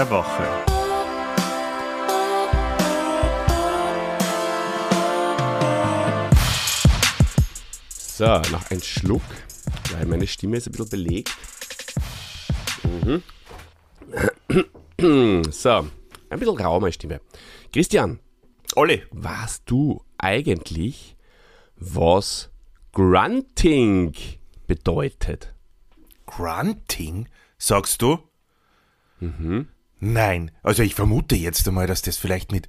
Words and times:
Der 0.00 0.08
Woche. 0.08 0.48
So, 7.98 8.24
noch 8.50 8.70
ein 8.70 8.80
Schluck, 8.80 9.20
weil 9.92 10.06
meine 10.06 10.26
Stimme 10.26 10.56
ist 10.56 10.68
ein 10.68 10.72
bisschen 10.72 10.88
belegt. 10.88 11.36
Mhm. 12.82 13.22
So, 15.50 15.86
ein 16.30 16.38
bisschen 16.38 16.58
rau 16.58 16.80
meine 16.80 16.92
Stimme. 16.94 17.20
Christian, 17.70 18.20
Olli. 18.76 19.02
weißt 19.10 19.64
du 19.66 20.02
eigentlich, 20.16 21.14
was 21.76 22.48
Grunting 22.92 24.14
bedeutet? 24.66 25.52
Grunting, 26.24 27.28
sagst 27.58 28.00
du? 28.00 28.18
Mhm. 29.18 29.68
Nein, 30.00 30.50
also 30.62 30.82
ich 30.82 30.94
vermute 30.94 31.36
jetzt 31.36 31.68
einmal, 31.68 31.86
dass 31.86 32.02
das 32.02 32.16
vielleicht 32.16 32.52
mit 32.52 32.68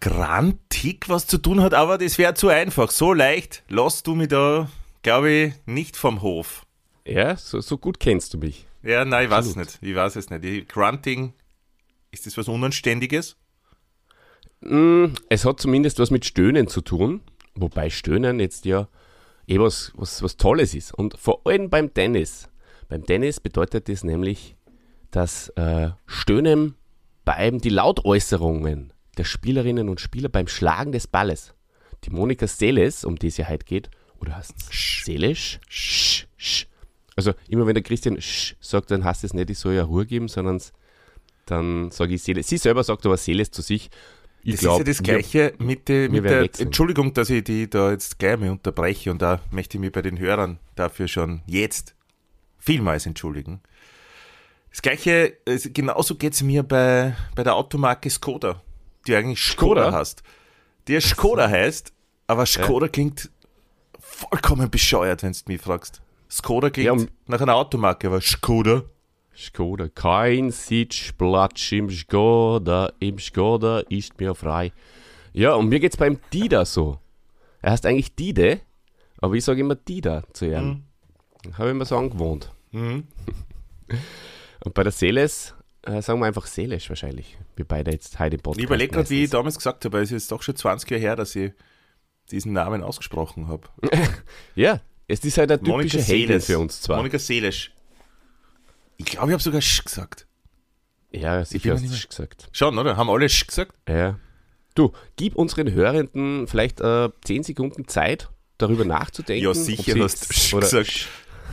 Grantig 0.00 1.08
was 1.08 1.26
zu 1.26 1.38
tun 1.38 1.60
hat, 1.60 1.74
aber 1.74 1.98
das 1.98 2.18
wäre 2.18 2.34
zu 2.34 2.48
einfach. 2.48 2.90
So 2.90 3.12
leicht 3.12 3.64
lass 3.68 4.02
du 4.02 4.14
mich 4.14 4.28
da, 4.28 4.70
glaube 5.02 5.30
ich, 5.30 5.54
nicht 5.66 5.96
vom 5.96 6.22
Hof. 6.22 6.64
Ja, 7.04 7.36
so, 7.36 7.60
so 7.60 7.78
gut 7.78 7.98
kennst 8.00 8.34
du 8.34 8.38
mich. 8.38 8.66
Ja, 8.82 9.04
nein, 9.04 9.24
ich 9.24 9.30
weiß 9.30 9.46
es 9.46 9.56
nicht. 9.56 9.78
Ich 9.80 9.94
weiß 9.94 10.16
es 10.16 10.30
nicht. 10.30 10.68
Grunting, 10.68 11.32
ist 12.10 12.26
das 12.26 12.36
was 12.36 12.48
Unanständiges? 12.48 13.36
Mm, 14.60 15.06
Es 15.28 15.44
hat 15.44 15.60
zumindest 15.60 15.98
was 15.98 16.10
mit 16.10 16.24
Stöhnen 16.24 16.68
zu 16.68 16.80
tun, 16.80 17.20
wobei 17.54 17.90
Stöhnen 17.90 18.40
jetzt 18.40 18.64
ja 18.64 18.88
eh 19.46 19.58
was, 19.58 19.92
was, 19.96 20.22
was 20.22 20.36
Tolles 20.36 20.74
ist. 20.74 20.94
Und 20.94 21.18
vor 21.18 21.40
allem 21.46 21.70
beim 21.70 21.92
Tennis. 21.92 22.48
Beim 22.88 23.04
Tennis 23.04 23.40
bedeutet 23.40 23.88
das 23.88 24.04
nämlich, 24.04 24.56
dass 25.10 25.48
äh, 25.50 25.90
Stöhnen 26.06 26.74
beim 27.24 27.60
die 27.60 27.68
Lautäußerungen 27.70 28.92
der 29.16 29.24
Spielerinnen 29.24 29.88
und 29.88 30.00
Spieler 30.00 30.28
beim 30.28 30.48
Schlagen 30.48 30.92
des 30.92 31.06
Balles. 31.06 31.54
Die 32.04 32.10
Monika 32.10 32.46
Seles, 32.46 33.04
um 33.04 33.16
die 33.16 33.26
es 33.28 33.36
ja 33.36 33.48
heute 33.48 33.64
geht, 33.64 33.90
oder 34.20 34.36
heißt 34.36 34.54
es? 34.58 34.72
Sch, 34.72 35.58
sch. 36.36 36.66
Also 37.16 37.32
immer 37.48 37.66
wenn 37.66 37.74
der 37.74 37.82
Christian 37.82 38.20
sch 38.20 38.54
sagt, 38.60 38.90
dann 38.92 39.02
heißt 39.04 39.24
es 39.24 39.34
nicht, 39.34 39.50
ich 39.50 39.58
soll 39.58 39.74
ja 39.74 39.82
Ruhe 39.82 40.06
geben, 40.06 40.28
sondern 40.28 40.60
dann 41.46 41.90
sage 41.90 42.14
ich 42.14 42.22
Seele. 42.22 42.42
Sie 42.42 42.58
selber 42.58 42.84
sagt 42.84 43.04
aber 43.06 43.16
Seles 43.16 43.50
zu 43.50 43.62
sich. 43.62 43.90
Ich 44.44 44.52
Das 44.52 44.60
glaub, 44.60 44.80
ist 44.80 44.86
ja 44.86 44.92
das 44.92 44.98
wir- 44.98 45.14
Gleiche 45.14 45.54
mit, 45.58 45.88
der- 45.88 46.08
mit 46.10 46.24
der. 46.24 46.48
Entschuldigung, 46.60 47.12
dass 47.14 47.28
ich 47.30 47.42
die 47.42 47.68
da 47.68 47.90
jetzt 47.90 48.18
gleich 48.20 48.38
mal 48.38 48.50
unterbreche 48.50 49.10
und 49.10 49.20
da 49.20 49.40
möchte 49.50 49.76
ich 49.76 49.80
mich 49.80 49.90
bei 49.90 50.02
den 50.02 50.18
Hörern 50.18 50.58
dafür 50.76 51.08
schon 51.08 51.42
jetzt 51.46 51.96
vielmals 52.58 53.04
entschuldigen. 53.06 53.60
Das 54.70 54.82
Gleiche, 54.82 55.38
es- 55.44 55.70
genauso 55.72 56.14
geht 56.14 56.34
es 56.34 56.42
mir 56.42 56.62
bei, 56.62 57.14
bei 57.34 57.42
der 57.42 57.54
Automarke 57.56 58.10
Skoda, 58.10 58.62
die 59.06 59.14
eigentlich 59.14 59.40
Skoda, 59.40 59.84
Skoda? 59.84 59.98
heißt. 59.98 60.22
Die 60.86 60.92
ja 60.94 61.00
Skoda 61.00 61.48
heißt, 61.48 61.92
aber 62.26 62.46
Skoda 62.46 62.88
klingt 62.88 63.30
vollkommen 63.98 64.70
bescheuert, 64.70 65.22
wenn 65.22 65.32
du 65.32 65.38
mich 65.46 65.60
fragst. 65.60 66.00
Skoda 66.30 66.70
klingt 66.70 66.86
Ja, 66.86 66.92
um- 66.92 67.08
nach 67.26 67.40
einer 67.40 67.54
Automarke, 67.54 68.06
aber 68.08 68.20
Skoda. 68.20 68.82
Skoda. 69.36 69.88
Kein 69.88 70.50
Sitzplatz 70.50 71.70
im 71.72 71.90
Skoda, 71.90 72.92
im 72.98 73.18
Skoda 73.18 73.80
ist 73.88 74.18
mir 74.18 74.34
frei. 74.34 74.72
Ja, 75.32 75.54
und 75.54 75.68
mir 75.68 75.78
geht's 75.80 75.96
beim 75.96 76.18
Dida 76.32 76.64
so. 76.64 76.98
Er 77.62 77.72
heißt 77.72 77.86
eigentlich 77.86 78.14
Dide, 78.16 78.60
aber 79.20 79.34
ich 79.34 79.44
sage 79.44 79.60
immer 79.60 79.76
Dida 79.76 80.24
zu 80.32 80.46
ihm. 80.46 80.84
Habe 81.56 81.68
ich 81.70 81.74
mir 81.76 81.84
so 81.84 81.96
angewohnt. 81.96 82.50
Mhm. 82.72 83.06
Und 84.68 84.74
bei 84.74 84.82
der 84.82 84.92
Seles 84.92 85.54
äh, 85.80 86.02
sagen 86.02 86.20
wir 86.20 86.26
einfach 86.26 86.44
Selisch 86.44 86.90
wahrscheinlich. 86.90 87.38
Wir 87.56 87.64
beide 87.64 87.90
jetzt 87.90 88.18
heute 88.18 88.36
im 88.36 88.42
Podcast. 88.42 88.58
Ich 88.58 88.66
überlege 88.66 88.92
gerade, 88.92 89.08
wie 89.08 89.24
ich 89.24 89.30
damals 89.30 89.56
gesagt 89.56 89.82
habe, 89.86 90.02
es 90.02 90.12
ist 90.12 90.30
doch 90.30 90.42
schon 90.42 90.56
20 90.56 90.90
Jahre 90.90 91.00
her, 91.00 91.16
dass 91.16 91.34
ich 91.34 91.52
diesen 92.30 92.52
Namen 92.52 92.82
ausgesprochen 92.82 93.48
habe. 93.48 93.66
Ja, 94.54 94.82
es 95.06 95.20
ist 95.20 95.38
halt 95.38 95.48
der 95.48 95.58
Monika 95.62 95.92
typische 95.92 96.00
Seles. 96.02 96.44
für 96.44 96.58
uns 96.58 96.82
zwar. 96.82 96.98
Monika 96.98 97.18
Seelisch. 97.18 97.72
Ich 98.98 99.06
glaube, 99.06 99.28
ich 99.28 99.32
habe 99.32 99.42
sogar 99.42 99.62
Sch 99.62 99.82
gesagt. 99.86 100.26
ja, 101.12 101.42
sicher 101.46 101.72
hast 101.72 101.86
du 101.86 101.90
es 101.90 102.06
gesagt. 102.06 102.50
Schon, 102.52 102.76
oder? 102.76 102.98
Haben 102.98 103.08
alle 103.08 103.30
Sch 103.30 103.46
gesagt? 103.46 103.72
Ja. 103.88 104.18
Du, 104.74 104.92
gib 105.16 105.34
unseren 105.34 105.72
Hörenden 105.72 106.46
vielleicht 106.46 106.82
äh, 106.82 107.08
10 107.24 107.42
Sekunden 107.44 107.88
Zeit, 107.88 108.28
darüber 108.58 108.84
nachzudenken. 108.84 109.46
Ja, 109.46 109.54
sicher 109.54 109.98
hast 109.98 110.28
du 110.28 110.34
Sch 110.34 110.50
gesagt. 110.52 111.08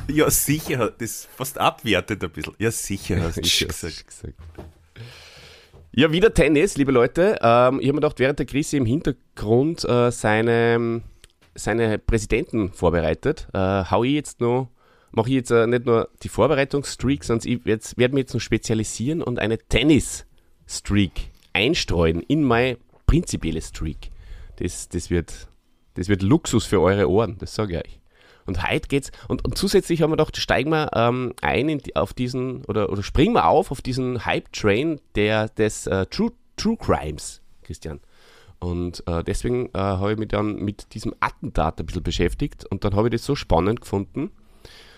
Ja, 0.07 0.29
sicher. 0.29 0.91
Das 0.97 1.09
ist 1.09 1.29
fast 1.35 1.57
abwertend 1.57 2.23
ein 2.23 2.29
bisschen. 2.29 2.53
Ja, 2.59 2.72
sicher 2.72 3.22
hast 3.22 3.38
du 3.38 3.41
Ich 3.41 3.53
Sch 3.53 3.63
hab's 3.63 3.81
gesagt. 3.81 4.07
gesagt. 4.07 4.33
Ja, 5.97 6.11
wieder 6.11 6.33
Tennis, 6.33 6.75
liebe 6.75 6.91
Leute. 6.91 7.38
Ähm, 7.41 7.79
ich 7.79 7.88
habe 7.88 7.94
mir 7.94 8.01
gedacht, 8.01 8.19
während 8.19 8.38
der 8.39 8.45
Krise 8.45 8.75
im 8.75 8.85
Hintergrund 8.85 9.85
äh, 9.85 10.11
seine, 10.11 11.01
seine 11.55 11.97
Präsidenten 12.00 12.73
vorbereitet, 12.73 13.47
äh, 13.53 13.57
hau 13.89 14.03
ich 14.03 14.11
jetzt 14.11 14.41
noch, 14.41 14.69
mache 15.11 15.29
ich 15.29 15.35
jetzt 15.35 15.51
äh, 15.51 15.66
nicht 15.67 15.85
nur 15.85 16.09
die 16.22 16.28
Vorbereitungsstreak, 16.28 17.23
sondern 17.23 17.50
ich 17.50 17.61
jetzt, 17.63 17.97
werde 17.97 18.13
mich 18.13 18.23
jetzt 18.23 18.34
noch 18.34 18.41
spezialisieren 18.41 19.22
und 19.23 19.39
eine 19.39 19.57
Tennis-Streak 19.57 21.29
einstreuen 21.53 22.22
in 22.23 22.44
meine 22.44 22.78
prinzipielle 23.07 23.61
Streak. 23.61 24.11
Das, 24.57 24.89
das, 24.89 25.09
wird, 25.09 25.47
das 25.94 26.09
wird 26.09 26.22
Luxus 26.22 26.66
für 26.66 26.81
eure 26.81 27.09
Ohren, 27.09 27.38
das 27.39 27.55
sage 27.55 27.78
ich 27.78 27.85
euch. 27.85 28.00
Und 28.45 28.69
heute 28.69 28.88
geht's, 28.88 29.11
und, 29.28 29.44
und 29.44 29.57
zusätzlich 29.57 30.01
haben 30.01 30.11
wir 30.11 30.17
gedacht, 30.17 30.38
steigen 30.38 30.69
wir 30.69 30.91
ähm, 30.94 31.33
ein 31.41 31.67
in 31.67 31.79
die, 31.79 31.95
auf 31.95 32.13
diesen, 32.13 32.63
oder, 32.66 32.89
oder 32.91 33.01
springen 33.01 33.33
wir 33.33 33.47
auf 33.47 33.72
auf 33.72 33.81
diesen 33.81 34.25
Hype-Train 34.25 35.01
der, 35.16 35.50
des 35.50 35.88
äh, 35.88 36.06
True, 36.06 36.31
True 36.55 36.78
Crimes, 36.78 37.41
Christian. 37.63 38.00
Und 38.59 39.03
äh, 39.07 39.23
deswegen 39.23 39.67
äh, 39.73 39.79
habe 39.79 40.13
ich 40.13 40.17
mich 40.17 40.29
dann 40.29 40.55
mit 40.57 40.94
diesem 40.94 41.13
Attentat 41.19 41.79
ein 41.79 41.85
bisschen 41.85 42.03
beschäftigt 42.03 42.66
und 42.66 42.84
dann 42.84 42.95
habe 42.95 43.07
ich 43.07 43.11
das 43.11 43.25
so 43.25 43.35
spannend 43.35 43.81
gefunden, 43.81 44.31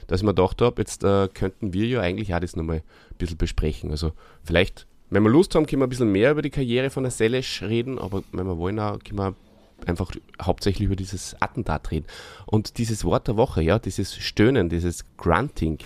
dass 0.07 0.22
ich 0.22 0.25
mir 0.25 0.34
gedacht 0.34 0.62
habe, 0.62 0.81
jetzt 0.81 1.03
äh, 1.03 1.28
könnten 1.34 1.74
wir 1.74 1.86
ja 1.88 2.02
eigentlich 2.02 2.34
auch 2.34 2.40
das 2.40 2.56
nochmal 2.56 2.78
ein 2.78 3.18
bisschen 3.18 3.38
besprechen. 3.38 3.91
Also 3.91 4.13
vielleicht, 4.44 4.88
wenn 5.09 5.24
wir 5.24 5.30
Lust 5.30 5.56
haben, 5.56 5.66
können 5.66 5.81
wir 5.81 5.88
ein 5.88 5.90
bisschen 5.90 6.12
mehr 6.12 6.31
über 6.31 6.41
die 6.41 6.50
Karriere 6.50 6.90
von 6.90 7.03
der 7.03 7.12
Selesch 7.12 7.62
reden, 7.63 7.97
aber 7.97 8.24
wenn 8.31 8.46
wir 8.46 8.57
wollen, 8.57 8.80
auch, 8.80 9.00
können 9.00 9.19
wir 9.19 9.36
einfach 9.85 10.11
hauptsächlich 10.41 10.85
über 10.85 10.95
dieses 10.95 11.39
Attentat 11.41 11.91
reden. 11.91 12.07
Und 12.45 12.77
dieses 12.77 13.05
Wort 13.05 13.27
der 13.27 13.38
Woche, 13.38 13.61
ja, 13.61 13.79
dieses 13.79 14.15
Stöhnen, 14.15 14.69
dieses 14.69 15.05
Grunting, 15.17 15.79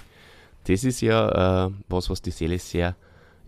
das 0.65 0.83
ist 0.83 1.01
ja 1.01 1.67
äh, 1.67 1.71
was, 1.87 2.09
was 2.09 2.21
die 2.21 2.31
Seele 2.31 2.59
sehr 2.59 2.95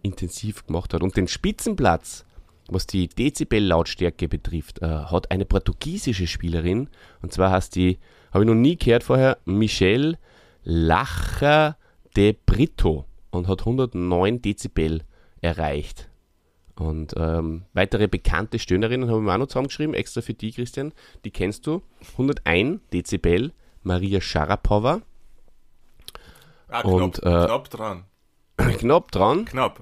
intensiv 0.01 0.65
gemacht 0.65 0.93
hat. 0.93 1.03
Und 1.03 1.15
den 1.15 1.27
Spitzenplatz, 1.27 2.25
was 2.67 2.87
die 2.87 3.07
Dezibel-Lautstärke 3.07 4.27
betrifft, 4.27 4.81
äh, 4.81 4.87
hat 4.87 5.31
eine 5.31 5.45
portugiesische 5.45 6.27
Spielerin, 6.27 6.89
und 7.21 7.33
zwar 7.33 7.51
heißt 7.51 7.75
die, 7.75 7.99
habe 8.31 8.43
ich 8.43 8.49
noch 8.49 8.55
nie 8.55 8.77
gehört 8.77 9.03
vorher, 9.03 9.37
Michelle 9.45 10.17
Lacher 10.63 11.77
de 12.15 12.35
Brito 12.45 13.05
und 13.31 13.47
hat 13.47 13.61
109 13.61 14.41
Dezibel 14.41 15.01
erreicht. 15.41 16.09
Und 16.75 17.13
ähm, 17.17 17.65
weitere 17.73 18.07
bekannte 18.07 18.57
Stöhnerinnen 18.57 19.07
habe 19.07 19.19
ich 19.19 19.25
mir 19.25 19.33
auch 19.33 19.37
noch 19.37 19.47
zusammengeschrieben, 19.47 19.93
extra 19.93 20.21
für 20.21 20.33
die, 20.33 20.51
Christian. 20.51 20.91
Die 21.23 21.31
kennst 21.31 21.67
du. 21.67 21.83
101 22.13 22.81
Dezibel, 22.91 23.53
Maria 23.83 24.21
Sharapova. 24.21 25.01
Ah, 26.69 26.81
Und, 26.81 27.21
knapp, 27.21 27.43
äh, 27.43 27.45
knapp 27.45 27.69
dran. 27.69 28.05
Knapp 28.77 29.11
dran. 29.11 29.45
Knapp. 29.45 29.81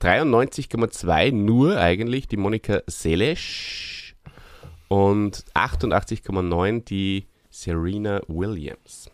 93,2 0.00 1.32
nur 1.32 1.78
eigentlich 1.78 2.28
die 2.28 2.36
Monika 2.36 2.82
Seles. 2.86 4.14
Und 4.88 5.44
88,9 5.54 6.84
die 6.84 7.26
Serena 7.50 8.20
Williams. 8.26 9.10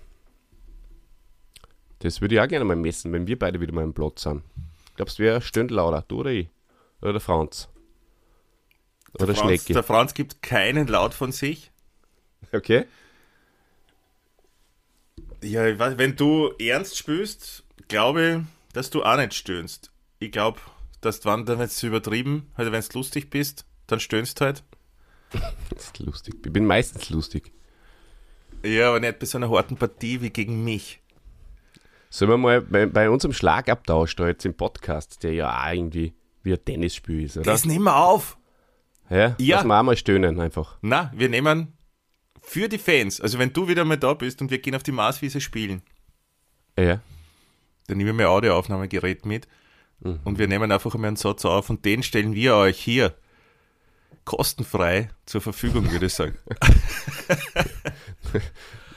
Das 2.00 2.21
würde 2.21 2.35
ich 2.35 2.41
auch 2.41 2.49
gerne 2.49 2.65
mal 2.65 2.76
messen, 2.76 3.12
wenn 3.12 3.26
wir 3.26 3.38
beide 3.38 3.61
wieder 3.61 3.73
mal 3.73 3.82
im 3.82 3.94
Platz 3.94 4.23
sind. 4.23 4.43
Glaubst 4.97 5.19
du, 5.19 5.23
wer 5.25 5.41
stöhnt 5.41 5.71
lauter? 5.71 6.05
Du 6.06 6.21
oder 6.21 6.31
ich? 6.31 6.49
Oder 7.05 7.12
der 7.12 7.21
Franz? 7.21 7.69
Oder 9.12 9.27
Der 9.27 9.35
Franz, 9.37 9.47
Schnecki? 9.47 9.73
der 9.75 9.83
Franz 9.83 10.15
gibt 10.15 10.41
keinen 10.43 10.87
Laut 10.89 11.12
von 11.12 11.33
sich. 11.33 11.71
Okay. 12.51 12.87
Ja, 15.43 15.79
weiß, 15.79 15.99
wenn 15.99 16.17
du 16.17 16.53
ernst 16.59 16.97
spielst, 16.97 17.65
glaube 17.89 18.47
ich, 18.47 18.73
dass 18.73 18.89
du 18.89 19.05
auch 19.05 19.19
nicht 19.19 19.35
stöhnst. 19.35 19.93
Ich 20.19 20.33
glaube, 20.33 20.59
dass 21.03 21.21
du, 21.21 21.29
wenn 21.29 21.61
es 21.61 21.83
übertrieben, 21.83 22.51
also 22.55 22.73
wenn 22.73 22.81
du 22.81 22.89
lustig 22.99 23.29
bist, 23.29 23.67
dann 23.87 24.00
stöhnst 24.00 24.41
halt. 24.41 24.65
Das 25.71 25.87
ist 25.87 25.99
lustig. 25.99 26.37
Ich 26.47 26.53
bin 26.53 26.65
meistens 26.65 27.11
lustig. 27.11 27.53
Ja, 28.65 28.89
aber 28.89 29.00
nicht 29.00 29.19
bei 29.19 29.27
so 29.27 29.37
einer 29.37 29.50
harten 29.50 29.77
Partie 29.77 30.23
wie 30.23 30.31
gegen 30.31 30.65
mich. 30.65 31.00
Sollen 32.09 32.31
wir 32.31 32.39
mal 32.39 32.62
bei, 32.62 32.87
bei 32.87 33.11
unserem 33.11 33.35
Schlagabtausch 33.35 34.15
da 34.17 34.29
jetzt 34.29 34.47
im 34.47 34.55
Podcast, 34.55 35.23
der 35.23 35.33
ja 35.35 35.50
auch 35.62 35.73
irgendwie 35.73 36.15
wie 36.44 36.52
ein 36.52 36.64
Tennisspiel 36.64 37.25
ist, 37.25 37.37
oder? 37.37 37.44
Das 37.50 37.64
nehmen 37.64 37.85
wir 37.85 37.96
auf. 37.96 38.38
ja, 39.11 39.35
Ja. 39.38 39.56
Lass 39.56 39.64
mal 39.64 39.81
auch 39.81 39.85
mal 39.85 39.96
stöhnen 39.96 40.38
einfach. 40.41 40.79
Na, 40.82 41.12
wir 41.14 41.29
nehmen 41.29 41.73
für 42.41 42.69
die 42.69 42.79
Fans, 42.79 43.20
also 43.20 43.38
wenn 43.38 43.52
du 43.52 43.67
wieder 43.69 43.85
mal 43.85 43.96
da 43.99 44.14
bist 44.14 44.41
und 44.43 44.50
wir 44.50 44.58
gehen 44.58 44.75
auf 44.76 44.82
die 44.82 44.93
Marswiese 44.93 45.41
spielen, 45.41 45.82
Ja. 46.79 47.00
dann 47.87 47.96
nehme 47.99 48.11
ich 48.11 48.17
mein 48.17 48.26
Audioaufnahmegerät 48.26 49.26
mit 49.26 49.49
Mhm. 50.00 50.20
und 50.25 50.38
wir 50.38 50.49
nehmen 50.49 50.70
einfach 50.73 50.94
einmal 50.94 51.08
einen 51.08 51.17
Satz 51.17 51.44
auf 51.44 51.70
und 51.70 51.85
den 51.85 52.02
stellen 52.02 52.35
wir 52.35 52.56
euch 52.56 52.79
hier 52.79 53.14
kostenfrei 54.25 55.08
zur 55.26 55.40
Verfügung, 55.40 55.90
würde 55.90 56.06
ich 56.06 56.14
sagen. 56.14 56.37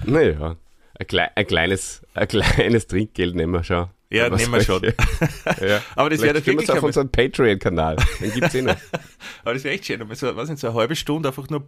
Naja, 0.03 0.55
ein, 0.99 1.07
klei 1.07 1.31
ein, 1.35 1.47
kleines, 1.47 2.01
ein 2.13 2.27
kleines 2.27 2.87
Trinkgeld 2.87 3.35
nehmen 3.35 3.53
wir 3.53 3.63
schon. 3.63 3.89
Ja, 4.09 4.29
nehmen 4.29 4.53
wir 4.53 4.61
schon. 4.61 4.81
ja. 5.61 5.81
Aber 5.95 6.09
das 6.09 6.21
wäre 6.21 6.33
wir 6.45 6.57
es 6.59 6.69
auf 6.69 6.75
einmal- 6.75 6.85
unseren 6.85 7.09
Patreon-Kanal. 7.11 7.97
Den 8.21 8.31
gibt 8.31 8.47
es 8.47 8.55
eh 8.55 8.61
noch. 8.61 8.77
Aber 9.43 9.53
das 9.53 9.63
wäre 9.65 9.75
echt 9.75 9.85
schön, 9.85 9.99
so, 10.15 10.35
was 10.35 10.49
in 10.49 10.55
so 10.57 10.67
eine 10.69 10.77
halbe 10.77 10.95
Stunde 10.95 11.27
einfach 11.29 11.49
nur 11.49 11.67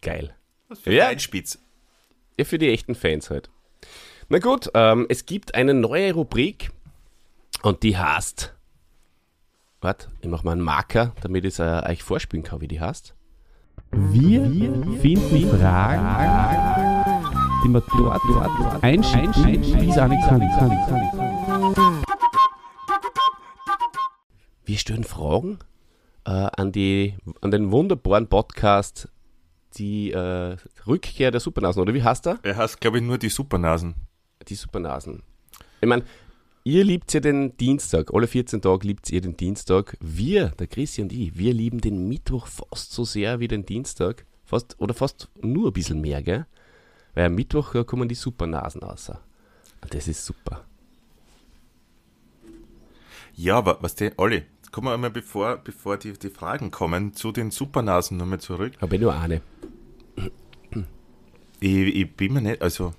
Geil. 0.00 0.34
was 0.68 0.80
für 0.80 0.92
Ja. 0.92 1.08
ein 1.08 1.18
Spitz. 1.18 1.58
Ja, 2.38 2.44
für 2.44 2.58
die 2.58 2.68
echten 2.68 2.94
Fans 2.94 3.30
halt. 3.30 3.50
Na 4.28 4.38
gut, 4.38 4.70
ähm, 4.74 5.06
es 5.08 5.24
gibt 5.26 5.54
eine 5.54 5.72
neue 5.74 6.12
Rubrik 6.12 6.70
und 7.62 7.82
die 7.82 7.96
heißt. 7.96 8.54
Warte, 9.80 10.08
ich 10.20 10.28
mache 10.28 10.44
mal 10.44 10.52
einen 10.52 10.60
Marker, 10.60 11.14
damit 11.22 11.44
ich 11.44 11.54
es 11.54 11.58
äh, 11.58 11.82
euch 11.88 12.02
vorspielen 12.02 12.44
kann, 12.44 12.60
wie 12.60 12.68
die 12.68 12.80
heißt. 12.80 13.14
Wir 13.92 14.42
finden 15.00 15.58
Fragen, 15.58 16.04
die 17.64 17.68
man 17.68 17.82
dort, 17.96 18.20
dort 18.28 18.84
einschicken, 18.84 19.34
wie 19.44 19.90
es 19.90 19.98
eine 19.98 20.18
kann. 20.20 20.40
Wir 24.64 24.78
stellen 24.78 25.04
Fragen 25.04 25.58
äh, 26.24 26.30
an, 26.30 26.72
die, 26.72 27.14
an 27.40 27.50
den 27.50 27.70
wunderbaren 27.70 28.28
Podcast 28.28 29.08
Die 29.76 30.12
äh, 30.12 30.56
Rückkehr 30.86 31.30
der 31.30 31.40
Supernasen, 31.40 31.82
oder 31.82 31.94
wie 31.94 32.02
heißt 32.02 32.26
er? 32.26 32.38
Er 32.42 32.56
heißt, 32.56 32.80
glaube 32.80 32.98
ich, 32.98 33.04
nur 33.04 33.18
die 33.18 33.28
Supernasen. 33.28 33.94
Die 34.48 34.54
Supernasen. 34.54 35.22
Ich 35.80 35.88
meine, 35.88 36.04
ihr 36.64 36.84
liebt 36.84 37.12
ja 37.12 37.20
den 37.20 37.56
Dienstag. 37.56 38.12
Alle 38.12 38.26
14 38.26 38.62
Tage 38.62 38.86
liebt 38.86 39.10
ihr 39.10 39.20
den 39.20 39.36
Dienstag. 39.36 39.96
Wir, 40.00 40.48
der 40.50 40.66
Christi 40.66 41.02
und 41.02 41.12
ich, 41.12 41.36
wir 41.36 41.52
lieben 41.52 41.80
den 41.80 42.08
Mittwoch 42.08 42.46
fast 42.46 42.92
so 42.92 43.04
sehr 43.04 43.40
wie 43.40 43.48
den 43.48 43.66
Dienstag. 43.66 44.24
Fast, 44.44 44.76
oder 44.78 44.94
fast 44.94 45.28
nur 45.42 45.68
ein 45.68 45.72
bisschen 45.72 46.00
mehr, 46.00 46.22
gell? 46.22 46.46
Weil 47.18 47.26
am 47.26 47.34
Mittwoch 47.34 47.72
da 47.72 47.82
kommen 47.82 48.08
die 48.08 48.14
Supernasen 48.14 48.80
raus. 48.80 49.10
Das 49.90 50.06
ist 50.06 50.24
super. 50.24 50.64
Ja, 53.34 53.58
aber 53.58 53.78
was 53.80 53.96
der, 53.96 54.12
Olli, 54.18 54.44
kommen 54.70 54.86
wir 54.86 54.94
einmal, 54.94 55.10
bevor, 55.10 55.56
bevor 55.56 55.96
die, 55.96 56.12
die 56.12 56.30
Fragen 56.30 56.70
kommen, 56.70 57.14
zu 57.14 57.32
den 57.32 57.50
Supernasen 57.50 58.18
nochmal 58.18 58.38
zurück. 58.38 58.74
Habe 58.80 58.94
ich 58.94 59.00
nur 59.00 59.18
eine. 59.18 59.42
Ich, 61.58 61.74
ich 61.74 62.16
bin 62.16 62.34
mir 62.34 62.40
nicht, 62.40 62.62
also, 62.62 62.94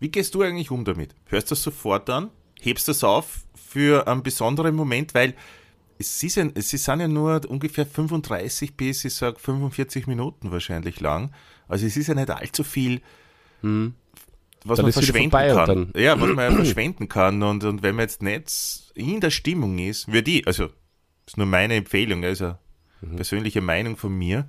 wie 0.00 0.08
gehst 0.08 0.34
du 0.34 0.42
eigentlich 0.42 0.72
um 0.72 0.84
damit? 0.84 1.14
Hörst 1.26 1.52
du 1.52 1.54
das 1.54 1.62
sofort 1.62 2.10
an? 2.10 2.30
Hebst 2.60 2.88
du 2.88 2.90
das 2.90 3.04
auf 3.04 3.44
für 3.54 4.08
einen 4.08 4.24
besonderen 4.24 4.74
Moment? 4.74 5.14
Weil 5.14 5.34
es, 5.96 6.20
ist 6.24 6.38
ein, 6.38 6.50
es 6.56 6.70
sind 6.70 6.98
ja 6.98 7.06
nur 7.06 7.48
ungefähr 7.48 7.86
35 7.86 8.76
bis, 8.76 9.04
ich 9.04 9.14
sag 9.14 9.38
45 9.38 10.08
Minuten 10.08 10.50
wahrscheinlich 10.50 10.98
lang. 10.98 11.30
Also 11.68 11.86
es 11.86 11.96
ist 11.96 12.08
ja 12.08 12.14
nicht 12.14 12.30
allzu 12.30 12.64
viel, 12.64 13.00
was 13.62 13.68
Hm. 13.70 13.94
Dann 14.64 14.82
man 14.84 14.92
verschwenden 14.92 15.30
kann. 15.30 15.92
Ja, 15.96 16.20
was 16.20 16.28
man 16.34 16.50
ja 16.50 16.50
verschwenden 16.64 17.08
kann. 17.08 17.42
Und, 17.42 17.64
und 17.64 17.82
wenn 17.82 17.96
man 17.96 18.04
jetzt 18.04 18.22
nicht 18.22 18.92
in 18.94 19.20
der 19.20 19.30
Stimmung 19.30 19.78
ist, 19.78 20.12
würde 20.12 20.30
ich, 20.30 20.46
also, 20.46 20.66
das 20.66 21.34
ist 21.34 21.36
nur 21.36 21.46
meine 21.46 21.74
Empfehlung, 21.74 22.24
also 22.24 22.56
Mhm. 23.02 23.16
persönliche 23.16 23.60
Meinung 23.62 23.96
von 23.96 24.12
mir, 24.12 24.46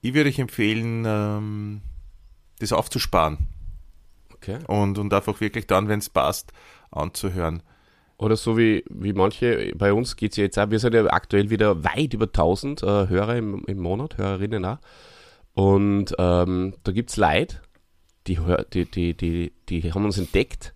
ich 0.00 0.14
würde 0.14 0.30
euch 0.30 0.38
empfehlen, 0.38 1.04
ähm, 1.06 1.82
das 2.58 2.72
aufzusparen 2.72 3.48
Okay. 4.34 4.58
und, 4.66 4.98
und 4.98 5.12
einfach 5.12 5.40
wirklich 5.40 5.66
dann, 5.66 5.88
wenn 5.88 5.98
es 5.98 6.08
passt, 6.08 6.52
anzuhören. 6.90 7.62
Oder 8.18 8.36
so 8.36 8.56
wie, 8.56 8.82
wie 8.88 9.12
manche, 9.12 9.72
bei 9.76 9.92
uns 9.92 10.16
geht 10.16 10.32
es 10.32 10.36
ja 10.38 10.44
jetzt 10.44 10.58
auch, 10.58 10.70
wir 10.70 10.78
sind 10.78 10.94
ja 10.94 11.04
aktuell 11.06 11.50
wieder 11.50 11.84
weit 11.84 12.14
über 12.14 12.26
1000 12.26 12.82
äh, 12.82 12.86
Hörer 13.08 13.36
im, 13.36 13.64
im 13.66 13.78
Monat, 13.78 14.16
Hörerinnen 14.16 14.64
auch. 14.64 14.78
Und 15.56 16.14
ähm, 16.18 16.74
da 16.84 16.92
gibt 16.92 17.08
es 17.08 17.16
Leute, 17.16 17.56
die, 18.26 18.38
die, 18.84 19.14
die, 19.16 19.52
die, 19.70 19.92
haben 19.92 20.04
uns 20.04 20.18
entdeckt 20.18 20.74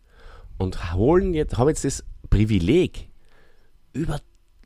und 0.57 0.95
holen 0.95 1.35
jetzt, 1.35 1.59
haben 1.59 1.69
jetzt 1.69 1.85
das 1.85 2.03
Privileg, 2.31 3.11
über 3.93 4.21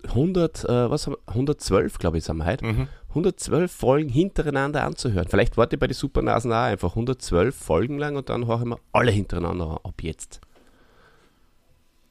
100, 0.04 0.64
äh, 0.66 0.88
was 0.88 1.06
haben 1.08 1.14
wir, 1.14 1.18
112, 1.34 1.98
glaube 1.98 2.18
ich, 2.18 2.24
sind 2.24 2.36
wir 2.36 2.44
heute, 2.46 2.64
Mhm. 2.64 2.88
112 3.08 3.72
Folgen 3.72 4.08
hintereinander 4.08 4.84
anzuhören. 4.84 5.26
Vielleicht 5.28 5.56
warte 5.56 5.74
ich 5.74 5.80
bei 5.80 5.88
den 5.88 5.94
Supernasen 5.94 6.52
auch 6.52 6.62
einfach 6.62 6.90
112 6.90 7.52
Folgen 7.56 7.98
lang 7.98 8.14
und 8.14 8.28
dann 8.28 8.46
hören 8.46 8.68
wir 8.68 8.78
alle 8.92 9.10
hintereinander 9.10 9.66
an, 9.68 9.78
ab 9.82 10.00
jetzt. 10.00 10.40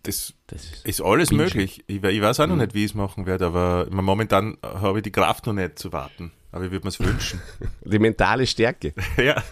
Das 0.03 0.33
Das 0.47 0.65
ist 0.65 0.85
ist 0.85 1.01
alles 1.01 1.29
Bingen. 1.29 1.45
möglich. 1.45 1.83
Ich, 1.87 2.03
ich 2.03 2.21
weiß 2.21 2.41
auch 2.41 2.47
noch 2.47 2.57
nicht, 2.57 2.73
wie 2.73 2.79
ich 2.83 2.91
es 2.91 2.95
machen 2.95 3.25
werde, 3.25 3.45
aber 3.45 3.87
momentan 3.91 4.57
habe 4.61 4.99
ich 4.99 5.03
die 5.03 5.11
Kraft 5.13 5.45
noch 5.45 5.53
nicht 5.53 5.79
zu 5.79 5.93
warten. 5.93 6.33
Aber 6.53 6.65
ich 6.65 6.71
würde 6.71 6.85
mir 6.85 6.89
es 6.89 6.99
wünschen. 6.99 7.41
die 7.83 7.97
mentale 7.97 8.45
Stärke. 8.45 8.93
ja. 9.17 9.43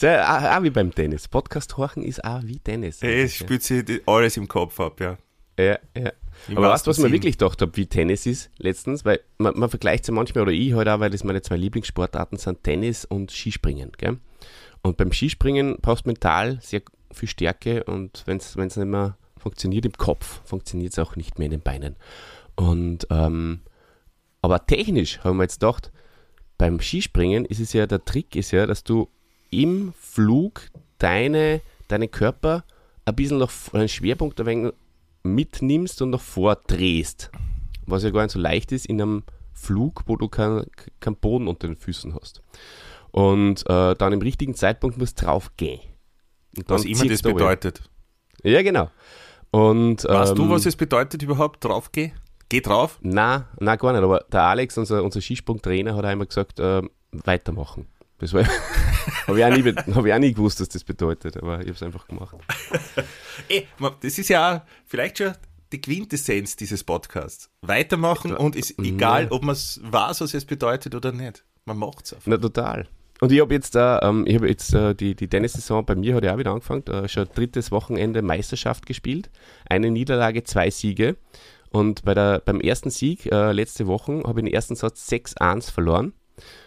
Ja 0.00 0.54
auch, 0.54 0.58
auch 0.58 0.62
wie 0.64 0.70
beim 0.70 0.92
Tennis. 0.92 1.28
Podcast 1.28 1.76
horchen 1.76 2.02
ist 2.02 2.24
auch 2.24 2.42
wie 2.42 2.58
Tennis. 2.58 3.00
Es 3.00 3.34
spürt 3.34 3.62
sich 3.62 4.02
alles 4.06 4.36
im 4.36 4.48
Kopf 4.48 4.80
ab, 4.80 5.00
ja. 5.00 5.16
Ja, 5.56 5.78
ja. 5.96 6.12
Im 6.48 6.58
Aber 6.58 6.70
weißt 6.70 6.86
du, 6.86 6.90
was 6.90 6.96
Sinn. 6.96 7.12
wirklich 7.12 7.38
gedacht 7.38 7.62
habe, 7.62 7.76
wie 7.76 7.86
Tennis 7.86 8.26
ist 8.26 8.50
letztens? 8.58 9.04
Weil 9.04 9.20
man, 9.38 9.56
man 9.56 9.70
vergleicht 9.70 10.02
es 10.02 10.08
ja 10.08 10.14
manchmal, 10.14 10.42
oder 10.42 10.52
ich 10.52 10.74
halt 10.74 10.88
auch, 10.88 10.98
weil 10.98 11.10
das 11.10 11.22
meine 11.22 11.40
zwei 11.40 11.56
Lieblingssportarten 11.56 12.38
sind, 12.38 12.64
Tennis 12.64 13.04
und 13.04 13.30
Skispringen. 13.30 13.92
Gell? 13.96 14.18
Und 14.82 14.96
beim 14.96 15.12
Skispringen 15.12 15.76
brauchst 15.80 16.04
du 16.04 16.08
mental 16.08 16.58
sehr 16.62 16.82
viel 17.12 17.28
Stärke 17.28 17.84
und 17.84 18.24
wenn 18.26 18.38
es 18.38 18.56
nicht 18.56 18.76
mehr 18.76 19.16
funktioniert 19.36 19.86
im 19.86 19.92
Kopf, 19.92 20.40
funktioniert 20.44 20.92
es 20.92 20.98
auch 20.98 21.14
nicht 21.14 21.38
mehr 21.38 21.46
in 21.46 21.52
den 21.52 21.60
Beinen. 21.60 21.94
Und 22.56 23.06
ähm, 23.10 23.60
aber 24.48 24.66
technisch 24.66 25.20
haben 25.20 25.36
wir 25.36 25.44
jetzt 25.44 25.60
gedacht, 25.60 25.92
beim 26.56 26.80
Skispringen 26.80 27.44
ist 27.44 27.60
es 27.60 27.72
ja, 27.72 27.86
der 27.86 28.04
Trick 28.04 28.34
ist 28.34 28.50
ja, 28.50 28.66
dass 28.66 28.82
du 28.82 29.08
im 29.50 29.92
Flug 29.98 30.62
deine, 30.98 31.60
deinen 31.88 32.10
Körper 32.10 32.64
ein 33.04 33.14
bisschen 33.14 33.38
noch 33.38 33.50
einen 33.72 33.88
Schwerpunkt 33.88 34.40
ein 34.40 34.46
wenig 34.46 34.72
mitnimmst 35.22 36.02
und 36.02 36.10
nach 36.10 36.20
vordrehst. 36.20 37.30
Was 37.86 38.02
ja 38.02 38.10
gar 38.10 38.22
nicht 38.22 38.32
so 38.32 38.38
leicht 38.38 38.72
ist 38.72 38.86
in 38.86 39.00
einem 39.00 39.22
Flug, 39.52 40.04
wo 40.06 40.16
du 40.16 40.28
keinen 40.28 40.66
kein 41.00 41.16
Boden 41.16 41.48
unter 41.48 41.66
den 41.66 41.76
Füßen 41.76 42.14
hast. 42.14 42.42
Und 43.10 43.68
äh, 43.68 43.94
dann 43.94 44.12
im 44.12 44.20
richtigen 44.20 44.54
Zeitpunkt 44.54 44.98
musst 44.98 45.20
du 45.20 45.26
drauf 45.26 45.52
gehen. 45.56 45.80
Und 46.56 46.70
dann 46.70 46.78
Was 46.78 46.84
immer 46.84 47.06
das 47.06 47.22
bedeutet. 47.22 47.82
Ja, 48.42 48.62
genau. 48.62 48.90
Und, 49.50 50.04
Weißt 50.04 50.36
du, 50.36 50.42
ähm, 50.42 50.50
was 50.50 50.66
es 50.66 50.76
bedeutet 50.76 51.22
überhaupt? 51.22 51.64
Drauf 51.64 51.92
geh? 52.48 52.60
Drauf? 52.60 52.98
na, 53.02 53.48
na 53.60 53.76
gar 53.76 53.92
nicht. 53.92 54.02
Aber 54.02 54.24
der 54.32 54.42
Alex, 54.42 54.78
unser, 54.78 55.02
unser 55.04 55.20
Skisprungtrainer, 55.20 55.94
hat 55.96 56.04
einmal 56.04 56.26
gesagt, 56.26 56.58
ähm, 56.60 56.90
weitermachen. 57.12 57.86
Das 58.18 58.32
war, 58.32 58.44
habe 59.28 59.38
ich, 59.38 59.44
auch 59.44 59.50
nie 59.50 59.94
hab 59.94 60.04
ich 60.06 60.12
auch 60.12 60.18
nie 60.18 60.32
gewusst, 60.32 60.60
was 60.60 60.68
das 60.68 60.82
bedeutet, 60.84 61.36
aber 61.36 61.60
ich 61.60 61.66
habe 61.66 61.72
es 61.72 61.82
einfach 61.82 62.06
gemacht. 62.08 62.36
Ey, 63.48 63.66
ma- 63.78 63.94
das 64.00 64.18
ist 64.18 64.28
ja 64.28 64.64
vielleicht 64.86 65.18
schon 65.18 65.32
die 65.72 65.80
Quintessenz 65.80 66.56
dieses 66.56 66.82
Podcasts. 66.82 67.50
Weitermachen 67.62 68.34
und 68.34 68.56
ist 68.56 68.78
egal, 68.78 69.28
ob 69.30 69.42
man 69.44 69.52
es 69.52 69.80
weiß, 69.84 70.20
was 70.22 70.34
es 70.34 70.44
bedeutet 70.44 70.94
oder 70.94 71.12
nicht. 71.12 71.44
Man 71.64 71.76
macht 71.78 72.06
es 72.06 72.14
einfach. 72.14 72.26
Na, 72.26 72.38
total. 72.38 72.88
Und 73.20 73.32
ich 73.32 73.40
habe 73.40 73.52
jetzt, 73.52 73.74
äh, 73.76 73.96
ähm, 73.98 74.24
ich 74.26 74.36
hab 74.36 74.44
jetzt 74.44 74.72
äh, 74.74 74.94
die, 74.94 75.14
die 75.14 75.28
Tennissaison 75.28 75.84
bei 75.84 75.94
mir 75.96 76.14
hat 76.14 76.24
ja 76.24 76.34
auch 76.34 76.38
wieder 76.38 76.52
angefangen, 76.52 76.86
äh, 76.86 77.08
schon 77.08 77.28
drittes 77.34 77.70
Wochenende 77.70 78.22
Meisterschaft 78.22 78.86
gespielt. 78.86 79.28
Eine 79.68 79.90
Niederlage, 79.90 80.44
zwei 80.44 80.70
Siege. 80.70 81.16
Und 81.70 82.04
bei 82.04 82.14
der, 82.14 82.40
beim 82.40 82.60
ersten 82.60 82.90
Sieg 82.90 83.26
äh, 83.26 83.52
letzte 83.52 83.86
Woche 83.86 84.22
habe 84.24 84.40
ich 84.40 84.46
den 84.46 84.52
ersten 84.52 84.74
Satz 84.74 85.08
6-1 85.10 85.70
verloren. 85.70 86.12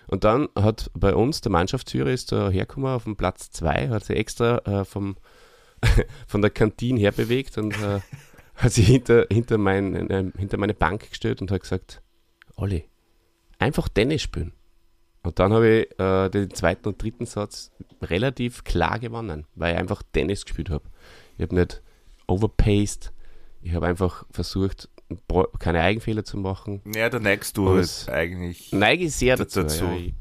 Und 0.08 0.24
dann 0.24 0.50
hat 0.56 0.92
bei 0.94 1.16
uns 1.16 1.42
der 1.42 1.52
Mannschaftsführer 1.52 2.10
ist 2.10 2.32
da 2.32 2.50
hergekommen 2.50 2.92
auf 2.92 3.06
dem 3.06 3.16
Platz 3.16 3.52
2, 3.52 3.90
hat 3.90 4.04
sich 4.04 4.18
extra 4.18 4.58
äh, 4.60 4.86
vom, 4.86 5.16
von 6.28 6.42
der 6.42 6.52
Kantine 6.52 7.00
herbewegt 7.00 7.58
und 7.58 7.74
äh, 7.82 8.02
hat 8.56 8.74
sich 8.74 8.88
hinter, 8.88 9.26
hinter, 9.32 9.58
mein, 9.58 10.10
äh, 10.10 10.32
hinter 10.38 10.58
meine 10.58 10.74
Bank 10.74 11.10
gestellt 11.10 11.42
und 11.42 11.52
hat 11.52 11.62
gesagt, 11.62 12.02
Olli, 12.56 12.86
einfach 13.58 13.88
Tennis 13.90 14.22
spielen. 14.22 14.54
Und 15.24 15.40
dann 15.40 15.54
habe 15.54 15.70
ich 15.70 16.00
äh, 16.00 16.30
den 16.30 16.54
zweiten 16.54 16.88
und 16.88 17.02
dritten 17.02 17.26
Satz 17.26 17.72
relativ 18.02 18.64
klar 18.64 19.00
gewonnen, 19.00 19.46
weil 19.56 19.74
ich 19.74 19.80
einfach 19.80 20.04
Tennis 20.12 20.46
gespielt 20.46 20.70
habe. 20.70 20.86
Ich 21.38 21.44
habe 21.44 21.56
nicht 21.56 21.82
overpaced, 22.28 23.14
ich 23.62 23.74
habe 23.74 23.86
einfach 23.86 24.26
versucht, 24.32 24.90
keine 25.60 25.82
Eigenfehler 25.82 26.24
zu 26.24 26.38
machen. 26.38 26.82
Ja, 26.94 27.10
da 27.10 27.20
neigst 27.20 27.58
du 27.58 27.70
halt 27.70 28.08
eigentlich. 28.10 28.72
Neige 28.72 29.06
ich 29.06 29.16
sehr 29.16 29.36
dazu. 29.38 29.64
dazu. 29.64 29.86
Ja, 29.86 29.96
ich 29.96 30.14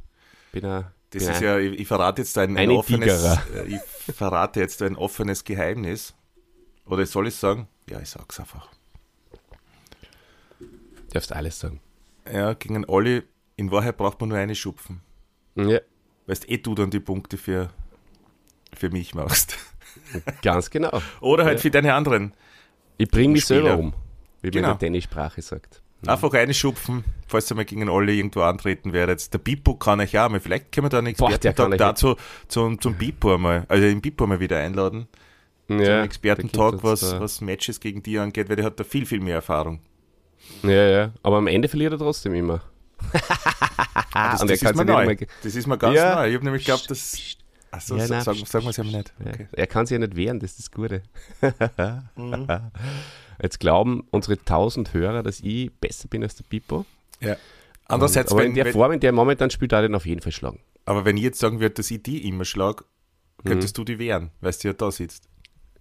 bin 0.53 0.65
ein, 0.65 0.87
Das 1.11 1.23
bin 1.25 1.33
ist 1.33 1.37
ein, 1.39 1.43
ja, 1.45 1.59
ich, 1.59 1.81
ich 1.81 1.89
verrate 1.89 2.23
jetzt 2.23 2.37
ein, 2.39 2.57
ein 2.57 2.71
offenes, 2.71 3.17
Tigerer. 3.23 3.43
äh, 3.67 3.75
ich 4.07 4.15
verrate 4.15 4.61
jetzt 4.61 4.83
ein 4.83 4.97
offenes 4.97 5.45
Geheimnis. 5.45 6.15
Oder 6.87 7.07
soll 7.07 7.29
ich 7.29 7.35
sagen? 7.37 7.69
Ja, 7.89 8.01
ich 8.01 8.09
sag's 8.09 8.39
einfach. 8.41 8.69
darfst 11.13 11.33
alles 11.33 11.59
sagen. 11.61 11.81
Ja, 12.33 12.55
gegen 12.55 12.85
Olli, 12.87 13.23
in 13.57 13.71
Wahrheit 13.71 13.97
braucht 13.97 14.21
man 14.21 14.29
nur 14.31 14.39
eine 14.39 14.55
Schupfen. 14.55 15.01
Ja, 15.57 15.81
Weißt 16.27 16.49
eh 16.49 16.59
du 16.59 16.75
dann 16.75 16.91
die 16.91 17.01
Punkte 17.01 17.37
für 17.37 17.71
für 18.73 18.89
mich 18.91 19.15
machst. 19.15 19.59
Ganz 20.43 20.71
genau. 20.71 21.01
Oder 21.21 21.45
halt 21.45 21.59
Ja. 21.59 21.63
für 21.63 21.71
deine 21.73 21.95
anderen. 21.95 22.33
Ich 22.99 23.11
bringe 23.11 23.33
mich 23.33 23.45
selber 23.47 23.77
um, 23.77 23.93
wie 24.43 24.47
man 24.49 24.53
Genau. 24.53 24.69
in 24.73 24.73
der 24.75 24.79
Tennissprache 24.79 25.43
sagt. 25.43 25.83
Einfach 26.07 26.33
reinschupfen, 26.33 27.05
falls 27.27 27.51
ihr 27.53 27.57
mal 27.57 27.67
gegen 27.67 27.87
alle 27.91 28.13
irgendwo 28.15 28.41
antreten 28.41 28.95
werdet. 28.95 29.33
Der 29.35 29.39
Bipo 29.39 29.75
kann 29.75 30.01
euch 30.01 30.19
auch 30.19 30.31
mal, 30.31 30.41
vielleicht 30.41 30.73
können 30.73 30.87
wir 30.87 30.89
da 30.89 30.99
einen 30.99 31.09
Expertentag 31.09 31.77
dazu 31.77 32.17
zum, 32.49 32.81
zum 32.81 32.95
Bipo 32.95 33.35
einmal, 33.35 33.67
also 33.69 33.83
den 33.87 34.01
Bipo 34.01 34.27
mal 34.27 34.41
wieder 34.41 34.59
einladen. 34.59 35.09
Ja, 35.69 35.77
Zum 35.77 35.85
der 35.85 36.03
Expertentag, 36.03 36.71
kommt 36.71 36.83
was, 36.85 37.03
äh, 37.13 37.21
was 37.21 37.41
Matches 37.43 37.79
gegen 37.81 38.03
die 38.03 38.19
angeht, 38.19 38.49
weil 38.49 38.57
der 38.57 38.65
hat 38.65 38.81
da 38.81 38.85
viel, 38.85 39.05
viel 39.07 39.21
mehr 39.21 39.37
Erfahrung. 39.37 39.81
Ja, 40.63 40.71
ja. 40.89 41.11
Aber 41.23 41.37
am 41.37 41.47
Ende 41.47 41.69
verliert 41.69 41.93
er 41.93 41.99
trotzdem 41.99 42.35
immer. 42.35 42.63
Ah, 44.13 44.33
das, 44.33 44.41
das, 44.41 44.51
ist 44.51 44.63
mir 44.65 44.71
nicht 44.73 44.87
neu. 44.87 45.05
mal 45.07 45.17
das 45.43 45.55
ist 45.55 45.67
mir 45.67 45.79
ganz 45.79 45.97
Ja. 45.97 46.17
neu. 46.17 46.29
Ich 46.29 46.35
habe 46.35 46.45
nämlich 46.45 46.65
geglaubt, 46.65 46.91
dass. 46.91 47.37
Achso, 47.71 47.97
Ja, 47.97 48.07
sagen, 48.07 48.39
wir 48.39 48.69
es 48.71 48.77
ja 48.77 48.85
nicht. 48.85 49.15
Ja, 49.25 49.31
Okay. 49.33 49.47
Er 49.53 49.67
kann 49.69 49.87
sich 49.87 49.95
ja 49.95 49.99
nicht 50.01 50.17
wehren, 50.17 50.41
das 50.41 50.51
ist 50.53 50.59
das 50.59 50.71
Gute. 50.73 51.03
Mhm. 52.17 52.49
Jetzt 53.43 53.61
glauben 53.61 54.07
unsere 54.11 54.39
1000 54.39 54.93
Hörer, 54.95 55.23
dass 55.23 55.41
ich 55.41 55.71
besser 55.81 56.09
bin 56.09 56.23
als 56.23 56.35
der 56.37 56.45
Pipo. 56.45 56.85
Ja. 57.21 57.37
Andererseits, 57.87 58.31
aber 58.33 58.43
wenn, 58.43 58.51
in 58.51 58.55
der 58.55 58.67
wenn, 58.67 58.73
Form, 58.73 58.93
in 58.93 59.01
der 59.01 59.11
er 59.11 59.15
momentan 59.15 59.51
spielt, 59.51 59.73
er 59.73 59.83
den 59.83 59.95
auf 59.95 60.07
jeden 60.07 60.21
Fall 60.21 60.33
schlagen. 60.33 60.61
aber 60.85 61.05
wenn 61.05 61.17
ich 61.17 61.23
jetzt 61.25 61.39
sagen 61.41 61.61
würde, 61.61 61.75
dass 61.75 61.91
ich 61.91 62.03
die 62.03 62.27
immer 62.29 62.45
schlag, 62.45 62.85
könntest 63.45 63.77
Mhm. 63.77 63.81
du 63.81 63.93
die 63.93 63.99
wehren, 63.99 64.31
weil 64.41 64.53
du 64.53 64.69
ja 64.69 64.75
da 64.75 64.91
sitzt. 64.91 65.29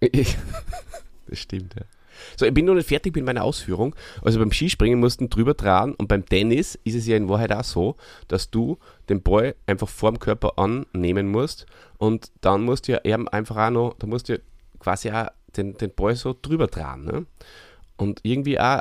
das 0.00 1.38
stimmt, 1.38 1.74
ja. 1.74 1.82
So, 2.36 2.44
ich 2.44 2.52
bin 2.52 2.66
noch 2.66 2.74
nicht 2.74 2.88
fertig 2.88 3.14
mit 3.14 3.24
meiner 3.24 3.44
Ausführung. 3.44 3.94
Also 4.22 4.38
beim 4.38 4.52
Skispringen 4.52 4.98
mussten 5.00 5.30
drüber 5.30 5.56
tragen 5.56 5.94
und 5.94 6.08
beim 6.08 6.26
Tennis 6.26 6.78
ist 6.84 6.94
es 6.94 7.06
ja 7.06 7.16
in 7.16 7.28
Wahrheit 7.28 7.52
auch 7.52 7.64
so, 7.64 7.96
dass 8.28 8.50
du 8.50 8.78
den 9.08 9.22
Ball 9.22 9.54
einfach 9.66 9.88
vorm 9.88 10.18
Körper 10.18 10.58
annehmen 10.58 11.30
musst 11.30 11.66
und 11.98 12.30
dann 12.40 12.62
musst 12.64 12.88
du 12.88 12.92
ja 12.92 13.00
eben 13.04 13.26
einfach 13.28 13.56
auch 13.56 13.70
noch, 13.70 13.94
da 13.98 14.06
musst 14.06 14.28
du 14.28 14.34
ja 14.34 14.38
quasi 14.80 15.10
auch 15.10 15.28
den, 15.56 15.76
den 15.76 15.94
Ball 15.94 16.16
so 16.16 16.36
drüber 16.40 16.68
tragen. 16.68 17.04
Ne? 17.04 17.26
Und 17.96 18.20
irgendwie 18.22 18.58
auch 18.58 18.80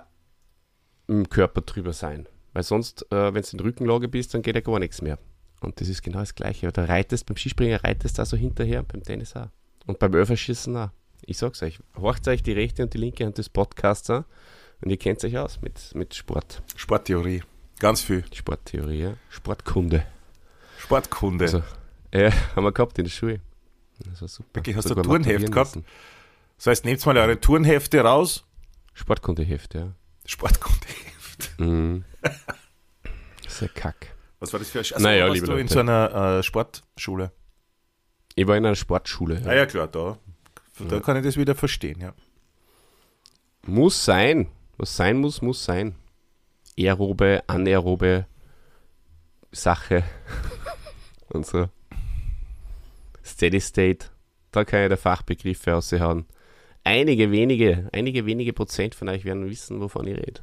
im 1.08 1.30
Körper 1.30 1.62
drüber 1.62 1.94
sein. 1.94 2.28
Weil 2.54 2.64
sonst, 2.64 3.06
äh, 3.12 3.34
wenn 3.34 3.42
du 3.42 3.50
in 3.52 3.60
Rückenlage 3.60 4.08
bist, 4.08 4.34
dann 4.34 4.42
geht 4.42 4.56
ja 4.56 4.62
gar 4.62 4.80
nichts 4.80 5.02
mehr. 5.02 5.18
Und 5.62 5.82
das 5.82 5.90
ist 5.90 6.02
genau 6.02 6.20
das 6.20 6.36
Gleiche. 6.36 6.72
Da 6.72 6.86
reitest 6.86 7.26
beim 7.26 7.38
Skispringen 7.38 7.80
reitest 7.80 8.20
auch 8.20 8.26
so 8.26 8.38
hinterher, 8.38 8.84
beim 8.84 9.04
Tennis 9.04 9.36
auch. 9.36 9.50
Und 9.86 10.00
beim 10.00 10.14
Öferschießen 10.14 10.76
auch. 10.78 10.90
Ich 11.26 11.38
sag's 11.38 11.62
euch, 11.62 11.80
horcht 11.98 12.28
euch 12.28 12.44
die 12.44 12.54
rechte 12.54 12.84
und 12.84 12.94
die 12.94 12.98
linke 12.98 13.26
Hand 13.26 13.38
des 13.38 13.50
Podcasts 13.50 14.10
an 14.10 14.26
und 14.82 14.90
ihr 14.90 14.98
kennt 14.98 15.24
euch 15.24 15.38
aus 15.38 15.62
mit, 15.62 15.94
mit 15.94 16.16
Sport. 16.16 16.62
Sporttheorie. 16.76 17.44
Ganz 17.80 18.02
viel. 18.02 18.24
Sporttheorie, 18.34 19.00
ja. 19.00 19.14
Sportkunde. 19.30 20.06
Sportkunde. 20.78 21.46
Also, 21.46 21.64
ja, 22.14 22.32
haben 22.56 22.64
wir 22.64 22.72
gehabt 22.72 22.98
in 22.98 23.06
der 23.06 23.12
Schule. 23.12 23.42
Das 24.10 24.22
war 24.22 24.28
super. 24.28 24.50
Wirklich, 24.56 24.76
hast 24.76 24.90
du 24.90 24.96
ein 24.96 25.04
Turnheft 25.04 25.52
gehabt? 25.52 25.76
müssen. 25.76 25.86
Das 26.60 26.68
heißt, 26.68 26.86
nehmt 26.86 27.04
mal 27.06 27.18
eure 27.18 27.39
Turnhefte 27.39 28.01
raus. 28.01 28.46
Sportkundeheft, 28.94 29.74
ja. 29.74 29.94
Sportkundeheft. 30.25 31.08
Mhm. 31.58 32.04
Sehr 33.48 33.70
kack. 33.70 34.13
Was 34.39 34.51
war 34.54 34.60
das 34.60 34.70
für 34.70 34.80
ein 34.80 34.84
Sch- 34.86 35.01
Naja, 35.01 35.28
warst 35.30 35.48
du 35.48 35.54
in 35.56 35.68
so 35.70 35.80
einer 35.80 36.38
äh, 36.39 36.44
Sportschule? 36.44 37.32
Ich 38.36 38.46
war 38.46 38.58
in 38.58 38.66
einer 38.66 38.75
Sportschule. 38.75 39.42
Ah 39.46 39.54
ja, 39.54 39.66
klar, 39.66 39.88
da. 39.88 40.18
Da 40.80 41.00
kann 41.00 41.16
ich 41.18 41.24
das 41.24 41.38
wieder 41.38 41.56
verstehen, 41.56 42.00
ja. 42.01 42.13
Muss 43.66 44.04
sein. 44.06 44.48
Was 44.78 44.96
sein 44.98 45.18
muss, 45.18 45.42
muss 45.42 45.63
sein. 45.63 45.96
Aerobe, 46.78 47.42
anaerobe 47.48 48.25
Sache 49.51 50.04
und 51.30 51.46
so. 51.46 51.70
Steady 53.25 53.60
State, 53.62 54.08
da 54.51 54.63
kann 54.66 54.84
ich 54.84 54.88
der 54.89 54.98
Fachbegriffe 54.98 55.72
raushauen. 55.72 56.25
Einige 56.83 57.31
wenige, 57.31 57.89
einige 57.91 58.25
wenige 58.25 58.53
Prozent 58.53 58.95
von 58.95 59.09
euch 59.09 59.25
werden 59.25 59.50
wissen, 59.50 59.81
wovon 59.81 60.07
ich 60.07 60.17
rede. 60.17 60.41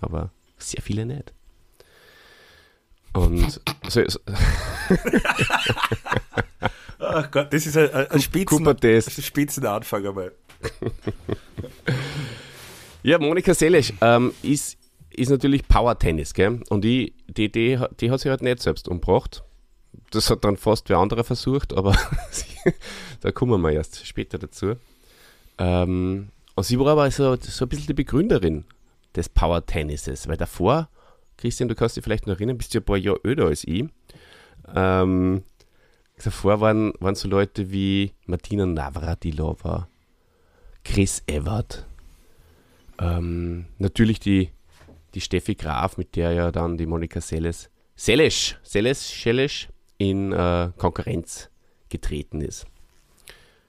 Aber 0.00 0.30
sehr 0.58 0.82
viele 0.82 1.06
nicht. 1.06 1.32
Und 3.14 3.60
so, 3.88 4.02
so, 4.06 4.18
Ach 7.00 7.30
Gott, 7.30 7.52
das 7.52 7.66
ist 7.66 7.76
ein, 7.76 7.90
ein, 7.90 8.20
Spitzen, 8.20 8.66
ein 8.66 9.02
Spitzenanfang 9.02 10.06
einmal. 10.06 10.32
Ja, 13.02 13.18
Monika 13.18 13.54
Seles 13.54 13.92
ähm, 14.00 14.32
ist, 14.42 14.76
ist 15.10 15.30
natürlich 15.30 15.66
Power-Tennis, 15.66 16.34
gell? 16.34 16.60
Und 16.68 16.82
die, 16.82 17.14
die, 17.28 17.50
die, 17.50 17.78
die 18.00 18.10
hat 18.10 18.20
sich 18.20 18.30
halt 18.30 18.42
nicht 18.42 18.60
selbst 18.60 18.88
umgebracht. 18.88 19.44
Das 20.10 20.30
hat 20.30 20.44
dann 20.44 20.56
fast 20.56 20.88
wer 20.88 20.98
anderer 20.98 21.24
versucht, 21.24 21.72
aber 21.72 21.96
da 23.20 23.30
kommen 23.30 23.60
wir 23.62 23.72
erst 23.72 24.06
später 24.06 24.38
dazu. 24.38 24.76
Ähm, 25.58 26.28
und 26.54 26.64
sie 26.64 26.78
war 26.78 26.88
aber 26.88 27.10
so, 27.10 27.36
so 27.36 27.64
ein 27.64 27.68
bisschen 27.68 27.88
die 27.88 27.94
Begründerin 27.94 28.64
des 29.14 29.28
Power-Tennises, 29.28 30.28
weil 30.28 30.36
davor, 30.36 30.88
Christian, 31.36 31.68
du 31.68 31.74
kannst 31.74 31.96
dich 31.96 32.04
vielleicht 32.04 32.26
noch 32.26 32.34
erinnern, 32.34 32.58
bist 32.58 32.74
du 32.74 32.78
ja 32.78 32.82
ein 32.82 32.84
paar 32.84 32.96
Jahre 32.96 33.20
öder 33.24 33.46
als 33.46 33.64
ich. 33.64 33.84
Ähm, 34.74 35.42
davor 36.22 36.60
waren, 36.60 36.92
waren 37.00 37.14
so 37.14 37.28
Leute 37.28 37.70
wie 37.70 38.12
Martina 38.26 38.66
Navratilova, 38.66 39.88
Chris 40.84 41.22
Evert, 41.26 41.86
ähm, 43.00 43.66
natürlich 43.78 44.20
die, 44.20 44.50
die 45.14 45.20
Steffi 45.20 45.54
Graf, 45.54 45.96
mit 45.96 46.16
der 46.16 46.32
ja 46.32 46.50
dann 46.50 46.76
die 46.76 46.86
Monika 46.86 47.20
Seles, 47.20 47.70
Seles, 47.94 48.56
Seles, 48.62 49.08
Seles 49.08 49.68
in 49.98 50.32
äh, 50.32 50.70
Konkurrenz 50.76 51.50
getreten 51.88 52.40
ist. 52.40 52.66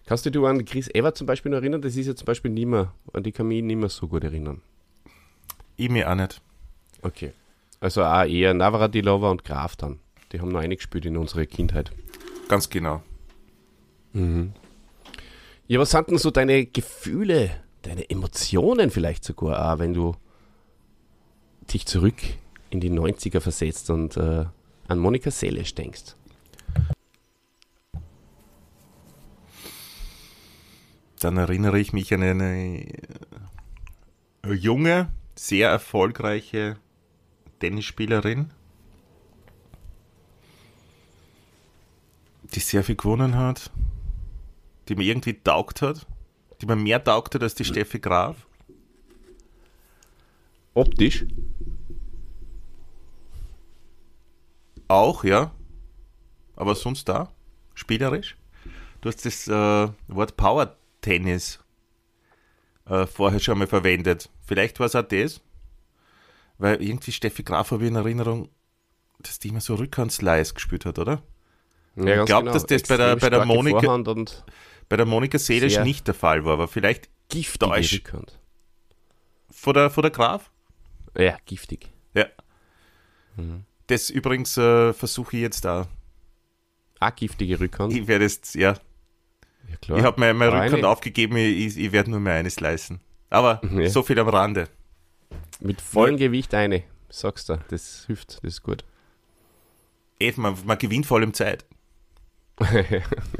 Kannst 0.09 0.25
du 0.25 0.31
dich 0.31 0.41
an 0.41 0.65
Chris 0.65 0.87
Evert 0.87 1.15
zum 1.17 1.27
Beispiel 1.27 1.51
noch 1.51 1.59
erinnern? 1.59 1.83
Das 1.83 1.95
ist 1.95 2.07
ja 2.07 2.15
zum 2.15 2.25
Beispiel 2.25 2.49
nicht 2.49 2.65
mehr, 2.65 2.91
an 3.13 3.21
die 3.21 3.31
kann 3.31 3.47
mich 3.47 3.61
nicht 3.61 3.75
mehr 3.75 3.89
so 3.89 4.07
gut 4.07 4.23
erinnern. 4.23 4.63
Ich 5.77 5.87
mir 5.87 6.09
auch 6.09 6.15
nicht. 6.15 6.41
Okay. 7.03 7.33
Also 7.79 8.03
auch 8.03 8.25
eher 8.25 8.55
Navratilova 8.55 9.29
und 9.29 9.43
Graf 9.43 9.75
dann. 9.75 9.99
Die 10.31 10.41
haben 10.41 10.49
noch 10.49 10.61
eingespielt 10.61 11.05
in 11.05 11.15
unserer 11.15 11.45
Kindheit. 11.45 11.91
Ganz 12.47 12.71
genau. 12.71 13.03
Ja, 15.67 15.79
was 15.79 15.91
sind 15.91 16.09
denn 16.09 16.17
so 16.17 16.31
deine 16.31 16.65
Gefühle, 16.65 17.51
deine 17.83 18.09
Emotionen 18.09 18.89
vielleicht 18.89 19.23
sogar, 19.23 19.75
auch, 19.75 19.77
wenn 19.77 19.93
du 19.93 20.15
dich 21.71 21.85
zurück 21.85 22.17
in 22.71 22.79
die 22.79 22.89
90er 22.89 23.41
versetzt 23.41 23.91
und 23.91 24.17
äh, 24.17 24.45
an 24.87 24.97
Monika 24.97 25.29
Seles 25.29 25.75
denkst? 25.75 26.15
Dann 31.19 31.35
erinnere 31.35 31.79
ich 31.79 31.91
mich 31.91 32.13
an 32.13 32.23
eine 32.23 32.85
äh, 34.43 34.53
junge, 34.53 35.11
sehr 35.35 35.69
erfolgreiche 35.69 36.77
Tennisspielerin, 37.59 38.51
die 42.43 42.59
sehr 42.61 42.85
viel 42.85 42.95
gewonnen 42.95 43.35
hat, 43.35 43.69
die 44.87 44.95
mir 44.95 45.03
irgendwie 45.03 45.33
taugt 45.33 45.81
hat, 45.81 46.07
die 46.61 46.65
mir 46.65 46.77
mehr 46.77 47.03
taugt 47.03 47.35
hat 47.35 47.43
als 47.43 47.55
die 47.55 47.65
Steffi 47.65 47.99
Graf. 47.99 48.47
Optisch? 50.73 51.25
Auch, 54.87 55.25
ja. 55.25 55.51
Aber 56.55 56.75
sonst 56.75 57.09
da, 57.09 57.33
spielerisch. 57.73 58.37
Du 59.01 59.09
hast 59.09 59.25
das 59.25 59.47
äh, 59.47 59.89
Wort 60.07 60.37
Power 60.37 60.78
Tennis 61.01 61.59
äh, 62.85 63.05
vorher 63.07 63.39
schon 63.39 63.57
mal 63.59 63.67
verwendet. 63.67 64.29
Vielleicht 64.45 64.79
war 64.79 64.87
es 64.87 64.95
auch 64.95 65.03
das, 65.03 65.41
weil 66.57 66.81
irgendwie 66.81 67.11
Steffi 67.11 67.43
Graf 67.43 67.71
habe 67.71 67.83
ich 67.83 67.89
in 67.89 67.95
Erinnerung, 67.95 68.49
dass 69.19 69.39
die 69.39 69.49
immer 69.49 69.61
so 69.61 69.75
Rückhandslice 69.75 70.53
gespielt 70.53 70.85
hat, 70.85 70.99
oder? 70.99 71.21
Ja, 71.95 72.21
Ich 72.21 72.25
glaub, 72.27 72.45
dass 72.53 72.65
das 72.65 72.83
bei 72.83 72.97
der- 72.97 73.15
bei 73.21 73.29
der 73.29 73.39
Monika- 73.57 73.79
Bei 74.87 74.97
der 74.97 75.05
Monika 75.05 75.37
Seelisch 75.37 75.73
nicht 75.83 76.07
der 76.07 76.13
Fall 76.15 76.45
war, 76.45 76.53
aber 76.53 76.67
vielleicht. 76.67 77.09
Rückhand. 77.93 78.39
vor 79.51 79.73
der, 79.73 79.89
vor 79.91 80.01
der 80.01 80.11
Graf. 80.11 80.49
Ja, 81.17 81.37
giftig. 81.45 81.89
Ja. 82.15 82.25
Mhm. 83.35 83.65
Das 83.87 84.09
übrigens 84.09 84.57
äh, 84.57 84.93
versuche 84.93 85.35
ich 85.37 85.41
jetzt 85.43 85.65
da. 85.65 85.87
Auch 86.99 87.15
giftige 87.15 87.59
Rückhand. 87.59 87.93
Ich 87.93 88.07
werde 88.07 88.23
jetzt, 88.25 88.55
ja, 88.55 88.75
ja, 89.69 89.75
klar. 89.77 89.97
ich 89.99 90.03
habe 90.03 90.19
mir 90.19 90.33
meine 90.33 90.51
Eine. 90.53 90.65
Rückhand 90.65 90.85
aufgegeben, 90.85 91.37
ich, 91.37 91.77
ich 91.77 91.91
werde 91.91 92.11
nur 92.11 92.19
mehr 92.19 92.33
eines 92.35 92.59
leisten. 92.59 92.99
Aber 93.29 93.61
Ja. 93.73 93.89
so 93.89 94.03
viel 94.03 94.19
am 94.19 94.27
Rande. 94.29 94.67
Mit 95.59 95.81
vollem 95.81 96.17
Gewicht 96.17 96.53
eine. 96.53 96.83
Sagst 97.09 97.49
du, 97.49 97.57
das 97.69 98.05
hilft, 98.07 98.35
das 98.43 98.53
ist 98.55 98.63
gut. 98.63 98.83
Eben, 100.19 100.41
man, 100.41 100.55
man 100.65 100.77
gewinnt 100.77 101.05
vor 101.05 101.17
allem 101.17 101.33
Zeit. 101.33 101.65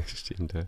Stimmt, 0.05 0.53
ja. 0.53 0.63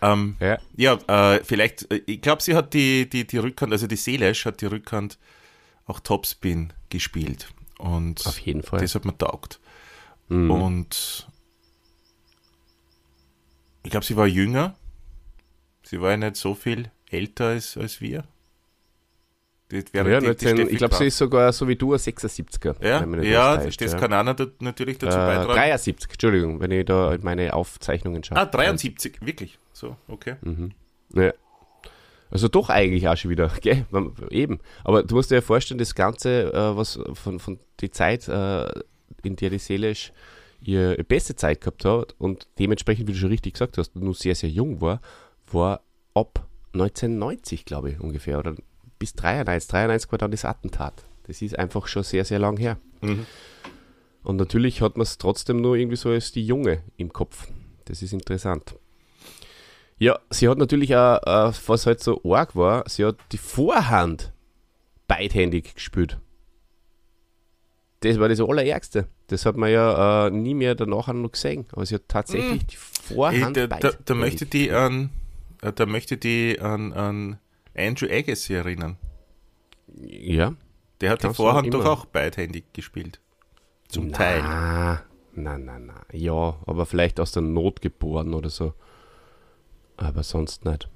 Ähm, 0.00 0.36
ja. 0.40 0.58
ja, 0.76 1.34
äh, 1.34 1.42
vielleicht, 1.44 1.90
äh, 1.92 2.02
ich 2.06 2.20
glaube, 2.20 2.42
sie 2.42 2.54
hat 2.54 2.72
die, 2.74 3.08
die, 3.08 3.26
die 3.26 3.38
Rückhand, 3.38 3.72
also 3.72 3.86
die 3.86 3.96
Seelesch 3.96 4.44
hat 4.46 4.60
die 4.60 4.66
Rückhand 4.66 5.18
auch 5.86 6.00
Topspin 6.00 6.72
gespielt. 6.88 7.52
Und 7.78 8.24
Auf 8.26 8.38
jeden 8.40 8.62
Fall. 8.62 8.80
das 8.80 8.94
hat 8.94 9.04
mir 9.04 9.16
taugt. 9.16 9.60
Mhm. 10.28 10.50
Und 10.50 11.28
Ich 13.84 13.90
glaube, 13.90 14.04
sie 14.06 14.16
war 14.16 14.26
jünger. 14.26 14.76
Sie 15.88 16.02
war 16.02 16.10
ja 16.10 16.16
nicht 16.18 16.36
so 16.36 16.54
viel 16.54 16.90
älter 17.10 17.46
als, 17.46 17.78
als 17.78 18.02
wir. 18.02 18.24
Wäre 19.70 20.12
ja, 20.12 20.20
die, 20.20 20.36
die 20.36 20.44
19, 20.44 20.68
ich 20.68 20.76
glaube, 20.76 20.94
sie 20.94 21.06
ist 21.06 21.16
sogar 21.16 21.50
so 21.50 21.66
wie 21.66 21.76
du 21.76 21.94
ein 21.94 21.98
76er. 21.98 22.76
Ja, 22.84 23.06
ja 23.22 23.56
das, 23.56 23.74
das 23.78 23.92
ja. 23.92 23.98
kann 23.98 24.12
einer 24.12 24.34
da 24.34 24.48
natürlich 24.60 24.98
dazu 24.98 25.16
äh, 25.16 25.20
beitragen. 25.20 25.54
73, 25.54 26.10
Entschuldigung, 26.10 26.60
wenn 26.60 26.72
ich 26.72 26.84
da 26.84 27.16
meine 27.22 27.54
Aufzeichnungen 27.54 28.22
schaue. 28.22 28.36
Ah, 28.36 28.44
73, 28.44 29.20
wirklich. 29.22 29.58
So, 29.72 29.96
okay. 30.08 30.36
Mhm. 30.42 30.72
Ja. 31.14 31.32
Also 32.30 32.48
doch 32.48 32.68
eigentlich 32.68 33.08
auch 33.08 33.16
schon 33.16 33.30
wieder, 33.30 33.50
gell? 33.62 33.86
Eben. 34.28 34.58
Aber 34.84 35.02
du 35.04 35.14
musst 35.14 35.30
dir 35.30 35.36
ja 35.36 35.40
vorstellen, 35.40 35.78
das 35.78 35.94
Ganze, 35.94 36.52
äh, 36.52 36.76
was 36.76 37.00
von, 37.14 37.38
von 37.38 37.58
die 37.80 37.90
Zeit, 37.90 38.28
äh, 38.28 38.68
in 39.22 39.36
der 39.36 39.48
die 39.48 39.58
Seelisch 39.58 40.12
ihre 40.60 41.02
beste 41.02 41.34
Zeit 41.34 41.62
gehabt 41.62 41.86
hat 41.86 42.14
und 42.18 42.46
dementsprechend, 42.58 43.08
wie 43.08 43.12
du 43.12 43.18
schon 43.18 43.30
richtig 43.30 43.54
gesagt 43.54 43.78
hast, 43.78 43.96
nur 43.96 44.14
sehr, 44.14 44.34
sehr 44.34 44.50
jung 44.50 44.82
war, 44.82 45.00
war 45.54 45.82
ab 46.14 46.46
1990, 46.74 47.64
glaube 47.64 47.90
ich, 47.90 48.00
ungefähr, 48.00 48.38
oder 48.38 48.54
bis 48.98 49.14
93. 49.14 49.68
93 49.70 50.12
war 50.12 50.18
dann 50.18 50.30
das 50.30 50.44
Attentat. 50.44 51.04
Das 51.26 51.42
ist 51.42 51.58
einfach 51.58 51.86
schon 51.86 52.02
sehr, 52.02 52.24
sehr 52.24 52.38
lang 52.38 52.56
her. 52.56 52.78
Mhm. 53.00 53.26
Und 54.22 54.36
natürlich 54.36 54.82
hat 54.82 54.96
man 54.96 55.04
es 55.04 55.18
trotzdem 55.18 55.60
nur 55.60 55.76
irgendwie 55.76 55.96
so 55.96 56.10
als 56.10 56.32
die 56.32 56.44
Junge 56.44 56.82
im 56.96 57.12
Kopf. 57.12 57.48
Das 57.84 58.02
ist 58.02 58.12
interessant. 58.12 58.76
Ja, 59.98 60.18
sie 60.30 60.48
hat 60.48 60.58
natürlich 60.58 60.94
auch, 60.94 61.18
äh, 61.22 61.52
was 61.66 61.86
halt 61.86 62.00
so 62.00 62.20
arg 62.24 62.54
war, 62.54 62.88
sie 62.88 63.04
hat 63.04 63.16
die 63.32 63.38
Vorhand 63.38 64.32
beidhändig 65.06 65.74
gespielt. 65.74 66.18
Das 68.00 68.20
war 68.20 68.28
das 68.28 68.40
Allerärgste. 68.40 69.08
Das 69.26 69.44
hat 69.44 69.56
man 69.56 69.70
ja 69.70 70.28
äh, 70.28 70.30
nie 70.30 70.54
mehr 70.54 70.74
danach 70.76 71.08
noch 71.08 71.32
gesehen. 71.32 71.66
Aber 71.72 71.84
sie 71.84 71.96
hat 71.96 72.06
tatsächlich 72.06 72.62
mhm. 72.62 72.66
die 72.66 72.76
Vorhand 72.76 73.56
Ey, 73.56 73.68
da, 73.68 73.78
da, 73.78 73.90
da, 74.04 74.14
möchte 74.14 74.46
die 74.46 74.70
an, 74.70 75.06
äh, 75.06 75.08
da 75.60 75.86
möchte 75.86 76.16
die 76.16 76.58
an, 76.60 76.92
an 76.92 77.38
Andrew 77.76 78.08
Agassi 78.10 78.54
erinnern. 78.54 78.96
Ja. 79.96 80.54
Der 81.00 81.10
hat 81.10 81.22
die 81.22 81.32
Vorhand 81.32 81.72
doch 81.72 81.84
auch 81.84 82.04
beidhändig 82.06 82.72
gespielt. 82.72 83.20
Zum 83.88 84.08
na, 84.08 84.16
Teil. 84.16 84.42
Nein, 85.34 85.64
nein, 85.64 85.86
nein. 85.86 86.02
Ja, 86.12 86.56
aber 86.66 86.86
vielleicht 86.86 87.20
aus 87.20 87.32
der 87.32 87.42
Not 87.42 87.80
geboren 87.80 88.34
oder 88.34 88.50
so. 88.50 88.74
Aber 89.96 90.22
sonst 90.22 90.64
nicht. 90.64 90.88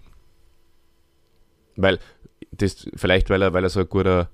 Weil, 1.76 1.99
das, 2.50 2.87
vielleicht 2.95 3.31
weil 3.31 3.42
er, 3.42 3.52
weil 3.52 3.64
er 3.64 3.71
so 3.71 3.81
ein 3.81 3.88
guter 3.88 4.31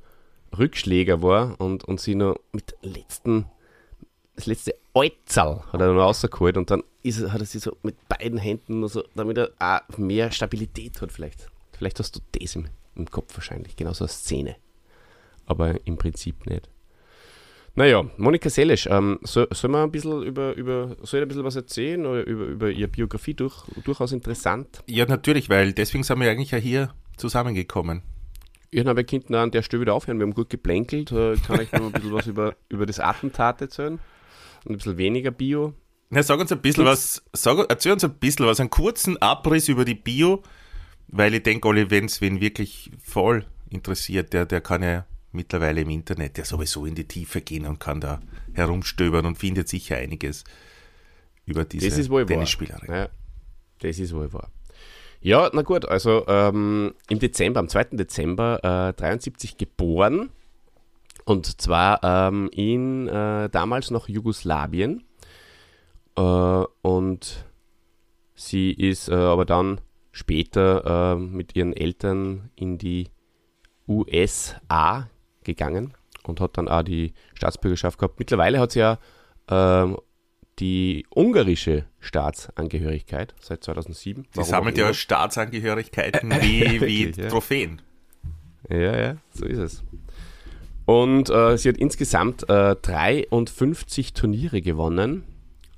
Rückschläger 0.56 1.22
war 1.22 1.60
und, 1.60 1.84
und 1.84 2.00
sie 2.00 2.14
nur 2.14 2.40
mit 2.52 2.74
letzten, 2.82 3.46
das 4.34 4.46
letzte 4.46 4.74
Äutzerl 4.98 5.62
hat 5.72 5.80
er 5.80 5.92
noch 5.92 6.00
rausgeholt 6.00 6.56
und 6.56 6.70
dann 6.70 6.82
ist, 7.02 7.20
hat 7.30 7.40
er 7.40 7.46
sie 7.46 7.60
so 7.60 7.76
mit 7.82 7.96
beiden 8.08 8.38
Händen 8.38 8.80
nur 8.80 8.88
so, 8.88 9.04
damit 9.14 9.38
er 9.38 9.50
auch 9.58 9.96
mehr 9.96 10.32
Stabilität 10.32 11.00
hat 11.00 11.12
vielleicht. 11.12 11.46
Vielleicht 11.76 12.00
hast 12.00 12.16
du 12.16 12.20
das 12.32 12.56
im, 12.56 12.66
im 12.96 13.08
Kopf 13.08 13.36
wahrscheinlich, 13.36 13.76
genauso 13.76 14.04
eine 14.04 14.08
Szene. 14.08 14.56
Aber 15.46 15.76
im 15.86 15.96
Prinzip 15.96 16.46
nicht. 16.46 16.68
Naja, 17.76 18.04
Monika 18.16 18.50
Selisch, 18.50 18.88
ähm, 18.90 19.20
soll, 19.22 19.46
soll 19.52 19.70
man 19.70 19.84
ein 19.84 19.92
bisschen 19.92 20.24
über, 20.24 20.52
über, 20.56 20.96
soll 21.02 21.22
ein 21.22 21.28
bisschen 21.28 21.44
was 21.44 21.54
erzählen 21.54 22.04
oder 22.04 22.26
über, 22.26 22.44
über 22.46 22.70
ihre 22.70 22.88
Biografie 22.88 23.34
durch, 23.34 23.54
durchaus 23.84 24.10
interessant? 24.10 24.82
Ja, 24.88 25.06
natürlich, 25.06 25.48
weil 25.48 25.72
deswegen 25.72 26.02
sind 26.02 26.18
wir 26.18 26.28
eigentlich 26.28 26.50
ja 26.50 26.58
hier 26.58 26.92
zusammengekommen. 27.16 28.02
Ja, 28.72 28.82
na, 28.84 28.96
wir 28.96 29.04
könnten 29.04 29.34
an 29.36 29.52
der 29.52 29.62
Stelle 29.62 29.82
wieder 29.82 29.94
aufhören. 29.94 30.18
Wir 30.18 30.26
haben 30.26 30.34
gut 30.34 30.50
geplänkelt. 30.50 31.12
Äh, 31.12 31.36
kann 31.36 31.60
ich 31.60 31.70
noch 31.70 31.86
ein 31.86 31.92
bisschen 31.92 32.12
was 32.12 32.26
über, 32.26 32.56
über 32.68 32.84
das 32.84 32.98
Attentat 32.98 33.60
erzählen? 33.60 34.00
Und 34.68 34.74
ein 34.74 34.76
bisschen 34.78 34.98
weniger 34.98 35.30
Bio. 35.30 35.74
Na, 36.10 36.22
sag 36.22 36.38
uns 36.40 36.52
ein 36.52 36.60
bisschen 36.60 36.84
was, 36.84 37.22
sag, 37.32 37.66
erzähl 37.68 37.92
uns 37.92 38.04
ein 38.04 38.14
bisschen 38.14 38.46
was, 38.46 38.60
einen 38.60 38.70
kurzen 38.70 39.20
Abriss 39.20 39.68
über 39.68 39.84
die 39.84 39.94
Bio 39.94 40.42
weil 41.08 41.34
ich 41.34 41.42
denke, 41.42 41.68
Olli, 41.68 41.90
wenn 41.90 42.04
es 42.04 42.20
wen 42.20 42.40
wirklich 42.40 42.90
voll 43.02 43.44
interessiert, 43.70 44.32
der, 44.32 44.46
der 44.46 44.60
kann 44.60 44.82
ja 44.82 45.06
mittlerweile 45.32 45.80
im 45.80 45.90
Internet 45.90 46.38
ja 46.38 46.44
sowieso 46.44 46.86
in 46.86 46.94
die 46.94 47.06
Tiefe 47.08 47.40
gehen 47.40 47.66
und 47.66 47.80
kann 47.80 48.00
da 48.00 48.20
herumstöbern 48.52 49.26
und 49.26 49.36
findet 49.36 49.68
sicher 49.68 49.96
einiges 49.96 50.44
über 51.44 51.64
diese 51.64 51.88
das 51.88 51.98
ist 51.98 52.10
wohl 52.10 52.26
Tennisspielerin. 52.26 52.92
Ja, 52.92 53.08
das 53.80 53.98
ist 53.98 54.14
wohl 54.14 54.32
wahr. 54.32 54.50
Ja, 55.20 55.50
na 55.52 55.62
gut, 55.62 55.86
also 55.86 56.26
ähm, 56.28 56.94
im 57.08 57.18
Dezember, 57.18 57.60
am 57.60 57.68
2. 57.68 57.84
Dezember 57.92 58.90
äh, 58.90 58.92
73 58.92 59.56
geboren 59.56 60.30
und 61.28 61.60
zwar 61.60 62.00
ähm, 62.02 62.48
in 62.52 63.08
äh, 63.08 63.48
damals 63.50 63.90
noch 63.90 64.08
Jugoslawien 64.08 65.04
äh, 66.16 66.20
und 66.82 67.44
sie 68.34 68.72
ist 68.72 69.08
äh, 69.08 69.14
aber 69.14 69.44
dann 69.44 69.80
später 70.10 71.14
äh, 71.14 71.16
mit 71.16 71.54
ihren 71.54 71.74
Eltern 71.74 72.50
in 72.56 72.78
die 72.78 73.08
USA 73.86 75.08
gegangen 75.44 75.94
und 76.24 76.40
hat 76.40 76.56
dann 76.58 76.68
auch 76.68 76.82
die 76.82 77.14
Staatsbürgerschaft 77.34 77.98
gehabt. 77.98 78.18
Mittlerweile 78.18 78.58
hat 78.58 78.72
sie 78.72 78.80
ja 78.80 78.98
äh, 79.48 79.94
die 80.58 81.06
ungarische 81.14 81.84
Staatsangehörigkeit 82.00 83.34
seit 83.40 83.62
2007. 83.64 84.26
Sie 84.32 84.44
sammelt 84.44 84.76
ja 84.76 84.92
Staatsangehörigkeiten 84.92 86.30
wie, 86.40 86.80
wie 86.80 87.10
ja. 87.10 87.28
Trophäen. 87.28 87.82
Ja, 88.68 88.98
ja, 88.98 89.16
so 89.32 89.46
ist 89.46 89.58
es. 89.58 89.84
Und 90.88 91.28
äh, 91.28 91.58
sie 91.58 91.68
hat 91.68 91.76
insgesamt 91.76 92.48
äh, 92.48 92.74
53 92.74 94.14
Turniere 94.14 94.62
gewonnen 94.62 95.22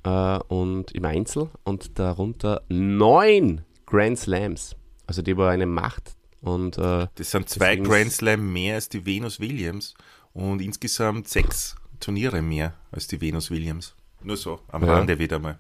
äh, 0.04 0.38
und 0.46 0.92
im 0.92 1.04
Einzel 1.04 1.50
und 1.64 1.98
darunter 1.98 2.62
neun 2.68 3.62
Grand 3.86 4.20
Slams. 4.20 4.76
Also 5.08 5.22
die 5.22 5.36
war 5.36 5.50
eine 5.50 5.66
Macht. 5.66 6.14
Und, 6.42 6.78
äh, 6.78 7.08
das 7.12 7.32
sind 7.32 7.48
zwei 7.48 7.74
Grand 7.74 8.12
Slam 8.12 8.52
mehr 8.52 8.76
als 8.76 8.88
die 8.88 9.04
Venus 9.04 9.40
Williams 9.40 9.94
und 10.32 10.62
insgesamt 10.62 11.26
sechs 11.26 11.74
Turniere 11.98 12.40
mehr 12.40 12.74
als 12.92 13.08
die 13.08 13.20
Venus 13.20 13.50
Williams. 13.50 13.96
Nur 14.22 14.36
so, 14.36 14.60
am 14.68 14.84
ja. 14.84 14.94
Rande 14.94 15.18
wieder 15.18 15.40
mal. 15.40 15.58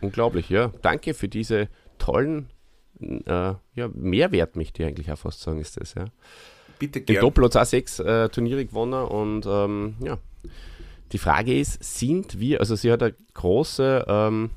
Unglaublich, 0.00 0.48
ja. 0.48 0.72
Danke 0.82 1.14
für 1.14 1.28
diese 1.28 1.68
tollen 1.98 2.50
äh, 3.00 3.54
ja, 3.74 3.88
Mehrwert, 3.94 4.56
möchte 4.56 4.82
ich 4.82 4.88
eigentlich 4.88 5.12
auch 5.12 5.18
fast 5.18 5.42
sagen, 5.42 5.60
ist 5.60 5.80
das, 5.80 5.94
ja. 5.94 6.06
Bitte 6.78 7.00
gerne. 7.00 7.18
Im 7.18 7.22
Doppel 7.22 7.44
hat 7.44 7.52
es 7.52 7.56
auch 7.56 7.64
sechs 7.64 7.98
äh, 7.98 8.28
Turniere 8.28 8.64
gewonnen 8.64 9.04
und 9.04 9.46
ähm, 9.46 9.96
ja. 10.00 10.18
Die 11.12 11.18
Frage 11.18 11.58
ist, 11.58 11.82
sind 11.82 12.40
wir, 12.40 12.60
also 12.60 12.74
sie 12.74 12.90
hat 12.90 13.02
eine 13.02 13.14
große 13.34 14.04
ähm, 14.08 14.50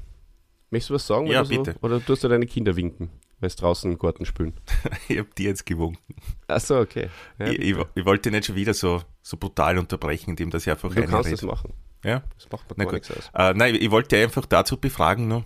Möchtest 0.71 0.89
du 0.89 0.95
was 0.95 1.05
sagen? 1.07 1.27
Ja, 1.27 1.41
oder 1.41 1.49
bitte. 1.49 1.73
So? 1.73 1.79
Oder 1.81 2.05
tust 2.05 2.23
du 2.23 2.27
deine 2.27 2.45
Kinder 2.45 2.75
winken, 2.75 3.09
weil 3.39 3.49
sie 3.49 3.55
draußen 3.57 3.91
im 3.91 3.97
Garten 3.97 4.23
spielen? 4.25 4.53
ich 5.07 5.17
habe 5.17 5.29
die 5.37 5.43
jetzt 5.43 5.65
gewunken. 5.65 6.15
Achso, 6.47 6.79
okay. 6.79 7.09
Ja, 7.39 7.47
ich, 7.47 7.59
ich, 7.59 7.75
ich, 7.95 8.05
wollte 8.05 8.29
nicht 8.31 8.45
schon 8.45 8.55
wieder 8.55 8.75
so, 8.75 9.01
so 9.21 9.37
brutal 9.37 9.79
unterbrechen, 9.79 10.31
indem 10.31 10.49
das 10.51 10.63
ich 10.63 10.71
einfach 10.71 10.93
Du 10.93 11.05
kannst 11.05 11.31
das 11.31 11.41
machen. 11.41 11.71
Ja? 12.03 12.23
Das 12.35 12.51
macht 12.51 12.69
man 12.69 12.75
Na 12.77 12.83
gar 12.85 12.93
gut. 12.93 13.09
nichts 13.09 13.17
aus. 13.17 13.31
Äh, 13.33 13.53
nein, 13.55 13.73
ich 13.75 13.89
wollte 13.89 14.17
einfach 14.17 14.45
dazu 14.45 14.77
befragen, 14.77 15.27
nur, 15.27 15.43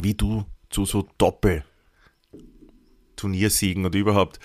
wie 0.00 0.14
du 0.14 0.44
zu 0.70 0.84
so 0.84 1.08
Doppel-Turniersiegen 1.18 3.86
und 3.86 3.94
überhaupt 3.94 4.38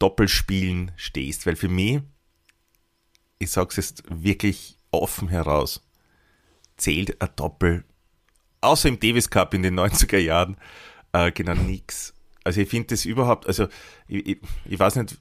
Doppelspielen 0.00 0.90
stehst. 0.96 1.46
Weil 1.46 1.54
für 1.54 1.68
mich, 1.68 2.00
ich 3.38 3.50
sage 3.52 3.68
es 3.70 3.76
jetzt 3.76 4.02
wirklich 4.08 4.76
offen 4.90 5.28
heraus, 5.28 5.80
zählt 6.76 7.22
ein 7.22 7.28
Doppel 7.36 7.84
außer 8.60 8.88
im 8.88 9.00
Davis 9.00 9.30
Cup 9.30 9.54
in 9.54 9.62
den 9.62 9.78
90er 9.78 10.18
Jahren, 10.18 10.56
äh, 11.12 11.32
genau 11.32 11.54
nichts. 11.54 12.14
Also 12.44 12.60
ich 12.60 12.68
finde 12.68 12.88
das 12.88 13.04
überhaupt, 13.04 13.46
also 13.46 13.68
ich, 14.06 14.26
ich, 14.26 14.38
ich 14.64 14.78
weiß 14.78 14.96
nicht, 14.96 15.18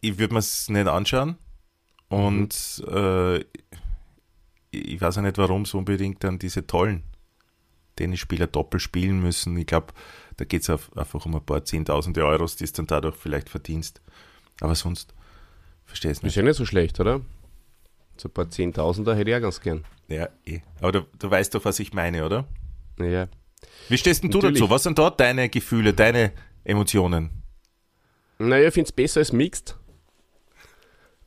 ich 0.00 0.18
würde 0.18 0.34
mir 0.34 0.40
es 0.40 0.68
nicht 0.68 0.88
anschauen 0.88 1.36
und 2.08 2.82
mhm. 2.86 2.96
äh, 2.96 3.44
ich 4.72 5.00
weiß 5.00 5.18
auch 5.18 5.22
nicht, 5.22 5.38
warum 5.38 5.64
so 5.64 5.78
unbedingt 5.78 6.22
dann 6.24 6.38
diese 6.38 6.66
tollen 6.66 7.02
Tennisspieler 7.96 8.46
doppelt 8.46 8.82
spielen 8.82 9.20
müssen. 9.20 9.56
Ich 9.56 9.66
glaube, 9.66 9.88
da 10.40 10.46
geht 10.46 10.62
es 10.62 10.70
einfach 10.70 11.26
um 11.26 11.36
ein 11.36 11.44
paar 11.44 11.66
Zehntausende 11.66 12.24
Euros, 12.24 12.56
die 12.56 12.64
es 12.64 12.72
dann 12.72 12.86
dadurch 12.86 13.14
vielleicht 13.14 13.50
verdienst. 13.50 14.00
Aber 14.62 14.74
sonst 14.74 15.14
verstehst 15.84 16.22
du 16.22 16.26
nicht. 16.26 16.32
Ist 16.32 16.36
ja 16.36 16.42
nicht 16.42 16.56
so 16.56 16.64
schlecht, 16.64 16.98
oder? 16.98 17.20
So 18.16 18.28
ein 18.28 18.32
paar 18.32 18.48
Zehntausender 18.48 19.14
hätte 19.14 19.30
ich 19.30 19.36
auch 19.36 19.42
ganz 19.42 19.60
gern. 19.60 19.84
Ja, 20.08 20.30
eh. 20.46 20.60
Aber 20.80 20.92
du, 20.92 21.06
du 21.18 21.30
weißt 21.30 21.54
doch, 21.54 21.66
was 21.66 21.78
ich 21.78 21.92
meine, 21.92 22.24
oder? 22.24 22.48
Ja. 22.98 23.28
Wie 23.90 23.98
stehst 23.98 24.22
denn 24.22 24.30
du 24.30 24.38
Natürlich. 24.38 24.60
dazu? 24.60 24.70
Was 24.70 24.82
sind 24.82 24.98
dort 24.98 25.20
deine 25.20 25.50
Gefühle, 25.50 25.92
deine 25.92 26.32
Emotionen? 26.64 27.42
Naja, 28.38 28.68
ich 28.68 28.74
finde 28.74 28.88
es 28.88 28.92
besser 28.92 29.20
als 29.20 29.32
Mixed 29.32 29.76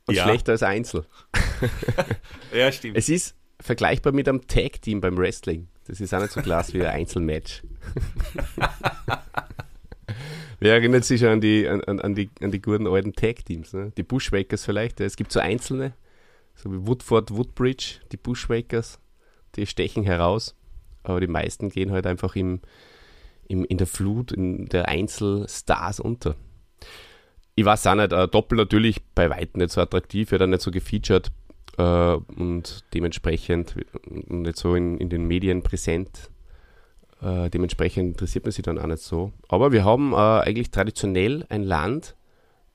und 0.06 0.16
ja. 0.16 0.24
schlechter 0.24 0.52
als 0.52 0.64
Einzel. 0.64 1.06
ja, 2.52 2.72
stimmt. 2.72 2.96
Es 2.96 3.08
ist 3.08 3.36
vergleichbar 3.60 4.12
mit 4.12 4.28
einem 4.28 4.44
Tag-Team 4.48 5.00
beim 5.00 5.16
Wrestling. 5.16 5.68
Das 5.86 6.00
ist 6.00 6.12
auch 6.12 6.20
nicht 6.20 6.32
so 6.32 6.42
klasse 6.42 6.72
wie 6.72 6.80
ein 6.84 7.00
Einzelmatch. 7.00 7.62
Wer 10.60 10.74
erinnert 10.74 11.04
sich 11.04 11.24
an 11.26 11.40
die, 11.40 11.68
an, 11.68 11.82
an, 11.82 12.14
die, 12.14 12.30
an 12.40 12.50
die 12.50 12.62
guten 12.62 12.86
alten 12.86 13.12
Tag-Teams? 13.12 13.72
Ne? 13.72 13.92
Die 13.96 14.02
Bushwakers 14.02 14.64
vielleicht. 14.64 15.00
Es 15.00 15.16
gibt 15.16 15.32
so 15.32 15.40
einzelne, 15.40 15.92
so 16.54 16.72
wie 16.72 16.86
Woodford, 16.86 17.36
Woodbridge, 17.36 18.00
die 18.12 18.16
Bushwakers, 18.16 18.98
die 19.56 19.66
stechen 19.66 20.04
heraus. 20.04 20.54
aber 21.02 21.20
die 21.20 21.26
meisten 21.26 21.68
gehen 21.68 21.92
halt 21.92 22.06
einfach 22.06 22.36
im, 22.36 22.60
im, 23.48 23.64
in 23.64 23.78
der 23.78 23.86
Flut, 23.86 24.32
in 24.32 24.66
der 24.66 24.88
Einzelstars 24.88 26.00
unter. 26.00 26.36
Ich 27.56 27.64
weiß 27.64 27.86
auch 27.86 27.94
nicht, 27.94 28.12
äh, 28.12 28.26
Doppel 28.26 28.56
natürlich 28.56 29.00
bei 29.14 29.30
weitem 29.30 29.60
nicht 29.60 29.70
so 29.70 29.80
attraktiv, 29.80 30.30
wird 30.30 30.40
dann 30.40 30.50
nicht 30.50 30.62
so 30.62 30.70
gefeatured 30.70 31.30
äh, 31.78 31.82
und 31.82 32.84
dementsprechend 32.94 33.76
nicht 34.06 34.56
so 34.56 34.74
in, 34.74 34.98
in 34.98 35.08
den 35.08 35.26
Medien 35.26 35.62
präsent. 35.62 36.30
Äh, 37.24 37.48
dementsprechend 37.48 38.10
interessiert 38.10 38.44
man 38.44 38.52
sich 38.52 38.64
dann 38.64 38.78
auch 38.78 38.86
nicht 38.86 39.02
so. 39.02 39.32
Aber 39.48 39.72
wir 39.72 39.84
haben 39.84 40.12
äh, 40.12 40.16
eigentlich 40.16 40.70
traditionell 40.70 41.46
ein 41.48 41.62
Land 41.62 42.16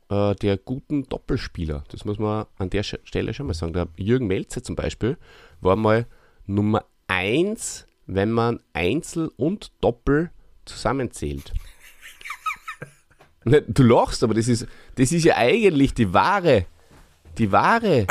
äh, 0.09 0.33
der 0.33 0.57
guten 0.57 1.07
Doppelspieler. 1.07 1.83
Das 1.89 2.03
muss 2.03 2.17
man 2.17 2.47
an 2.57 2.71
der 2.71 2.81
Stelle 2.81 3.35
schon 3.35 3.45
mal 3.45 3.53
sagen. 3.53 3.73
Der 3.73 3.87
Jürgen 3.95 4.25
Melzer 4.25 4.63
zum 4.63 4.75
Beispiel 4.75 5.17
war 5.61 5.75
mal 5.75 6.07
Nummer 6.47 6.83
1, 7.05 7.85
wenn 8.07 8.31
man 8.31 8.59
Einzel 8.73 9.31
und 9.37 9.71
Doppel 9.81 10.31
zusammenzählt. 10.65 11.53
Du 13.45 13.83
lachst, 13.83 14.21
aber 14.21 14.33
das 14.33 14.49
ist, 14.49 14.67
das 14.95 15.13
ist 15.13 15.23
ja 15.23 15.37
eigentlich 15.37 15.93
die 15.93 16.13
wahre, 16.13 16.65
die 17.37 17.51
wahre 17.51 18.05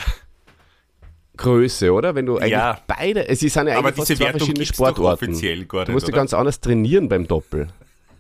Größe, 1.38 1.92
oder? 1.92 2.14
Wenn 2.14 2.26
du 2.26 2.36
eigentlich 2.36 2.52
Ja. 2.52 2.78
beide, 2.86 3.26
es 3.28 3.40
sind 3.40 3.54
ja 3.68 3.78
Aber 3.78 3.92
diese 3.92 4.18
Wertung 4.18 4.40
verschiedene 4.40 4.66
Sportarten. 4.66 5.30
offiziell 5.30 5.64
gar 5.64 5.86
Du 5.86 5.92
nicht, 5.92 5.94
musst 5.94 6.06
ja 6.08 6.12
oder? 6.12 6.18
ganz 6.20 6.34
anders 6.34 6.60
trainieren 6.60 7.08
beim 7.08 7.26
Doppel. 7.26 7.68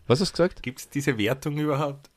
Was 0.06 0.20
hast 0.20 0.30
du 0.38 0.42
gesagt? 0.42 0.62
Gibt 0.62 0.78
es 0.78 0.88
diese 0.88 1.18
Wertung 1.18 1.58
überhaupt? 1.58 2.08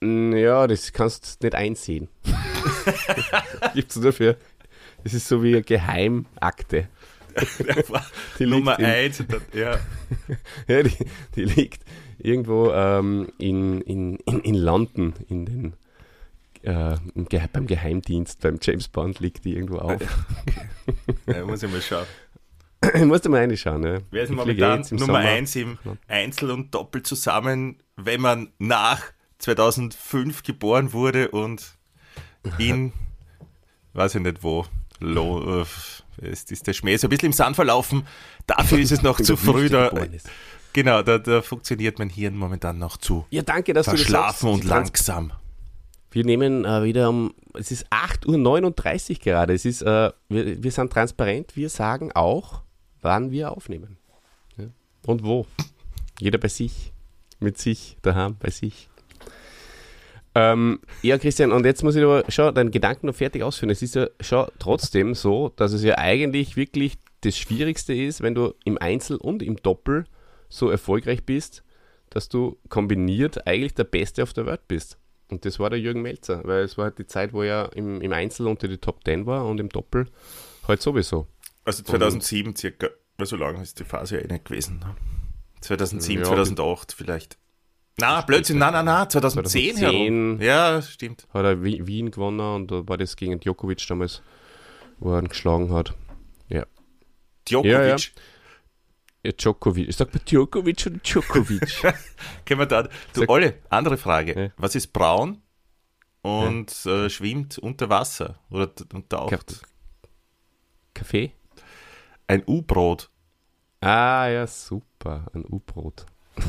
Mm, 0.00 0.32
Ja, 0.36 0.66
das 0.68 0.92
kannst 0.92 1.42
du 1.42 1.46
nicht 1.46 1.54
einsehen. 1.56 2.08
Gibt's 3.74 4.00
dafür. 4.00 4.36
Das 5.02 5.12
ist 5.14 5.26
so 5.28 5.42
wie 5.42 5.54
eine 5.54 5.62
Geheimakte. 5.62 6.88
Die 8.38 8.44
liegt 8.44 8.50
Nummer 8.50 8.78
in- 8.78 8.84
1. 8.84 9.24
Ja. 9.52 9.78
Ja, 10.68 10.82
die, 10.84 10.92
die 11.34 11.44
liegt 11.44 11.82
irgendwo 12.18 12.70
ähm, 12.70 13.28
in, 13.38 13.80
in, 13.80 14.16
in, 14.26 14.40
in 14.40 14.54
London, 14.54 15.14
in 15.28 15.44
den, 15.44 15.72
äh, 16.64 16.96
beim 17.52 17.66
Geheimdienst, 17.66 18.40
beim 18.40 18.58
James 18.60 18.88
Bond 18.88 19.20
liegt 19.20 19.44
die 19.44 19.54
irgendwo 19.54 19.78
auf. 19.78 20.00
ja, 21.26 21.44
muss 21.46 21.62
ich 21.62 21.70
mal 21.70 21.80
schauen. 21.82 22.06
Musst 23.06 23.24
du 23.24 23.30
mal 23.30 23.40
reinschauen. 23.40 23.82
Ja. 23.82 23.98
Wer 24.10 24.22
ist 24.24 24.30
Ich 24.30 24.36
momentan 24.36 24.82
im 24.82 24.96
Nummer 24.96 25.06
Sommer. 25.06 25.18
1 25.18 25.56
im 25.56 25.78
Einzel 26.06 26.50
und 26.50 26.74
Doppel 26.74 27.02
zusammen, 27.02 27.78
wenn 27.96 28.20
man 28.20 28.52
nach 28.58 29.02
2005 29.38 30.42
geboren 30.42 30.92
wurde 30.92 31.30
und 31.30 31.76
in, 32.58 32.92
weiß 33.94 34.16
ich 34.16 34.20
nicht 34.22 34.42
wo, 34.42 34.66
Lo, 35.00 35.62
äh, 35.62 36.26
ist, 36.28 36.52
ist 36.52 36.66
der 36.66 36.72
Schmäh 36.72 36.96
so 36.96 37.06
ein 37.06 37.10
bisschen 37.10 37.26
im 37.26 37.32
Sand 37.32 37.56
verlaufen. 37.56 38.06
Dafür 38.46 38.78
ist 38.78 38.92
es 38.92 39.02
noch 39.02 39.20
zu 39.22 39.36
früh. 39.36 39.68
Da, 39.68 39.90
genau, 40.72 41.02
da, 41.02 41.18
da 41.18 41.42
funktioniert 41.42 41.98
mein 41.98 42.10
Hirn 42.10 42.36
momentan 42.36 42.78
noch 42.78 42.96
zu 42.96 43.26
Ja, 43.30 43.42
danke, 43.42 43.72
dass 43.72 43.86
du 43.86 43.92
das 43.92 44.00
verschlafen 44.00 44.50
sagst. 44.50 44.62
und 44.62 44.64
langsam. 44.68 45.32
Wir 46.14 46.24
nehmen 46.24 46.64
äh, 46.64 46.84
wieder 46.84 47.08
um, 47.08 47.34
es 47.54 47.72
ist 47.72 47.88
8.39 47.90 49.10
Uhr 49.10 49.16
gerade. 49.18 49.52
Es 49.52 49.64
ist, 49.64 49.82
äh, 49.82 50.12
wir, 50.28 50.62
wir 50.62 50.70
sind 50.70 50.92
transparent, 50.92 51.56
wir 51.56 51.68
sagen 51.68 52.12
auch, 52.12 52.62
wann 53.02 53.32
wir 53.32 53.50
aufnehmen. 53.50 53.96
Ja. 54.56 54.66
Und 55.06 55.24
wo. 55.24 55.44
Jeder 56.20 56.38
bei 56.38 56.46
sich. 56.46 56.92
Mit 57.40 57.58
sich, 57.58 57.96
daheim, 58.02 58.36
bei 58.38 58.50
sich. 58.50 58.88
Ähm, 60.36 60.78
ja, 61.02 61.18
Christian, 61.18 61.50
und 61.50 61.66
jetzt 61.66 61.82
muss 61.82 61.96
ich 61.96 62.04
aber 62.04 62.22
schon 62.28 62.54
deinen 62.54 62.70
Gedanken 62.70 63.08
noch 63.08 63.16
fertig 63.16 63.42
ausführen. 63.42 63.70
Es 63.70 63.82
ist 63.82 63.96
ja 63.96 64.06
schon 64.20 64.46
trotzdem 64.60 65.16
so, 65.16 65.48
dass 65.56 65.72
es 65.72 65.82
ja 65.82 65.98
eigentlich 65.98 66.56
wirklich 66.56 66.94
das 67.22 67.36
Schwierigste 67.36 67.92
ist, 67.92 68.22
wenn 68.22 68.36
du 68.36 68.54
im 68.64 68.78
Einzel 68.78 69.16
und 69.16 69.42
im 69.42 69.56
Doppel 69.56 70.04
so 70.48 70.70
erfolgreich 70.70 71.26
bist, 71.26 71.64
dass 72.08 72.28
du 72.28 72.56
kombiniert 72.68 73.48
eigentlich 73.48 73.74
der 73.74 73.82
Beste 73.82 74.22
auf 74.22 74.32
der 74.32 74.46
Welt 74.46 74.68
bist. 74.68 74.96
Und 75.30 75.44
das 75.44 75.58
war 75.58 75.70
der 75.70 75.80
Jürgen 75.80 76.02
Melzer, 76.02 76.42
weil 76.44 76.62
es 76.64 76.76
war 76.76 76.84
halt 76.86 76.98
die 76.98 77.06
Zeit, 77.06 77.32
wo 77.32 77.42
er 77.42 77.70
im, 77.74 78.00
im 78.00 78.12
Einzel 78.12 78.46
unter 78.46 78.68
die 78.68 78.78
Top 78.78 79.04
10 79.04 79.26
war 79.26 79.46
und 79.46 79.58
im 79.58 79.68
Doppel 79.68 80.06
halt 80.68 80.82
sowieso. 80.82 81.26
Also 81.64 81.82
2007 81.82 82.54
circa, 82.56 82.88
weil 83.16 83.26
so 83.26 83.36
lange 83.36 83.62
ist 83.62 83.80
die 83.80 83.84
Phase 83.84 84.16
ja 84.16 84.22
eh 84.22 84.26
nicht 84.32 84.44
gewesen. 84.44 84.78
ne? 84.80 84.94
2007, 85.62 86.22
Ja, 86.22 86.28
2008 86.28 86.92
vielleicht. 86.92 87.38
Na, 87.98 88.20
Blödsinn, 88.22 88.58
na, 88.58 88.70
na, 88.70 88.82
na, 88.82 89.08
2010, 89.08 89.76
2010. 89.76 89.78
herum. 89.78 90.40
Ja, 90.42 90.82
stimmt. 90.82 91.26
Hat 91.32 91.44
er 91.44 91.62
Wi- 91.62 91.86
Wien 91.86 92.10
gewonnen 92.10 92.40
und 92.40 92.70
da 92.70 92.86
war 92.88 92.98
das 92.98 93.16
gegen 93.16 93.38
Djokovic 93.40 93.86
damals, 93.88 94.20
wo 94.98 95.12
er 95.14 95.20
ihn 95.22 95.28
geschlagen 95.28 95.72
hat. 95.72 95.94
Ja. 96.48 96.66
Djokovic. 97.48 97.72
Ja, 97.72 97.86
ja. 97.86 97.96
Ja 99.24 99.32
Djokovic. 99.32 99.88
Ich 99.88 99.96
sag 99.96 100.12
mal 100.14 100.20
Djokovic 100.28 100.86
oder 100.86 100.96
Djokovic. 100.98 101.82
Können 102.44 102.60
wir 102.60 102.66
da, 102.66 102.82
du, 102.84 102.90
Sag- 103.12 103.28
Olle, 103.28 103.54
andere 103.70 103.96
Frage. 103.96 104.40
Ja. 104.40 104.50
Was 104.56 104.74
ist 104.74 104.92
braun 104.92 105.40
und 106.22 106.86
äh, 106.86 107.08
schwimmt 107.10 107.58
unter 107.58 107.88
Wasser 107.88 108.38
oder 108.50 108.70
und 108.92 109.10
taucht? 109.10 109.30
Ka- 109.30 109.38
Kaffee? 110.94 111.32
Ein 112.26 112.42
U-Brot. 112.46 113.10
Ah, 113.80 114.28
ja, 114.28 114.46
super. 114.46 115.26
Ein 115.34 115.44
U-Brot. 115.44 116.06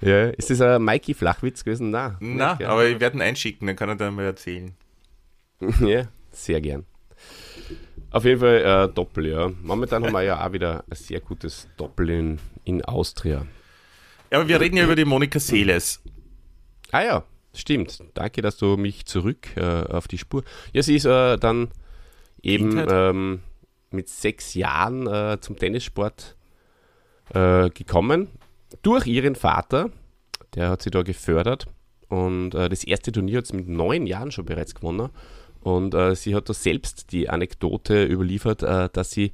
ja, 0.00 0.28
ist 0.30 0.50
das 0.50 0.60
ein 0.60 0.82
Mikey 0.84 1.14
Flachwitz 1.14 1.64
gewesen? 1.64 1.90
Nein. 1.90 2.16
Gell? 2.58 2.66
aber 2.66 2.86
ich 2.86 3.00
werde 3.00 3.18
ihn 3.18 3.22
einschicken, 3.22 3.66
dann 3.66 3.76
kann 3.76 3.88
er 3.88 3.96
dann 3.96 4.14
mal 4.14 4.24
erzählen. 4.24 4.74
Ja, 5.80 6.06
sehr 6.32 6.60
gern. 6.60 6.84
Auf 8.16 8.24
jeden 8.24 8.40
Fall 8.40 8.88
äh, 8.88 8.94
Doppel, 8.94 9.26
ja. 9.26 9.50
Momentan 9.62 10.02
haben 10.02 10.14
wir 10.14 10.22
ja 10.22 10.42
auch 10.42 10.50
wieder 10.50 10.84
ein 10.88 10.96
sehr 10.96 11.20
gutes 11.20 11.68
Doppel 11.76 12.08
in, 12.08 12.38
in 12.64 12.82
Austria. 12.82 13.46
Ja, 14.30 14.38
aber 14.38 14.48
wir 14.48 14.58
reden 14.58 14.78
ja 14.78 14.84
über 14.84 14.96
die 14.96 15.04
Monika 15.04 15.38
Seles. 15.38 16.02
Ah 16.92 17.02
ja, 17.02 17.24
stimmt. 17.54 18.02
Danke, 18.14 18.40
dass 18.40 18.56
du 18.56 18.78
mich 18.78 19.04
zurück 19.04 19.54
äh, 19.56 19.60
auf 19.60 20.08
die 20.08 20.16
Spur. 20.16 20.44
Ja, 20.72 20.82
sie 20.82 20.96
ist 20.96 21.04
äh, 21.04 21.36
dann 21.36 21.68
eben 22.40 22.82
ähm, 22.88 23.42
mit 23.90 24.08
sechs 24.08 24.54
Jahren 24.54 25.06
äh, 25.06 25.36
zum 25.42 25.58
Tennissport 25.58 26.36
äh, 27.34 27.68
gekommen. 27.68 28.28
Durch 28.80 29.06
ihren 29.06 29.34
Vater, 29.34 29.90
der 30.54 30.70
hat 30.70 30.80
sie 30.80 30.90
da 30.90 31.02
gefördert. 31.02 31.66
Und 32.08 32.54
äh, 32.54 32.70
das 32.70 32.82
erste 32.82 33.12
Turnier 33.12 33.38
hat 33.38 33.48
sie 33.48 33.56
mit 33.56 33.68
neun 33.68 34.06
Jahren 34.06 34.30
schon 34.30 34.46
bereits 34.46 34.74
gewonnen. 34.74 35.10
Und 35.66 35.94
äh, 35.94 36.14
sie 36.14 36.36
hat 36.36 36.48
da 36.48 36.54
selbst 36.54 37.10
die 37.10 37.28
Anekdote 37.28 38.04
überliefert, 38.04 38.62
äh, 38.62 38.88
dass 38.92 39.10
sie 39.10 39.32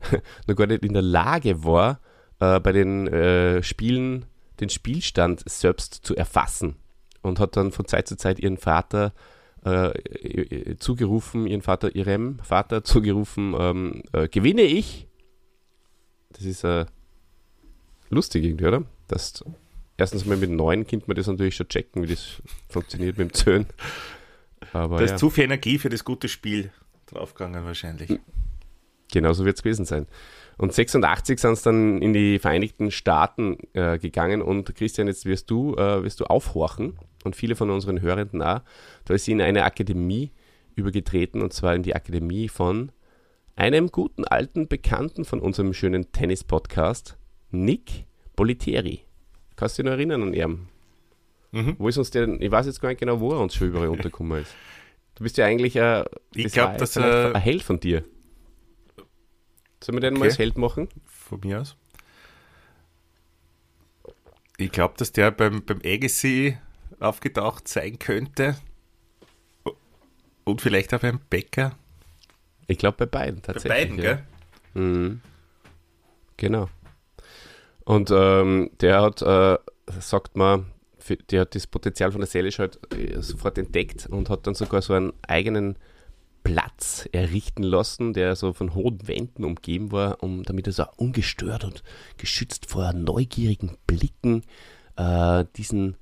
noch 0.46 0.56
gar 0.56 0.66
nicht 0.66 0.82
in 0.82 0.94
der 0.94 1.02
Lage 1.02 1.62
war, 1.62 2.00
äh, 2.40 2.58
bei 2.58 2.72
den 2.72 3.06
äh, 3.06 3.62
Spielen 3.62 4.24
den 4.60 4.70
Spielstand 4.70 5.42
selbst 5.46 5.92
zu 5.92 6.16
erfassen. 6.16 6.76
Und 7.20 7.38
hat 7.38 7.58
dann 7.58 7.70
von 7.70 7.86
Zeit 7.86 8.08
zu 8.08 8.16
Zeit 8.16 8.38
ihren 8.38 8.56
Vater 8.56 9.12
äh, 9.62 10.76
zugerufen, 10.78 11.46
ihren 11.46 11.60
Vater, 11.60 11.94
ihrem 11.94 12.38
Vater 12.38 12.82
zugerufen, 12.82 13.54
ähm, 13.58 14.02
äh, 14.14 14.26
gewinne 14.28 14.62
ich. 14.62 15.06
Das 16.32 16.44
ist 16.44 16.66
lustig 18.08 18.44
irgendwie, 18.44 18.66
oder? 18.66 18.84
Das, 19.06 19.44
erstens 19.98 20.24
mal 20.24 20.38
mit 20.38 20.50
neun 20.50 20.86
Kind 20.86 21.08
man 21.08 21.14
das 21.14 21.26
natürlich 21.26 21.56
schon 21.56 21.68
checken, 21.68 22.02
wie 22.02 22.06
das 22.06 22.42
funktioniert 22.70 23.18
mit 23.18 23.30
dem 23.30 23.34
Zöhn. 23.34 23.66
Aber 24.74 24.98
Da 24.98 25.04
ist 25.04 25.12
ja. 25.12 25.16
zu 25.16 25.30
viel 25.30 25.44
Energie 25.44 25.78
für 25.78 25.88
das 25.88 26.04
gute 26.04 26.28
Spiel 26.28 26.70
draufgegangen 27.06 27.64
wahrscheinlich. 27.64 28.18
Genauso 29.12 29.44
wird 29.44 29.56
es 29.56 29.62
gewesen 29.62 29.84
sein. 29.84 30.06
Und 30.58 30.72
86 30.72 31.38
sind 31.38 31.52
es 31.52 31.62
dann 31.62 32.02
in 32.02 32.12
die 32.12 32.38
Vereinigten 32.38 32.90
Staaten 32.90 33.56
äh, 33.72 33.98
gegangen 33.98 34.42
und 34.42 34.74
Christian, 34.74 35.06
jetzt 35.06 35.24
wirst 35.26 35.50
du, 35.50 35.74
äh, 35.76 36.02
wirst 36.02 36.20
du 36.20 36.24
aufhorchen 36.24 36.98
und 37.24 37.36
viele 37.36 37.54
von 37.54 37.70
unseren 37.70 38.00
Hörenden 38.00 38.42
auch. 38.42 38.60
Da 39.04 39.14
ist 39.14 39.24
sie 39.24 39.32
in 39.32 39.40
eine 39.40 39.64
Akademie 39.64 40.32
übergetreten 40.74 41.40
und 41.40 41.52
zwar 41.52 41.74
in 41.74 41.82
die 41.82 41.94
Akademie 41.94 42.48
von 42.48 42.90
einem 43.56 43.88
guten 43.88 44.24
alten 44.24 44.66
Bekannten 44.66 45.24
von 45.24 45.38
unserem 45.38 45.72
schönen 45.72 46.10
Tennis-Podcast, 46.10 47.16
Nick 47.52 48.06
Bolitieri. 48.34 49.04
Kannst 49.54 49.78
du 49.78 49.82
dich 49.82 49.90
noch 49.90 49.96
erinnern 49.96 50.22
an 50.22 50.34
ihn? 50.34 50.73
Mhm. 51.54 51.76
Wo 51.78 51.88
ist 51.88 51.96
uns 51.98 52.10
der, 52.10 52.28
ich 52.40 52.50
weiß 52.50 52.66
jetzt 52.66 52.80
gar 52.80 52.88
nicht 52.88 52.98
genau, 52.98 53.20
wo 53.20 53.32
er 53.32 53.38
uns 53.40 53.54
schon 53.54 53.68
überall 53.68 53.88
untergekommen 53.88 54.42
ist. 54.42 54.54
Du 55.14 55.22
bist 55.22 55.36
ja 55.36 55.46
eigentlich 55.46 55.76
äh, 55.76 56.04
Ich 56.34 56.52
glaub, 56.52 56.76
dass 56.78 56.96
er- 56.96 57.34
ein 57.34 57.40
Held 57.40 57.62
von 57.62 57.78
dir. 57.78 58.04
Sollen 59.82 59.96
wir 59.96 60.00
den 60.00 60.14
mal 60.14 60.20
Okay. 60.20 60.28
als 60.30 60.38
Held 60.38 60.58
machen? 60.58 60.88
Von 61.06 61.40
mir 61.44 61.60
aus. 61.60 61.76
Ich 64.56 64.70
glaube, 64.72 64.94
dass 64.96 65.12
der 65.12 65.30
beim, 65.30 65.64
beim 65.64 65.80
Agassi 65.84 66.56
aufgetaucht 67.00 67.68
sein 67.68 67.98
könnte. 67.98 68.56
Und 70.44 70.60
vielleicht 70.60 70.92
auch 70.94 71.00
beim 71.00 71.20
Bäcker. 71.30 71.76
Ich 72.66 72.78
glaube 72.78 72.96
bei 72.98 73.06
beiden 73.06 73.40
Bei 73.40 73.52
tatsächlich. 73.52 73.88
beiden, 73.88 73.96
ja. 74.02 74.14
gell? 74.14 74.82
Mhm. 74.82 75.20
Genau. 76.36 76.68
Und 77.84 78.10
ähm, 78.10 78.70
der 78.80 79.02
hat, 79.02 79.22
äh, 79.22 79.58
sagt 80.00 80.36
man, 80.36 80.66
für, 81.04 81.16
der 81.16 81.42
hat 81.42 81.54
das 81.54 81.66
Potenzial 81.66 82.12
von 82.12 82.22
der 82.22 82.28
Salish 82.28 82.58
halt 82.58 82.80
äh, 82.94 83.20
sofort 83.20 83.58
entdeckt 83.58 84.06
und 84.06 84.30
hat 84.30 84.46
dann 84.46 84.54
sogar 84.54 84.80
so 84.80 84.94
einen 84.94 85.12
eigenen 85.20 85.76
Platz 86.44 87.06
errichten 87.12 87.62
lassen, 87.62 88.14
der 88.14 88.36
so 88.36 88.54
von 88.54 88.74
hohen 88.74 89.06
Wänden 89.06 89.44
umgeben 89.44 89.92
war, 89.92 90.22
um, 90.22 90.44
damit 90.44 90.66
er 90.66 90.72
so 90.72 90.84
ungestört 90.96 91.64
und 91.64 91.82
geschützt 92.16 92.66
vor 92.66 92.94
neugierigen 92.94 93.76
Blicken 93.86 94.44
äh, 94.96 95.44
diesen, 95.56 95.96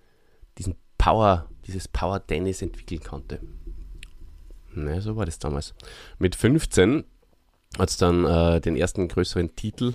diesen 0.59 0.77
Power, 0.99 1.49
dieses 1.67 1.89
Power 1.89 2.25
Tennis 2.25 2.63
entwickeln 2.63 3.03
konnte. 3.03 3.41
Na, 4.73 5.01
so 5.01 5.17
war 5.17 5.27
das 5.27 5.41
damals. 5.41 5.75
Mit 6.21 6.37
15 6.37 7.05
hat 7.77 7.91
es 7.91 7.97
dann 7.97 8.25
äh, 8.25 8.61
den 8.61 8.77
ersten 8.77 9.09
größeren 9.09 9.57
Titel 9.57 9.95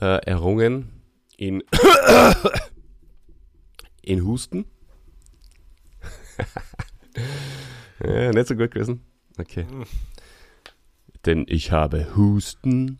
äh, 0.00 0.24
errungen 0.24 0.90
in, 1.36 1.64
in 4.08 4.24
Husten. 4.24 4.64
ja, 8.04 8.30
nicht 8.32 8.48
so 8.48 8.56
gut 8.56 8.70
gewesen. 8.70 9.02
Okay. 9.38 9.66
Denn 11.26 11.44
ich 11.48 11.70
habe 11.72 12.16
Husten, 12.16 12.98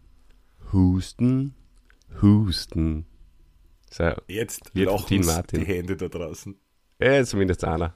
Husten, 0.72 1.54
Husten. 2.20 3.06
So, 3.90 4.12
Jetzt 4.26 4.74
Martin. 4.74 5.60
die 5.60 5.66
Hände 5.66 5.96
da 5.96 6.08
draußen. 6.08 6.56
Ja, 7.00 7.24
zumindest 7.24 7.64
einer. 7.64 7.94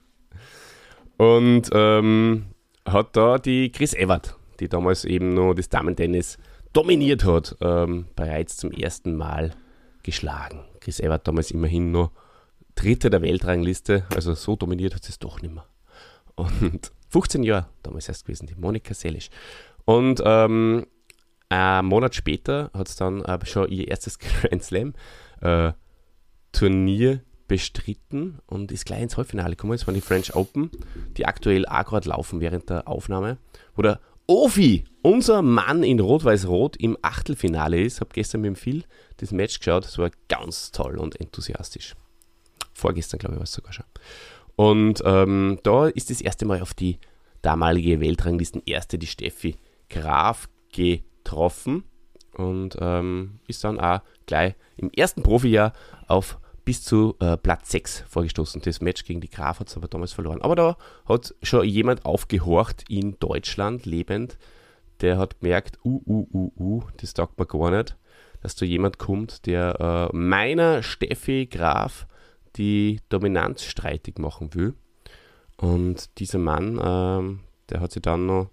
Und 1.19 1.69
ähm, 1.73 2.47
hat 2.87 3.17
da 3.17 3.39
die 3.39 3.71
Chris 3.71 3.93
Evert, 3.95 4.37
die 4.61 4.69
damals 4.69 5.05
eben 5.05 5.35
noch 5.35 5.55
das 5.55 5.69
Damen-Tennis 5.69 6.39
dominiert 6.73 7.25
hat, 7.25 7.57
ähm, 7.61 8.07
bereits 8.17 8.57
zum 8.57 8.71
ersten 8.71 9.17
Mal 9.17 9.55
geschlagen. 10.03 10.65
Chris 10.81 10.99
Evert 10.99 11.29
damals 11.29 11.51
immerhin 11.51 11.91
noch 11.91 12.13
Dritte 12.75 13.11
der 13.11 13.23
Weltrangliste, 13.23 14.05
also 14.15 14.35
so 14.35 14.57
dominiert 14.57 14.95
hat 14.95 15.05
sie 15.05 15.11
es 15.11 15.19
doch 15.19 15.43
nicht 15.43 15.55
mehr. 15.55 15.67
Und 16.35 16.93
15 17.11 17.43
Jahre 17.43 17.69
damals 17.83 18.09
erst 18.09 18.25
gewesen, 18.25 18.47
die 18.47 18.55
Monika 18.55 18.95
Selisch. 18.95 19.29
Und 19.85 20.23
ähm, 20.25 20.87
einen 21.49 21.89
Monat 21.89 22.15
später 22.15 22.71
hat 22.73 22.89
es 22.89 22.97
dann 22.97 23.23
äh, 23.25 23.45
schon 23.45 23.69
ihr 23.69 23.89
erstes 23.89 24.19
Grand 24.19 24.63
Slam 24.63 24.95
äh, 25.41 25.73
Turnier 26.53 27.23
bestritten 27.49 28.39
und 28.47 28.73
ist 28.73 28.87
gleich 28.87 29.03
ins 29.03 29.17
Halbfinale 29.17 29.51
gekommen. 29.51 29.73
Das 29.73 29.87
waren 29.87 29.95
die 29.95 30.01
French 30.01 30.35
Open, 30.35 30.71
die 31.17 31.27
aktuell 31.27 31.67
auch 31.67 31.85
gerade 31.85 32.09
laufen 32.09 32.41
während 32.41 32.71
der 32.71 32.89
Aufnahme, 32.89 33.37
wo 33.75 33.83
der 33.83 34.01
Ofi, 34.27 34.85
unser 35.03 35.43
Mann 35.43 35.83
in 35.83 36.01
Rot-Weiß-Rot, 36.01 36.77
im 36.77 36.97
Achtelfinale 37.03 37.83
ist. 37.83 38.01
Habe 38.01 38.11
gestern 38.15 38.41
mit 38.41 38.49
dem 38.49 38.57
Phil 38.57 38.85
das 39.19 39.33
Match 39.33 39.59
geschaut. 39.59 39.85
Das 39.85 39.99
war 39.99 40.11
ganz 40.29 40.71
toll 40.71 40.97
und 40.97 41.21
enthusiastisch. 41.21 41.95
Vorgestern, 42.73 43.19
glaube 43.19 43.35
ich, 43.35 43.39
war 43.39 43.45
es 43.45 43.53
sogar 43.53 43.73
schon. 43.73 43.85
Und 44.57 45.03
ähm, 45.05 45.59
da 45.63 45.89
ist 45.89 46.11
das 46.11 46.21
erste 46.21 46.45
Mal 46.45 46.61
auf 46.61 46.75
die 46.75 46.99
damalige 47.41 48.01
Weltranglisten-Erste, 48.01 48.99
die 48.99 49.07
Steffi 49.07 49.57
Graf, 49.89 50.49
getroffen 50.73 51.85
und 52.35 52.77
ähm, 52.81 53.41
ist 53.47 53.63
dann 53.65 53.79
auch 53.79 54.01
gleich 54.27 54.55
im 54.77 54.91
ersten 54.91 55.23
Profijahr 55.23 55.73
auf 56.09 56.39
bis 56.65 56.83
zu 56.83 57.17
äh, 57.21 57.37
Platz 57.37 57.71
6 57.73 58.05
vorgestoßen. 58.09 58.63
Das 58.63 58.81
Match 58.81 59.05
gegen 59.05 59.21
die 59.21 59.31
Graf 59.31 59.61
hat 59.61 59.69
es 59.69 59.77
aber 59.77 59.89
damals 59.89 60.13
verloren. 60.13 60.41
Aber 60.43 60.55
da 60.55 60.77
hat 61.07 61.35
schon 61.43 61.65
jemand 61.65 62.05
aufgehorcht 62.05 62.85
in 62.89 63.19
Deutschland 63.19 63.85
lebend, 63.85 64.39
der 65.01 65.19
hat 65.19 65.41
gemerkt, 65.41 65.79
uh, 65.85 66.01
uh, 66.07 66.29
uh, 66.33 66.53
uh, 66.57 66.83
das 66.99 67.15
taugt 67.15 67.39
mir 67.39 67.47
gar 67.47 67.71
nicht, 67.73 67.97
dass 68.41 68.55
da 68.55 68.65
jemand 68.65 68.99
kommt, 68.99 69.47
der 69.47 70.11
äh, 70.13 70.17
meiner 70.17 70.83
Steffi 70.83 71.47
Graf 71.47 72.07
die 72.57 73.01
Dominanz 73.09 73.65
streitig 73.65 74.19
machen 74.19 74.55
will. 74.55 74.75
Und 75.57 76.19
dieser 76.19 76.39
Mann, 76.39 76.79
äh, 76.79 77.39
der 77.71 77.81
hat 77.81 77.93
sich 77.93 78.03
dann 78.03 78.27
noch, 78.27 78.51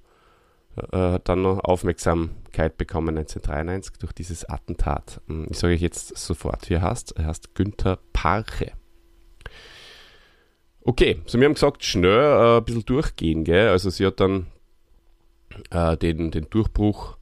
äh, 0.92 1.20
dann 1.24 1.42
noch 1.42 1.60
Aufmerksamkeit 1.60 2.78
bekommen 2.78 3.18
1993 3.18 3.98
durch 4.00 4.14
dieses 4.14 4.46
Attentat. 4.46 5.22
Hm, 5.28 5.48
ich 5.50 5.58
sage 5.58 5.74
euch 5.74 5.82
jetzt 5.82 6.18
sofort, 6.18 6.70
wie 6.70 6.76
er 6.76 6.84
heißt. 6.84 7.18
Er 7.18 7.26
heißt 7.26 7.56
Günther 7.56 8.00
Parche. 8.14 8.74
Okay, 10.82 11.22
so 11.26 11.40
wir 11.40 11.46
haben 11.46 11.54
gesagt, 11.54 11.84
schnell 11.84 12.10
äh, 12.10 12.58
ein 12.58 12.64
bisschen 12.64 12.86
durchgehen, 12.86 13.44
gell? 13.44 13.70
Also 13.70 13.90
sie 13.90 14.06
hat 14.06 14.20
dann 14.20 14.48
äh, 15.72 15.98
den, 15.98 16.32
den 16.32 16.50
Durchbruch 16.50 17.18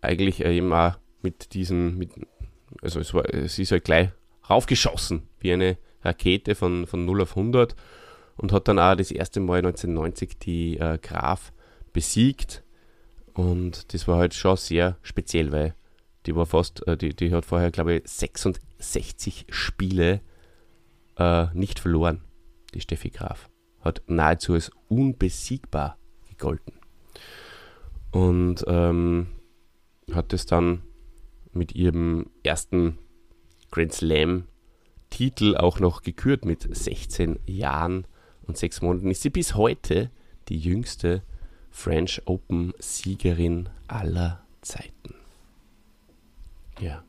eigentlich 0.00 0.44
äh, 0.44 0.56
eben 0.56 0.72
auch 0.72 0.94
mit 1.22 1.54
diesem, 1.54 1.98
mit, 1.98 2.10
also 2.80 3.00
es 3.00 3.14
war, 3.14 3.24
sie 3.46 3.62
ist 3.62 3.72
halt 3.72 3.84
gleich 3.84 4.10
raufgeschossen, 4.48 5.28
wie 5.40 5.52
eine 5.52 5.78
Rakete 6.02 6.54
von, 6.54 6.86
von 6.86 7.04
0 7.04 7.22
auf 7.22 7.36
100 7.36 7.76
und 8.36 8.52
hat 8.52 8.68
dann 8.68 8.78
auch 8.78 8.96
das 8.96 9.10
erste 9.10 9.40
Mal 9.40 9.58
1990 9.58 10.38
die 10.38 10.78
äh, 10.78 10.98
Graf 10.98 11.52
besiegt. 11.92 12.62
Und 13.34 13.92
das 13.94 14.08
war 14.08 14.18
halt 14.18 14.34
schon 14.34 14.56
sehr 14.56 14.96
speziell, 15.02 15.52
weil 15.52 15.74
die 16.26 16.36
war 16.36 16.46
fast, 16.46 16.86
äh, 16.86 16.96
die, 16.96 17.14
die 17.14 17.32
hat 17.32 17.44
vorher, 17.44 17.70
glaube 17.70 17.94
ich, 17.94 18.08
66 18.08 19.46
Spiele 19.50 20.20
äh, 21.16 21.46
nicht 21.54 21.78
verloren, 21.78 22.22
die 22.74 22.80
Steffi 22.80 23.10
Graf. 23.10 23.48
Hat 23.80 24.02
nahezu 24.06 24.54
als 24.54 24.70
unbesiegbar 24.88 25.98
gegolten. 26.28 26.74
Und 28.10 28.64
ähm, 28.66 29.28
hat 30.12 30.32
es 30.32 30.46
dann 30.46 30.82
mit 31.52 31.74
ihrem 31.74 32.30
ersten 32.42 32.98
Grand 33.72 33.92
Slam 33.92 34.44
Titel 35.10 35.56
auch 35.56 35.80
noch 35.80 36.02
gekürt 36.02 36.44
mit 36.44 36.74
16 36.74 37.40
Jahren 37.46 38.06
und 38.46 38.56
6 38.56 38.82
Monaten. 38.82 39.10
Ist 39.10 39.22
sie 39.22 39.30
bis 39.30 39.56
heute 39.56 40.10
die 40.48 40.58
jüngste 40.58 41.22
French 41.70 42.22
Open 42.26 42.72
Siegerin 42.78 43.68
aller 43.88 44.42
Zeiten. 44.60 45.14
Ja. 46.80 47.02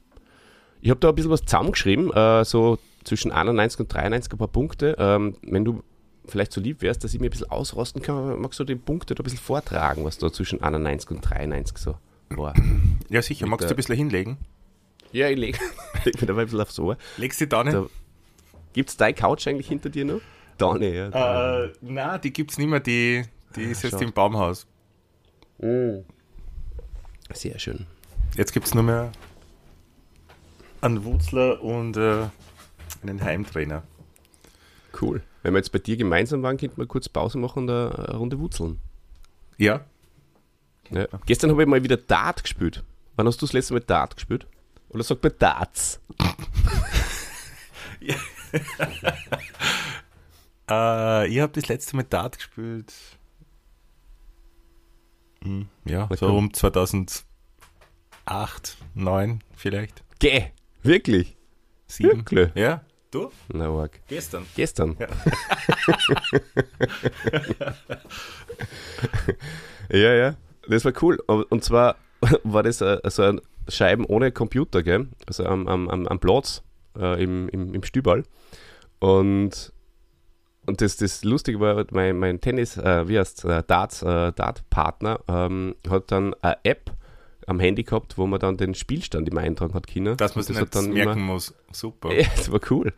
Ich 0.82 0.90
habe 0.90 1.00
da 1.00 1.10
ein 1.10 1.16
bisschen 1.16 1.32
was 1.32 1.44
zusammengeschrieben, 1.44 2.12
äh, 2.12 2.44
so 2.44 2.80
zwischen 3.04 3.32
91 3.32 3.82
und 3.82 3.94
93 3.94 4.34
ein 4.34 4.38
paar 4.38 4.48
Punkte. 4.48 4.96
Ähm, 4.98 5.38
wenn 5.44 5.64
du 5.64 5.84
vielleicht 6.26 6.52
so 6.52 6.62
lieb 6.62 6.82
wärst, 6.82 7.04
dass 7.04 7.14
ich 7.14 7.20
mir 7.20 7.28
ein 7.28 7.32
bisschen 7.32 7.50
ausrosten 7.50 8.02
kann, 8.02 8.40
magst 8.42 8.60
du 8.60 8.64
die 8.64 8.76
Punkte 8.76 9.16
da 9.16 9.22
ein 9.22 9.24
bisschen 9.24 9.40
vortragen, 9.40 10.04
was 10.04 10.18
da 10.18 10.32
zwischen 10.32 10.62
91 10.62 11.12
und 11.12 11.22
93 11.22 11.78
so 11.78 11.96
war? 12.30 12.54
Ja, 13.10 13.22
sicher. 13.22 13.46
Mit 13.46 13.52
magst 13.52 13.70
du 13.70 13.74
ein 13.74 13.78
bisschen 13.78 13.96
hinlegen? 13.96 14.38
Ja, 15.14 15.30
ich 15.30 15.38
lege 15.38 15.60
leg 16.04 16.20
mir 16.20 16.28
da 16.28 16.34
mal 16.34 16.42
ein 16.42 16.46
bisschen 16.48 16.60
aufs 16.62 16.80
Ohr. 16.80 16.98
Legst 17.18 17.40
du 17.40 17.48
da 17.48 17.64
nicht? 17.64 17.78
Gibt 18.74 18.90
es 18.90 18.98
deine 18.98 19.14
Couch 19.14 19.48
eigentlich 19.48 19.68
hinter 19.68 19.90
dir 19.90 20.04
noch? 20.04 20.22
Da 20.58 20.74
nicht, 20.74 20.96
ja. 20.96 21.64
Äh, 21.64 21.74
nein, 21.82 22.20
die 22.22 22.34
gibt 22.34 22.52
es 22.52 22.58
nicht 22.58 22.68
mehr. 22.68 22.80
Die, 22.80 23.24
die 23.56 23.64
ist 23.64 23.84
jetzt 23.84 24.02
im 24.02 24.12
Baumhaus. 24.12 24.66
Oh. 25.60 26.04
Sehr 27.32 27.58
schön. 27.60 27.86
Jetzt 28.36 28.52
gibt 28.52 28.66
es 28.66 28.74
nur 28.74 28.84
mehr 28.84 29.12
einen 30.82 31.06
Wutzler 31.06 31.62
und 31.62 31.96
äh, 31.96 32.26
einen 33.04 33.24
Heimtrainer. 33.24 33.84
Cool. 35.00 35.22
Wenn 35.44 35.54
wir 35.54 35.60
jetzt 35.60 35.72
bei 35.72 35.80
dir 35.80 35.96
gemeinsam 35.96 36.42
waren, 36.42 36.58
könnten 36.58 36.78
wir 36.78 36.88
kurz 36.88 37.08
Pause 37.08 37.38
machen 37.38 37.64
und 37.64 37.70
eine 37.70 38.18
Runde 38.18 38.40
wutzeln. 38.40 38.80
Ja. 39.58 39.82
ja. 40.90 41.08
Gestern 41.26 41.52
habe 41.52 41.62
ich 41.62 41.68
mal 41.70 41.84
wieder 41.84 41.98
Dart 41.98 42.44
gespielt. 42.44 42.84
Wann 43.16 43.28
hast 43.28 43.42
du 43.42 43.46
das 43.46 43.54
letzte 43.54 43.74
Mal 43.74 43.82
Dart 43.82 44.16
gespielt? 44.16 44.48
Oder 44.94 45.04
sagt 45.04 45.24
man 45.24 45.34
Darts? 45.40 46.00
äh, 50.70 51.28
ich 51.28 51.40
habe 51.40 51.52
das 51.54 51.68
letzte 51.68 51.96
Mal 51.96 52.04
Dart 52.04 52.38
gespielt. 52.38 52.94
Hm, 55.44 55.68
ja, 55.86 56.08
so 56.16 56.28
um 56.28 56.54
2008, 56.54 57.26
2009 58.26 59.44
vielleicht. 59.56 60.04
Geh, 60.20 60.52
wirklich? 60.84 61.36
Sieben. 61.88 62.20
Wirklich? 62.20 62.52
Ja, 62.56 62.86
du? 63.10 63.32
Na, 63.50 63.70
arg. 63.70 64.00
Gestern. 64.08 64.46
Gestern. 64.56 64.96
Ja. 65.00 65.08
ja, 69.98 70.14
ja, 70.14 70.36
das 70.68 70.86
war 70.86 70.94
cool. 71.02 71.18
Und 71.28 71.64
zwar 71.64 71.98
war 72.44 72.62
das 72.64 72.78
so 72.78 73.24
ein 73.24 73.42
Scheiben 73.68 74.06
ohne 74.06 74.32
Computer, 74.32 74.84
gell? 74.84 75.08
also 75.28 75.46
am, 75.46 75.68
am, 75.68 75.90
am 75.90 76.20
Platz 76.20 76.64
äh, 76.98 77.24
im, 77.24 77.50
im, 77.50 77.74
im 77.74 77.84
Stübal. 77.84 78.24
Und, 79.00 79.74
und 80.66 80.82
das, 80.82 80.98
das 80.98 81.24
Lustige 81.24 81.60
war, 81.60 81.86
mein, 81.92 82.18
mein 82.18 82.42
Tennis, 82.42 82.78
äh, 82.78 83.08
wie 83.08 83.20
heißt 83.20 83.46
äh, 83.46 83.64
Darts, 83.66 84.02
äh, 84.02 84.32
Dart-Partner 84.32 85.20
ähm, 85.28 85.76
hat 85.90 86.12
dann 86.12 86.34
eine 86.42 86.58
App 86.64 86.92
am 87.48 87.60
Handy 87.60 87.84
gehabt, 87.84 88.18
wo 88.18 88.26
man 88.26 88.40
dann 88.40 88.58
den 88.58 88.74
Spielstand 88.74 89.28
immer 89.28 89.42
eintragen 89.42 89.74
hat 89.74 89.88
können. 89.88 90.16
Dass 90.18 90.36
man 90.36 90.44
es 90.44 90.50
nicht 90.50 90.76
dann 90.76 90.92
merken 90.92 91.20
immer, 91.20 91.34
muss. 91.34 91.54
Super. 91.72 92.14
Ja, 92.14 92.28
das 92.36 92.52
war 92.52 92.62
cool. 92.70 92.94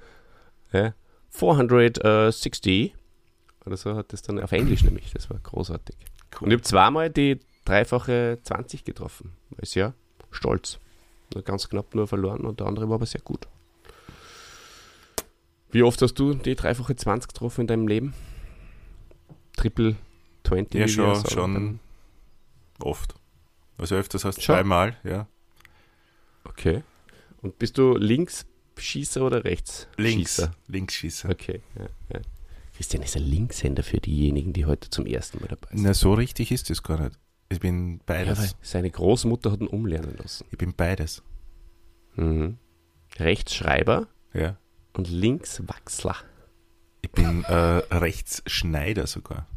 Ja. 0.71 0.93
460 1.29 2.93
oder 3.65 3.77
so 3.77 3.95
hat 3.95 4.13
das 4.13 4.21
dann 4.21 4.39
auf 4.39 4.51
Englisch 4.51 4.83
nämlich. 4.83 5.11
Das 5.11 5.29
war 5.29 5.39
großartig. 5.39 5.95
Cool. 6.35 6.45
Und 6.45 6.51
ich 6.51 6.53
habe 6.53 6.63
zweimal 6.63 7.09
die 7.09 7.39
dreifache 7.65 8.37
20 8.43 8.83
getroffen. 8.83 9.31
Ist 9.57 9.75
ja 9.75 9.93
stolz. 10.35 10.79
Ganz 11.43 11.69
knapp 11.69 11.95
nur 11.95 12.07
verloren 12.07 12.41
und 12.41 12.59
der 12.59 12.67
andere 12.67 12.87
war 12.87 12.95
aber 12.95 13.05
sehr 13.05 13.21
gut. 13.21 13.47
Wie 15.71 15.83
oft 15.83 16.01
hast 16.01 16.13
du 16.15 16.33
die 16.33 16.55
dreifache 16.55 16.95
20 16.95 17.27
getroffen 17.27 17.61
in 17.61 17.67
deinem 17.67 17.87
Leben? 17.87 18.13
Triple 19.57 19.95
20? 20.43 20.79
Ja, 20.79 20.87
schon, 20.87 21.25
schon 21.27 21.79
oft. 22.79 23.15
Also 23.77 23.95
öfters 23.95 24.25
als 24.25 24.41
Schon? 24.41 24.55
zweimal, 24.55 24.97
ja. 25.03 25.27
Okay. 26.45 26.83
Und 27.41 27.59
bist 27.59 27.77
du 27.77 27.97
Linksschießer 27.97 29.21
oder 29.21 29.43
Rechtsschießer? 29.43 29.89
Links, 29.97 30.49
Linksschießer. 30.67 31.29
Okay. 31.29 31.61
Ja, 31.77 31.87
ja. 32.13 32.21
Christian 32.75 33.03
ist 33.03 33.15
ein 33.15 33.23
Linkshänder 33.23 33.83
für 33.83 33.99
diejenigen, 33.99 34.53
die 34.53 34.65
heute 34.65 34.89
zum 34.89 35.05
ersten 35.05 35.39
Mal 35.39 35.47
dabei 35.47 35.69
sind. 35.71 35.83
Na, 35.83 35.93
so 35.93 36.13
richtig 36.13 36.51
ist 36.51 36.69
es 36.69 36.83
gar 36.83 36.99
nicht. 36.99 37.17
Ich 37.49 37.59
bin 37.59 37.97
Ja, 37.97 38.03
beides. 38.05 38.55
seine 38.61 38.89
Großmutter 38.89 39.51
hat 39.51 39.61
ihn 39.61 39.67
umlernen 39.67 40.15
lassen. 40.17 40.45
ich 40.51 40.57
bin 40.57 40.73
beides. 40.73 41.23
Mhm. 42.15 42.57
Rechtschreiber 43.17 44.07
Ja. 44.33 44.57
und 44.93 45.09
Linkswachsler. 45.09 46.15
Ich 47.01 47.11
bin 47.11 47.43
äh, 47.43 47.53
Rechtsschneider 47.53 49.05
sogar. 49.07 49.47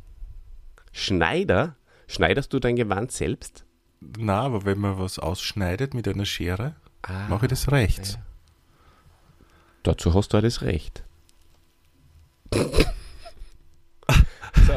Schneider? 0.92 1.76
Schneiderst 2.06 2.52
du 2.52 2.58
dein 2.58 2.76
Gewand 2.76 3.12
selbst? 3.12 3.64
Na, 4.00 4.42
aber 4.42 4.64
wenn 4.64 4.78
man 4.78 4.98
was 4.98 5.18
ausschneidet 5.18 5.94
mit 5.94 6.06
einer 6.08 6.24
Schere, 6.26 6.76
Ah, 7.02 7.28
mache 7.28 7.46
ich 7.46 7.50
das 7.50 7.70
rechts. 7.72 8.14
ja. 8.14 8.20
Dazu 9.82 10.14
hast 10.14 10.32
du 10.32 10.36
alles 10.36 10.62
recht. 10.62 11.04
so, 12.52 12.64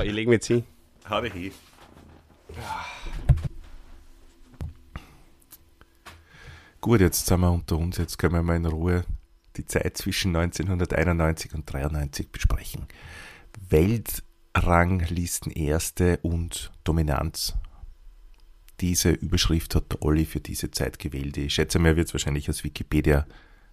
ich 0.02 0.12
lege 0.14 0.30
mich 0.30 0.38
jetzt 0.38 0.48
hin. 0.48 0.64
Habe 1.06 1.28
ich 1.28 1.52
Gut, 6.82 7.00
jetzt 7.00 7.28
sind 7.28 7.40
wir 7.40 7.52
unter 7.52 7.78
uns. 7.78 7.98
Jetzt 7.98 8.18
können 8.18 8.34
wir 8.34 8.42
mal 8.42 8.56
in 8.56 8.66
Ruhe 8.66 9.06
die 9.56 9.66
Zeit 9.66 9.98
zwischen 9.98 10.36
1991 10.36 11.54
und 11.54 11.72
93 11.72 12.32
besprechen. 12.32 12.88
Weltranglisten 13.70 15.52
Erste 15.52 16.18
und 16.24 16.72
Dominanz. 16.84 17.56
Diese 18.80 19.12
Überschrift 19.12 19.76
hat 19.76 19.92
der 19.92 20.02
Olli 20.02 20.26
für 20.26 20.40
diese 20.40 20.72
Zeit 20.72 20.98
gewählt. 20.98 21.38
Ich 21.38 21.54
schätze 21.54 21.78
mal, 21.78 21.90
er 21.90 21.98
wird 21.98 22.08
es 22.08 22.14
wahrscheinlich 22.16 22.50
aus 22.50 22.64
Wikipedia 22.64 23.28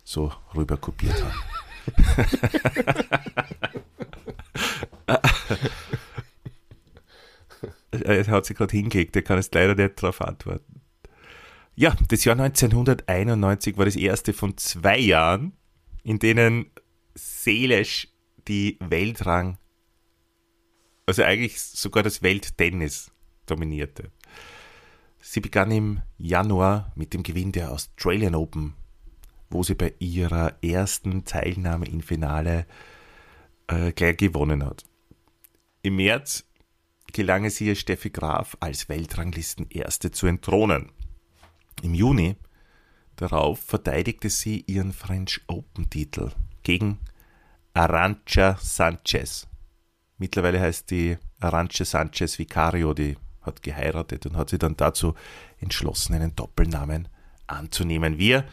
so 0.04 0.30
rüber 0.54 0.76
kopiert 0.76 1.24
haben. 1.24 1.34
Er 7.90 8.26
hat 8.26 8.46
sich 8.46 8.56
gerade 8.56 8.76
hingelegt, 8.76 9.14
der 9.14 9.22
kann 9.22 9.38
jetzt 9.38 9.54
leider 9.54 9.74
nicht 9.74 10.02
darauf 10.02 10.20
antworten. 10.20 10.80
Ja, 11.80 11.94
das 12.08 12.24
Jahr 12.24 12.36
1991 12.36 13.78
war 13.78 13.84
das 13.84 13.94
erste 13.94 14.32
von 14.32 14.56
zwei 14.56 14.98
Jahren, 14.98 15.52
in 16.02 16.18
denen 16.18 16.72
seelisch 17.14 18.08
die 18.48 18.76
Weltrang, 18.80 19.58
also 21.06 21.22
eigentlich 21.22 21.60
sogar 21.60 22.02
das 22.02 22.20
Welttennis 22.20 23.12
dominierte. 23.46 24.10
Sie 25.20 25.38
begann 25.38 25.70
im 25.70 26.02
Januar 26.16 26.90
mit 26.96 27.14
dem 27.14 27.22
Gewinn 27.22 27.52
der 27.52 27.70
Australian 27.70 28.34
Open, 28.34 28.74
wo 29.48 29.62
sie 29.62 29.76
bei 29.76 29.94
ihrer 30.00 30.60
ersten 30.60 31.24
Teilnahme 31.26 31.86
im 31.86 32.00
Finale 32.00 32.66
äh, 33.68 33.92
gleich 33.92 34.16
gewonnen 34.16 34.64
hat. 34.64 34.84
Im 35.82 35.94
März 35.94 36.44
gelang 37.12 37.44
es 37.44 37.60
ihr, 37.60 37.76
Steffi 37.76 38.10
Graf 38.10 38.56
als 38.58 38.88
Weltranglistenerste 38.88 40.10
zu 40.10 40.26
entthronen. 40.26 40.90
Im 41.82 41.94
Juni 41.94 42.36
darauf 43.16 43.60
verteidigte 43.60 44.30
sie 44.30 44.64
ihren 44.66 44.92
French 44.92 45.40
Open-Titel 45.46 46.30
gegen 46.62 46.98
Arancha 47.74 48.56
Sanchez. 48.60 49.46
Mittlerweile 50.18 50.60
heißt 50.60 50.90
die 50.90 51.16
Arancha 51.40 51.84
Sanchez 51.84 52.38
Vicario, 52.38 52.94
die 52.94 53.16
hat 53.42 53.62
geheiratet 53.62 54.26
und 54.26 54.36
hat 54.36 54.50
sich 54.50 54.58
dann 54.58 54.76
dazu 54.76 55.14
entschlossen, 55.58 56.14
einen 56.14 56.34
Doppelnamen 56.34 57.08
anzunehmen. 57.46 58.18
Wir 58.18 58.44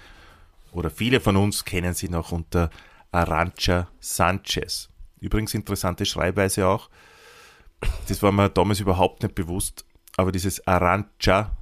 oder 0.71 0.89
viele 0.89 1.19
von 1.19 1.37
uns 1.37 1.65
kennen 1.65 1.93
sie 1.93 2.09
noch 2.09 2.31
unter 2.31 2.69
Arancha 3.11 3.87
Sanchez. 3.99 4.89
Übrigens 5.19 5.53
interessante 5.53 6.05
Schreibweise 6.05 6.67
auch. 6.67 6.89
Das 8.07 8.21
war 8.21 8.31
mir 8.31 8.49
damals 8.49 8.79
überhaupt 8.79 9.23
nicht 9.23 9.35
bewusst, 9.35 9.85
aber 10.17 10.31
dieses 10.31 10.65
Arancha, 10.67 11.55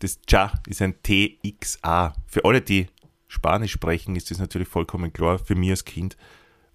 das 0.00 0.18
Cha 0.26 0.52
ist 0.68 0.82
ein 0.82 0.94
TXA. 1.02 2.14
Für 2.26 2.44
alle, 2.44 2.60
die 2.60 2.88
Spanisch 3.28 3.72
sprechen, 3.72 4.16
ist 4.16 4.30
das 4.30 4.38
natürlich 4.38 4.68
vollkommen 4.68 5.12
klar. 5.12 5.38
Für 5.38 5.54
mich 5.54 5.70
als 5.70 5.84
Kind 5.84 6.16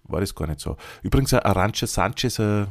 war 0.04 0.20
das 0.20 0.34
gar 0.34 0.46
nicht 0.48 0.60
so. 0.60 0.76
Übrigens, 1.02 1.34
Arancha 1.34 1.86
Sanchez, 1.86 2.38
äh, 2.38 2.66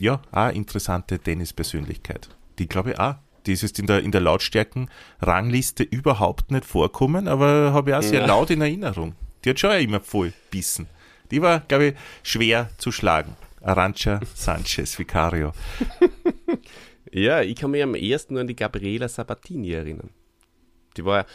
ja, 0.00 0.14
auch 0.30 0.32
eine 0.32 0.52
interessante 0.54 1.18
Tennispersönlichkeit. 1.18 2.28
Die 2.58 2.66
glaube 2.68 2.92
ich 2.92 2.98
auch. 2.98 3.16
Die 3.46 3.52
ist 3.52 3.62
jetzt 3.62 3.78
in 3.78 3.86
der, 3.86 4.02
in 4.02 4.10
der 4.12 4.20
Lautstärken-Rangliste 4.20 5.82
überhaupt 5.82 6.50
nicht 6.50 6.64
vorkommen, 6.64 7.28
aber 7.28 7.72
habe 7.72 7.90
ich 7.90 7.96
auch 7.96 8.02
sehr 8.02 8.20
Ja. 8.20 8.26
laut 8.26 8.50
in 8.50 8.60
Erinnerung. 8.60 9.14
Die 9.44 9.50
hat 9.50 9.60
schon 9.60 9.72
immer 9.72 10.00
voll 10.00 10.32
bissen. 10.50 10.86
Die 11.30 11.40
war, 11.42 11.60
glaube 11.60 11.84
ich, 11.86 11.94
schwer 12.22 12.70
zu 12.78 12.90
schlagen. 12.92 13.36
Arancha 13.62 14.20
Sanchez 14.34 14.98
Vicario. 14.98 15.52
Ja, 17.12 17.42
ich 17.42 17.56
kann 17.56 17.70
mich 17.70 17.82
am 17.82 17.94
ersten 17.94 18.34
nur 18.34 18.40
an 18.40 18.46
die 18.46 18.56
Gabriela 18.56 19.08
Sabatini 19.08 19.72
erinnern. 19.72 20.10
Die 20.96 21.04
war 21.04 21.18
ja 21.18 21.26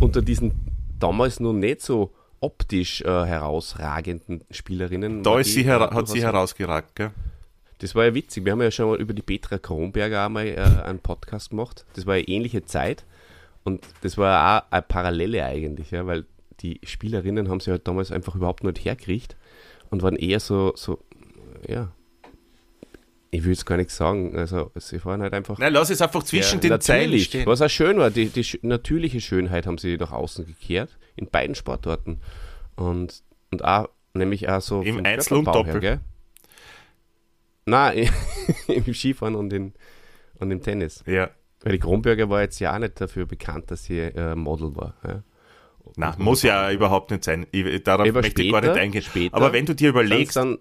unter 0.00 0.22
diesen 0.22 0.52
damals 0.98 1.40
noch 1.40 1.52
nicht 1.52 1.82
so 1.82 2.12
optisch 2.40 3.02
äh, 3.02 3.06
herausragenden 3.06 4.42
Spielerinnen. 4.50 5.22
Da 5.22 5.38
ist 5.38 5.52
sie 5.52 5.68
hat 5.70 6.08
sie 6.08 6.22
herausgeragt, 6.22 6.96
gell? 6.96 7.10
Das 7.78 7.94
war 7.94 8.04
ja 8.04 8.14
witzig. 8.14 8.44
Wir 8.44 8.52
haben 8.52 8.62
ja 8.62 8.70
schon 8.70 8.90
mal 8.90 9.00
über 9.00 9.12
die 9.12 9.22
Petra 9.22 9.58
Kronberger 9.58 10.26
einmal 10.26 10.46
äh, 10.46 10.60
einen 10.84 11.00
Podcast 11.00 11.50
gemacht. 11.50 11.84
Das 11.94 12.06
war 12.06 12.14
eine 12.14 12.28
ähnliche 12.28 12.64
Zeit. 12.64 13.04
Und 13.64 13.86
das 14.02 14.18
war 14.18 14.30
ja 14.30 14.58
auch 14.58 14.72
eine 14.72 14.82
Parallele 14.82 15.44
eigentlich, 15.44 15.90
ja, 15.92 16.06
weil 16.06 16.24
die 16.60 16.80
Spielerinnen 16.84 17.48
haben 17.48 17.60
sie 17.60 17.70
halt 17.70 17.86
damals 17.88 18.12
einfach 18.12 18.34
überhaupt 18.34 18.64
nicht 18.64 18.84
hergekriegt 18.84 19.36
und 19.90 20.02
waren 20.02 20.16
eher 20.16 20.40
so, 20.40 20.72
so 20.76 20.98
ja, 21.68 21.92
ich 23.34 23.44
will 23.44 23.52
es 23.52 23.64
gar 23.64 23.78
nicht 23.78 23.90
sagen. 23.90 24.36
Also, 24.36 24.70
sie 24.76 25.02
waren 25.06 25.22
halt 25.22 25.32
einfach. 25.32 25.58
Nein, 25.58 25.72
lass 25.72 25.88
es 25.88 26.02
einfach 26.02 26.22
zwischen 26.22 26.60
Ja, 26.60 26.68
den 26.68 26.80
Zeilen 26.82 27.18
stehen. 27.18 27.46
Was 27.46 27.62
auch 27.62 27.70
schön 27.70 27.96
war, 27.96 28.10
die, 28.10 28.26
die 28.26 28.58
natürliche 28.60 29.22
Schönheit 29.22 29.66
haben 29.66 29.78
sie 29.78 29.96
nach 29.96 30.12
außen 30.12 30.46
gekehrt, 30.46 30.90
in 31.16 31.28
beiden 31.28 31.54
Sportarten. 31.54 32.20
Und, 32.76 33.22
und 33.50 33.64
auch, 33.64 33.88
nämlich 34.12 34.50
auch 34.50 34.60
so. 34.60 34.82
Im 34.82 35.04
Einzel 35.04 35.38
und 35.38 35.46
Doppel? 35.46 35.80
gell? 35.80 36.00
Nein, 37.64 38.10
im 38.68 38.92
Skifahren 38.92 39.34
und, 39.34 39.50
in, 39.52 39.72
und 40.38 40.50
im 40.50 40.62
Tennis. 40.62 41.02
Ja. 41.06 41.30
Weil 41.62 41.72
die 41.72 41.78
Kronberger 41.78 42.28
war 42.28 42.42
jetzt 42.42 42.58
ja 42.58 42.74
auch 42.74 42.78
nicht 42.80 43.00
dafür 43.00 43.24
bekannt, 43.24 43.70
dass 43.70 43.84
sie 43.84 43.98
äh, 43.98 44.34
Model 44.34 44.76
war. 44.76 44.94
Ja. 45.06 45.22
Na, 45.96 46.14
muss 46.18 46.42
ja 46.42 46.70
überhaupt 46.70 47.10
nicht 47.10 47.24
sein. 47.24 47.46
Ich, 47.50 47.82
darauf 47.82 48.06
Aber 48.06 48.20
möchte 48.20 48.42
ich 48.42 48.52
gar 48.52 48.60
nicht 48.60 48.76
eingehen. 48.76 49.02
später 49.02 49.36
Aber 49.36 49.54
wenn 49.54 49.64
du 49.64 49.74
dir 49.74 49.88
überlegst, 49.88 50.36
Dann, 50.36 50.58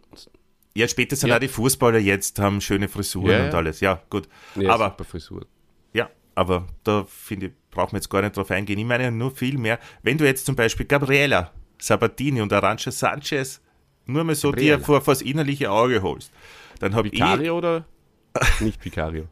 ja, 0.76 0.88
später 0.88 1.16
sind 1.16 1.30
Ja. 1.30 1.36
auch 1.36 1.40
die 1.40 1.48
Fußballer 1.48 2.00
jetzt, 2.00 2.40
haben 2.40 2.62
schöne 2.62 2.88
Frisuren 2.88 3.32
Ja, 3.32 3.46
und 3.46 3.54
alles. 3.54 3.80
Ja, 3.82 4.02
gut. 4.10 4.28
ja, 4.56 4.72
aber, 4.72 4.86
super 4.90 5.04
Frisur. 5.04 5.46
ja, 5.94 6.10
aber 6.36 6.68
da 6.84 7.06
finde 7.06 7.48
ich, 7.48 7.52
brauchen 7.72 7.94
wir 7.94 7.98
jetzt 7.98 8.10
gar 8.10 8.22
nicht 8.22 8.36
drauf 8.38 8.52
eingehen. 8.52 8.80
Ich 8.80 8.86
meine 8.86 9.12
nur 9.12 9.32
viel 9.32 9.58
mehr, 9.58 9.80
wenn 10.04 10.18
du 10.18 10.26
jetzt 10.26 10.46
zum 10.46 10.56
Beispiel 10.56 10.86
Gabriela 10.86 11.52
Sabatini 11.80 12.42
und 12.42 12.52
Arancha 12.54 12.92
Sanchez 12.92 13.60
nur 14.06 14.24
mal 14.24 14.36
so 14.36 14.52
Gabriela. 14.52 14.78
dir 14.78 14.84
vor, 14.84 15.02
vor 15.02 15.14
das 15.14 15.22
innerliche 15.22 15.72
Auge 15.72 16.02
holst, 16.02 16.32
dann 16.80 16.94
habe 16.96 17.08
ich, 17.08 17.14
Vicario 17.14 17.58
oder 17.58 17.86
nicht 18.60 18.84
Vicario? 18.84 19.28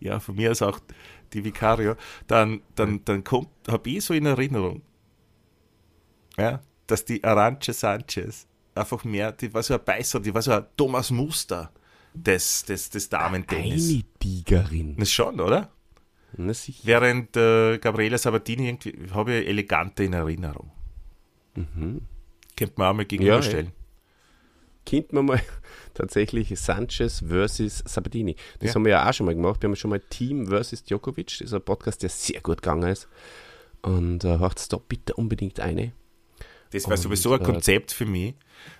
ja, 0.00 0.20
von 0.20 0.36
mir 0.36 0.50
aus 0.50 0.62
auch 0.62 0.78
die 1.32 1.44
Vicario, 1.44 1.94
dann, 2.26 2.62
dann, 2.74 3.04
dann 3.04 3.22
kommt, 3.24 3.48
habe 3.68 3.90
ich 3.90 4.04
so 4.04 4.14
in 4.14 4.26
Erinnerung, 4.26 4.82
ja, 6.38 6.60
dass 6.86 7.04
die 7.04 7.22
Arancha 7.24 7.72
Sanchez 7.72 8.46
einfach 8.78 9.04
mehr, 9.04 9.32
die 9.32 9.52
war 9.52 9.62
so 9.62 9.74
ein 9.74 9.84
Beißer, 9.84 10.20
die 10.20 10.32
war 10.34 10.42
so 10.42 10.52
ein 10.52 10.64
Thomas 10.76 11.10
Muster 11.10 11.70
des, 12.14 12.64
des, 12.64 12.90
des 12.90 13.08
Damentennis. 13.08 13.90
Eine 13.90 14.02
Tigerin. 14.18 14.96
Das 14.96 15.10
schon, 15.10 15.40
oder? 15.40 15.70
Na. 16.36 16.52
Während 16.82 17.36
äh, 17.36 17.78
Gabriela 17.78 18.18
Sabatini 18.18 18.68
irgendwie, 18.68 18.94
habe 19.12 19.34
ich 19.34 19.48
elegante 19.48 20.04
in 20.04 20.12
Erinnerung. 20.12 20.70
Könnte 21.54 22.74
man 22.76 22.88
auch 22.88 22.94
mal 22.94 23.04
gegenüberstellen. 23.06 23.72
Kennt 24.84 25.12
man 25.12 25.24
mal 25.26 25.40
tatsächlich 25.94 26.58
Sanchez 26.58 27.24
versus 27.26 27.82
Sabatini. 27.86 28.36
Das 28.60 28.68
Ja. 28.70 28.74
haben 28.74 28.84
wir 28.84 28.92
ja 28.92 29.08
auch 29.08 29.12
schon 29.12 29.26
mal 29.26 29.34
gemacht. 29.34 29.60
Wir 29.62 29.68
haben 29.68 29.76
schon 29.76 29.90
mal 29.90 30.00
Team 30.00 30.46
versus 30.46 30.82
Djokovic. 30.84 31.26
Das 31.38 31.40
ist 31.40 31.54
ein 31.54 31.62
Podcast, 31.62 32.02
der 32.02 32.10
sehr 32.10 32.40
gut 32.40 32.62
gegangen 32.62 32.88
ist. 32.90 33.08
Und 33.82 34.24
äh, 34.24 34.38
hört 34.38 34.72
da 34.72 34.76
bitte 34.76 35.14
unbedingt 35.14 35.60
eine. 35.60 35.92
Das 36.70 36.84
wäre 36.84 36.92
Und, 36.94 37.02
sowieso 37.02 37.32
ein 37.34 37.40
äh, 37.40 37.44
Konzept 37.44 37.92
für 37.92 38.04
mich, 38.06 38.34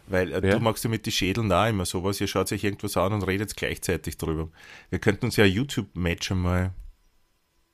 weil 0.07 0.31
äh, 0.33 0.47
Ja. 0.47 0.55
du 0.57 0.61
magst 0.61 0.85
ja 0.85 0.91
mit 0.91 1.07
den 1.07 1.13
Schädeln 1.13 1.51
auch 1.53 1.67
immer 1.69 1.87
sowas. 1.87 2.21
Ihr 2.21 2.27
schaut 2.27 2.51
euch 2.53 2.63
irgendwas 2.65 2.97
an 2.97 3.13
und 3.13 3.23
redet 3.23 3.57
gleichzeitig 3.57 4.17
drüber. 4.19 4.49
Wir 4.91 4.99
könnten 4.99 5.27
uns 5.27 5.37
ja 5.37 5.45
ein 5.45 5.51
YouTube-Match 5.53 6.31
einmal, 6.33 6.73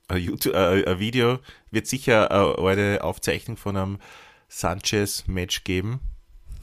ein, 0.09 0.23
YouTube, 0.23 0.55
äh, 0.55 0.85
ein 0.89 0.99
Video, 0.99 1.39
wird 1.71 1.87
sicher 1.87 2.31
eine 2.31 2.59
alte 2.59 3.03
Aufzeichnung 3.03 3.57
von 3.57 3.77
einem 3.77 3.99
Sanchez-Match 4.49 5.65
geben 5.65 6.01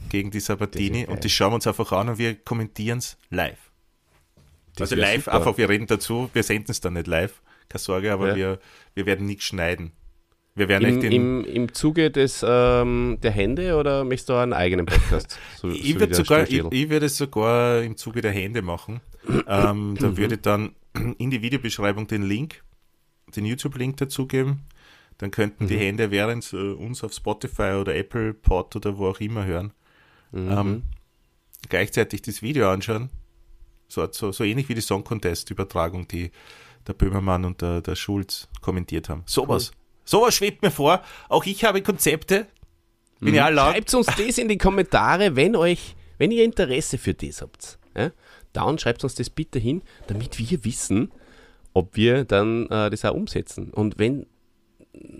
gegen 0.08 0.30
die 0.30 0.40
Sabatini 0.40 1.04
geil. 1.04 1.12
und 1.14 1.24
das 1.24 1.30
schauen 1.32 1.52
wir 1.52 1.56
uns 1.56 1.66
einfach 1.66 1.92
an 1.92 2.08
und 2.08 2.18
wir 2.18 2.34
kommentieren 2.34 2.98
es 2.98 3.16
live. 3.30 3.58
Das 4.76 4.90
also 4.92 5.00
live, 5.00 5.24
super. 5.24 5.36
einfach, 5.36 5.58
wir 5.58 5.68
reden 5.68 5.86
dazu, 5.86 6.30
wir 6.32 6.42
senden 6.42 6.70
es 6.70 6.80
dann 6.80 6.94
nicht 6.94 7.06
live. 7.06 7.40
keine 7.68 7.80
Sorge, 7.80 8.12
aber 8.12 8.28
Ja. 8.30 8.36
wir, 8.36 8.58
wir 8.94 9.06
werden 9.06 9.26
nichts 9.26 9.44
schneiden. 9.44 9.92
Wir 10.54 10.68
werden 10.68 10.86
Im, 10.86 10.94
echt 11.02 11.04
im, 11.12 11.44
Im 11.44 11.72
Zuge 11.72 12.10
des, 12.10 12.44
ähm, 12.46 13.18
der 13.22 13.30
Hände 13.30 13.76
oder 13.76 14.04
möchtest 14.04 14.28
du 14.28 14.34
einen 14.34 14.52
eigenen 14.52 14.86
Podcast? 14.86 15.38
So, 15.56 15.70
so 15.70 15.74
ich, 15.74 15.84
wie 15.84 16.00
würde 16.00 16.14
sogar, 16.14 16.42
ich, 16.42 16.62
ich 16.62 16.90
würde 16.90 17.06
es 17.06 17.16
sogar 17.16 17.82
im 17.82 17.96
Zuge 17.96 18.20
der 18.20 18.32
Hände 18.32 18.60
machen. 18.62 19.00
ähm, 19.48 19.90
Mhm. 19.92 19.94
da 19.96 20.16
würde 20.16 20.34
ich 20.34 20.40
dann 20.42 20.74
in 21.18 21.30
die 21.30 21.40
Videobeschreibung 21.40 22.06
den 22.06 22.22
Link, 22.22 22.62
den 23.34 23.46
YouTube-Link 23.46 23.96
dazugeben. 23.96 24.60
Dann 25.18 25.30
könnten 25.30 25.64
Mhm. 25.64 25.68
die 25.68 25.78
Hände 25.78 26.10
während 26.10 26.44
sie 26.44 26.74
uns 26.74 27.02
auf 27.02 27.12
Spotify 27.14 27.74
oder 27.80 27.94
Apple 27.94 28.34
Pod 28.34 28.76
oder 28.76 28.98
wo 28.98 29.06
auch 29.08 29.20
immer 29.20 29.46
hören, 29.46 29.72
Mhm. 30.32 30.50
ähm, 30.50 30.82
gleichzeitig 31.70 32.20
das 32.22 32.42
Video 32.42 32.68
anschauen. 32.70 33.08
So, 33.88 34.06
so, 34.10 34.32
so 34.32 34.44
ähnlich 34.44 34.68
wie 34.68 34.74
die 34.74 34.80
Song 34.82 35.04
Contest-Übertragung, 35.04 36.08
die 36.08 36.30
der 36.86 36.94
Böhmermann 36.94 37.44
und 37.44 37.62
der, 37.62 37.80
der 37.80 37.94
Schulz 37.94 38.48
kommentiert 38.60 39.08
haben. 39.08 39.22
Sowas. 39.26 39.72
Sowas 40.04 40.34
schwebt 40.34 40.62
mir 40.62 40.70
vor. 40.70 41.02
Auch 41.28 41.44
ich 41.44 41.64
habe 41.64 41.82
Konzepte. 41.82 42.46
Bin 43.20 43.34
ja 43.34 43.48
laut. 43.48 43.72
Schreibt 43.74 43.94
uns 43.94 44.06
das 44.06 44.38
in 44.38 44.48
die 44.48 44.58
Kommentare, 44.58 45.36
wenn 45.36 45.54
euch, 45.54 45.94
wenn 46.18 46.30
ihr 46.32 46.44
Interesse 46.44 46.98
für 46.98 47.14
das 47.14 47.40
habt. 47.40 47.78
Ja? 47.96 48.10
Dann 48.52 48.78
schreibt 48.78 49.04
uns 49.04 49.14
das 49.14 49.30
bitte 49.30 49.58
hin, 49.58 49.82
damit 50.08 50.38
wir 50.38 50.64
wissen, 50.64 51.12
ob 51.72 51.96
wir 51.96 52.24
dann 52.24 52.66
äh, 52.66 52.90
das 52.90 53.04
auch 53.04 53.14
umsetzen. 53.14 53.70
Und 53.70 53.98
wenn 53.98 54.26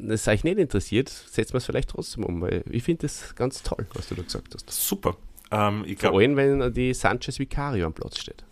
es 0.09 0.27
euch 0.27 0.45
nicht 0.45 0.59
interessiert, 0.59 1.09
setzen 1.09 1.55
wir 1.55 1.59
es 1.59 1.67
vielleicht 1.67 1.91
trotzdem 1.91 2.25
um, 2.25 2.43
weil 2.43 2.65
ich 2.71 2.83
finde 2.83 3.03
das 3.07 3.35
ganz 3.37 3.63
toll, 3.63 3.87
was 3.95 4.09
du 4.09 4.17
da 4.17 4.23
gesagt 4.23 4.53
hast. 4.53 4.69
Super. 4.71 5.17
Ähm, 5.51 5.85
ich 5.87 5.99
Vor 5.99 6.11
glaube, 6.11 6.25
allem, 6.25 6.37
wenn 6.37 6.75
die 6.75 6.93
Sanchez 6.93 7.39
Vicario 7.39 7.87
am 7.87 7.93
Platz 7.93 8.19
steht. 8.19 8.45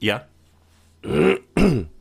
ja. 0.00 0.26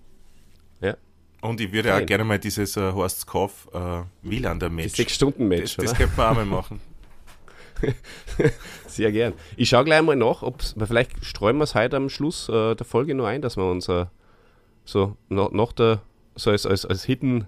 Und 1.46 1.62
ich 1.62 1.72
würde 1.72 1.90
Fein. 1.90 2.04
auch 2.04 2.06
gerne 2.06 2.24
mal 2.24 2.40
dieses 2.40 2.76
äh, 2.78 2.92
Horst 2.92 3.28
Kauf 3.28 3.68
äh, 3.74 4.02
Wielander 4.22 4.68
Das 4.68 4.76
Match. 4.76 4.96
Sechs-Stunden-Match, 4.96 5.76
Das, 5.78 5.86
das 5.86 5.98
könnte 5.98 6.14
man 6.18 6.28
auch 6.28 6.36
mal 6.36 6.46
machen. 6.46 6.82
Sehr 8.88 9.12
gern. 9.12 9.34
Ich 9.58 9.70
schaue 9.70 9.84
gleich 9.86 10.02
mal 10.02 10.16
nach, 10.16 10.42
ob 10.42 10.64
vielleicht 10.64 11.24
streuen 11.26 11.58
wir 11.58 11.66
es 11.66 11.76
heute 11.76 11.98
am 11.98 12.10
Schluss 12.10 12.50
äh, 12.50 12.76
der 12.76 12.86
Folge 12.86 13.14
noch 13.16 13.26
ein, 13.26 13.42
dass 13.42 13.58
wir 13.58 13.66
uns 13.70 13.88
äh, 13.90 14.06
so 14.86 15.18
nach, 15.30 15.52
nach 15.52 15.74
der, 15.74 16.02
so 16.36 16.52
als, 16.52 16.66
als, 16.66 16.86
als 16.86 17.04
Hidden 17.04 17.48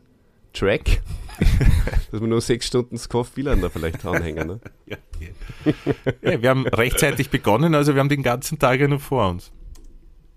Track, 0.53 1.01
dass 2.11 2.19
wir 2.19 2.27
nur 2.27 2.41
sechs 2.41 2.67
Stunden 2.67 2.97
Skoff 2.97 3.37
Wielander 3.37 3.69
vielleicht 3.69 4.05
anhängen. 4.05 4.47
Ne? 4.47 4.59
Ja, 4.85 4.97
ja. 5.19 6.31
ja, 6.31 6.41
wir 6.41 6.49
haben 6.49 6.67
rechtzeitig 6.67 7.29
begonnen, 7.29 7.73
also 7.73 7.95
wir 7.95 7.99
haben 7.99 8.09
den 8.09 8.23
ganzen 8.23 8.59
Tag 8.59 8.79
ja 8.79 8.87
noch 8.87 9.01
vor 9.01 9.29
uns. 9.29 9.51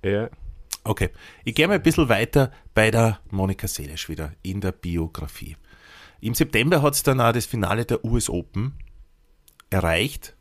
Ja. 0.05 0.31
Okay, 0.85 1.11
ich 1.45 1.55
gehe 1.55 1.69
mal 1.69 1.75
ein 1.75 1.83
bisschen 1.83 2.09
weiter 2.09 2.53
bei 2.75 2.91
der 2.91 3.21
Monika 3.31 3.69
Seles 3.69 4.09
wieder 4.09 4.33
in 4.43 4.61
der 4.61 4.73
Biografie. 4.73 5.57
Im 6.21 6.35
September 6.35 6.83
hat 6.83 6.95
es 6.95 7.03
dann 7.03 7.21
auch 7.21 7.33
das 7.33 7.47
Finale 7.47 7.85
der 7.85 8.05
US 8.05 8.29
Open 8.31 8.75
erreicht 9.71 10.35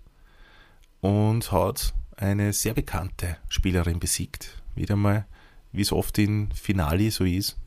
und 1.01 1.51
hat 1.51 1.93
eine 2.17 2.51
sehr 2.53 2.73
bekannte 2.73 3.37
Spielerin 3.47 3.99
besiegt. 3.99 4.61
Wieder 4.75 4.95
mal, 4.95 5.25
wie 5.71 5.81
es 5.81 5.91
oft 5.91 6.17
in 6.17 6.51
Finale 6.51 7.11
so 7.11 7.23
ist. 7.23 7.57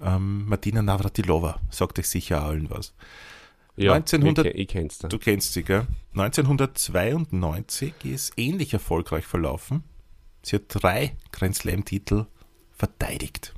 Ähm, 0.00 0.46
Martina 0.46 0.82
Navratilova, 0.82 1.60
sagt 1.70 1.98
euch 1.98 2.08
sicher 2.08 2.42
allen 2.42 2.68
was. 2.70 2.94
ja 3.76 3.92
1900 3.94 4.46
ich, 4.46 4.52
ke- 4.52 4.58
ich 4.58 4.68
kenn's 4.68 4.98
da. 4.98 5.08
Du 5.08 5.18
kennst 5.18 5.52
sie, 5.54 5.62
gell? 5.62 5.86
1992 6.14 7.94
ist 8.04 8.32
ähnlich 8.36 8.72
erfolgreich 8.72 9.24
verlaufen. 9.26 9.84
Sie 10.46 10.54
hat 10.54 10.66
drei 10.68 11.16
Grand 11.32 11.56
Slam-Titel 11.56 12.26
verteidigt. 12.70 13.52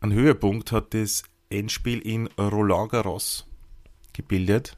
Ein 0.00 0.12
Höhepunkt 0.12 0.70
hat 0.70 0.92
das 0.92 1.22
Endspiel 1.48 2.00
in 2.00 2.26
Roland 2.38 2.90
Garros 2.90 3.46
gebildet, 4.12 4.76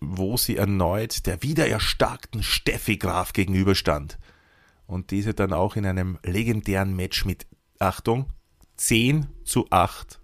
wo 0.00 0.36
sie 0.36 0.56
erneut 0.56 1.24
der 1.26 1.40
wiedererstarkten 1.44 2.42
Steffi 2.42 2.96
Graf 2.96 3.32
gegenüberstand. 3.32 4.18
Und 4.88 5.12
diese 5.12 5.32
dann 5.32 5.52
auch 5.52 5.76
in 5.76 5.86
einem 5.86 6.18
legendären 6.24 6.96
Match 6.96 7.26
mit, 7.26 7.46
Achtung, 7.78 8.32
10 8.76 9.28
zu 9.44 9.68
8 9.70 10.20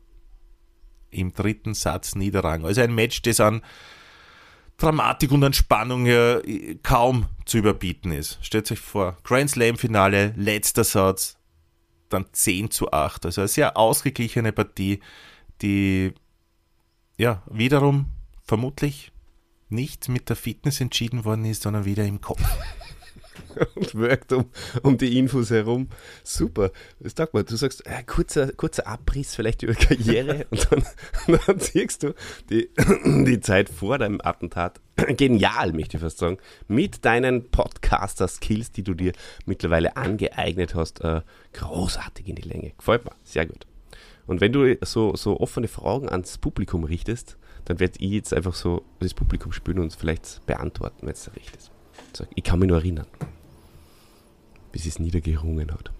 im 1.10 1.32
dritten 1.32 1.74
Satz 1.74 2.16
niederrang. 2.16 2.64
Also 2.64 2.80
ein 2.80 2.96
Match, 2.96 3.22
das 3.22 3.38
an 3.38 3.62
Dramatik 4.76 5.30
und 5.30 5.44
an 5.44 5.52
Spannung 5.52 6.06
ja 6.06 6.40
kaum 6.82 7.26
zu 7.44 7.58
überbieten 7.58 8.12
ist. 8.12 8.38
Stellt 8.42 8.70
euch 8.72 8.80
vor, 8.80 9.16
Grand 9.22 9.50
Slam 9.50 9.76
Finale, 9.76 10.34
letzter 10.36 10.84
Satz, 10.84 11.36
dann 12.08 12.26
10 12.32 12.70
zu 12.70 12.92
8. 12.92 13.26
Also 13.26 13.42
eine 13.42 13.48
sehr 13.48 13.76
ausgeglichene 13.76 14.52
Partie, 14.52 15.00
die 15.62 16.12
ja 17.16 17.42
wiederum 17.50 18.06
vermutlich 18.42 19.12
nicht 19.68 20.08
mit 20.08 20.28
der 20.28 20.36
Fitness 20.36 20.80
entschieden 20.80 21.24
worden 21.24 21.44
ist, 21.44 21.62
sondern 21.62 21.84
wieder 21.84 22.04
im 22.04 22.20
Kopf. 22.20 22.42
Und 23.74 23.94
wirkt 23.94 24.32
um, 24.32 24.46
um 24.82 24.98
die 24.98 25.18
Infos 25.18 25.50
herum. 25.50 25.88
Super. 26.22 26.70
Das 27.00 27.14
sag 27.16 27.34
mal, 27.34 27.44
du 27.44 27.56
sagst, 27.56 27.86
äh, 27.86 28.02
kurzer, 28.04 28.52
kurzer 28.52 28.86
Abriss 28.86 29.34
vielleicht 29.34 29.62
über 29.62 29.74
Karriere 29.74 30.46
und 30.50 30.68
dann, 30.70 30.84
dann 31.46 31.58
siehst 31.58 32.02
du 32.02 32.14
die, 32.50 32.70
die 33.04 33.40
Zeit 33.40 33.68
vor 33.68 33.98
deinem 33.98 34.20
Attentat. 34.22 34.80
Genial, 35.16 35.72
möchte 35.72 35.96
ich 35.96 36.02
fast 36.02 36.18
sagen. 36.18 36.38
Mit 36.68 37.04
deinen 37.04 37.50
Podcaster-Skills, 37.50 38.72
die 38.72 38.82
du 38.82 38.94
dir 38.94 39.12
mittlerweile 39.46 39.96
angeeignet 39.96 40.74
hast, 40.74 41.02
äh, 41.02 41.22
großartig 41.52 42.28
in 42.28 42.36
die 42.36 42.48
Länge. 42.48 42.72
Gefällt 42.78 43.04
mir. 43.04 43.12
Sehr 43.24 43.46
gut. 43.46 43.66
Und 44.26 44.40
wenn 44.40 44.52
du 44.52 44.76
so, 44.82 45.16
so 45.16 45.40
offene 45.40 45.68
Fragen 45.68 46.08
ans 46.08 46.38
Publikum 46.38 46.84
richtest, 46.84 47.36
dann 47.64 47.80
werde 47.80 47.98
ich 47.98 48.10
jetzt 48.10 48.34
einfach 48.34 48.54
so 48.54 48.84
das 49.00 49.14
Publikum 49.14 49.52
spüren 49.52 49.80
und 49.80 49.86
es 49.88 49.94
vielleicht 49.94 50.44
beantworten, 50.46 51.06
wenn 51.06 51.12
es 51.12 51.34
recht 51.34 51.56
ist. 51.56 51.70
Sag, 52.12 52.28
ich 52.34 52.44
kann 52.44 52.58
mich 52.58 52.68
nur 52.68 52.78
erinnern, 52.78 53.06
bis 54.74 54.86
es 54.86 54.98
niedergerungen 54.98 55.70
hat. 55.72 55.92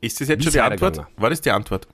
Ist 0.00 0.20
das 0.20 0.26
jetzt 0.26 0.40
Wie 0.40 0.44
schon 0.44 0.52
die 0.54 0.60
Antwort? 0.60 1.06
War 1.16 1.30
das 1.30 1.40
die 1.40 1.52
Antwort? 1.52 1.86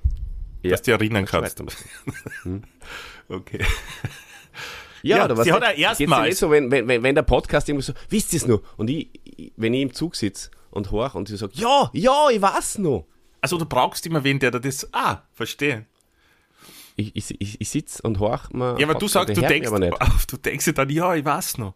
Dass 0.63 0.81
du 0.81 0.91
dich 0.93 1.01
erinnern 1.01 1.27
kannst. 1.27 1.61
weitermachen. 1.61 2.65
Okay. 3.29 3.59
Ja, 5.03 5.19
Ja, 5.19 5.25
oder 5.27 5.37
was? 5.37 5.45
sie 5.45 5.53
hat 5.53 5.63
auch 5.63 5.77
erstmals- 5.77 6.25
nicht 6.29 6.37
so, 6.39 6.51
wenn, 6.51 6.71
wenn, 6.71 6.89
wenn 7.03 7.15
der 7.15 7.23
Podcast 7.23 7.69
irgendwie 7.69 7.85
so, 7.85 7.93
wisst 8.09 8.33
ihr 8.33 8.39
es 8.39 8.47
noch? 8.47 8.61
Und 8.79 8.89
ich, 8.89 9.09
ich, 9.25 9.53
wenn 9.57 9.73
ich 9.75 9.83
im 9.83 9.93
Zug 9.95 10.17
sitze 10.17 10.51
und 10.71 10.91
horch 10.91 11.15
und 11.15 11.29
sie 11.29 11.37
sagt, 11.37 11.57
ja, 11.57 11.91
ja, 11.93 12.29
ich 12.31 12.41
weiß 12.41 12.79
noch. 12.79 13.07
Also 13.43 13.59
du 13.59 13.67
brauchst 13.67 14.07
immer 14.07 14.25
wen, 14.25 14.39
der 14.39 14.51
da 14.51 14.59
das. 14.59 14.89
Ah, 14.93 15.23
verstehe. 15.35 15.85
Ich, 16.97 17.15
ich, 17.17 17.39
ich, 17.41 17.61
ich 17.61 17.69
sitze 17.69 18.01
und 18.03 18.19
horch 18.19 18.49
mal. 18.51 18.79
Ja, 18.81 18.87
aber 18.89 18.99
du 18.99 19.09
sagst, 19.09 19.37
du 19.37 19.41
denkst, 19.43 19.69
Aber 19.69 19.79
nicht. 19.79 19.95
du 20.33 20.37
denkst 20.39 20.65
dir 20.67 20.73
dann, 20.75 20.89
ja, 20.91 21.15
ich 21.15 21.25
weiß 21.25 21.59
noch. 21.59 21.75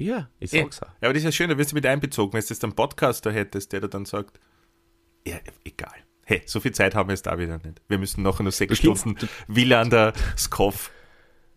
Ja, 0.00 0.30
ich 0.38 0.52
Ja, 0.52 0.62
sag's 0.62 0.82
auch. 0.82 0.88
aber 1.00 1.12
das 1.12 1.18
ist 1.18 1.24
ja 1.24 1.32
schön, 1.32 1.50
da 1.50 1.58
wirst 1.58 1.72
du 1.72 1.74
mit 1.74 1.86
einbezogen, 1.86 2.32
wenn 2.32 2.40
du 2.40 2.46
jetzt 2.48 2.64
einen 2.64 2.74
Podcaster 2.74 3.30
hättest, 3.32 3.72
der 3.72 3.80
dir 3.82 3.88
dann 3.88 4.04
sagt, 4.06 4.40
ja, 5.26 5.36
egal. 5.64 5.92
Hey, 6.24 6.42
so 6.46 6.60
viel 6.60 6.72
Zeit 6.72 6.94
haben 6.94 7.08
wir 7.08 7.14
jetzt 7.14 7.26
da 7.26 7.38
wieder 7.38 7.58
nicht. 7.58 7.82
Wir 7.88 7.98
müssen 7.98 8.22
nachher 8.22 8.42
noch 8.44 8.52
sechs 8.52 8.80
Du 8.80 8.88
kennst- 8.88 9.00
Stunden 9.02 9.28
Wielander 9.48 10.12
Skoff 10.38 10.90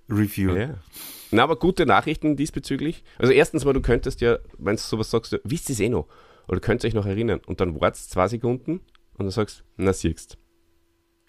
reviewen. 0.09 0.57
Ja. 0.57 0.75
Na, 1.31 1.43
aber 1.43 1.55
gute 1.57 1.85
Nachrichten 1.85 2.35
diesbezüglich. 2.35 3.03
Also 3.17 3.31
erstens 3.33 3.65
mal, 3.65 3.73
du 3.73 3.81
könntest 3.81 4.21
ja, 4.21 4.37
wenn 4.57 4.75
du 4.75 4.81
sowas 4.81 5.09
sagst, 5.11 5.33
du, 5.33 5.39
wisst 5.43 5.69
ihr 5.69 5.73
es 5.73 5.79
eh 5.79 5.89
noch? 5.89 6.07
Oder 6.47 6.59
könnt 6.59 6.83
ihr 6.83 6.87
euch 6.87 6.93
noch 6.93 7.05
erinnern? 7.05 7.39
Und 7.45 7.61
dann 7.61 7.79
wartest 7.79 8.11
zwei 8.11 8.27
Sekunden 8.27 8.79
und 9.13 9.19
dann 9.25 9.31
sagst, 9.31 9.63
na 9.77 9.93
siehst. 9.93 10.37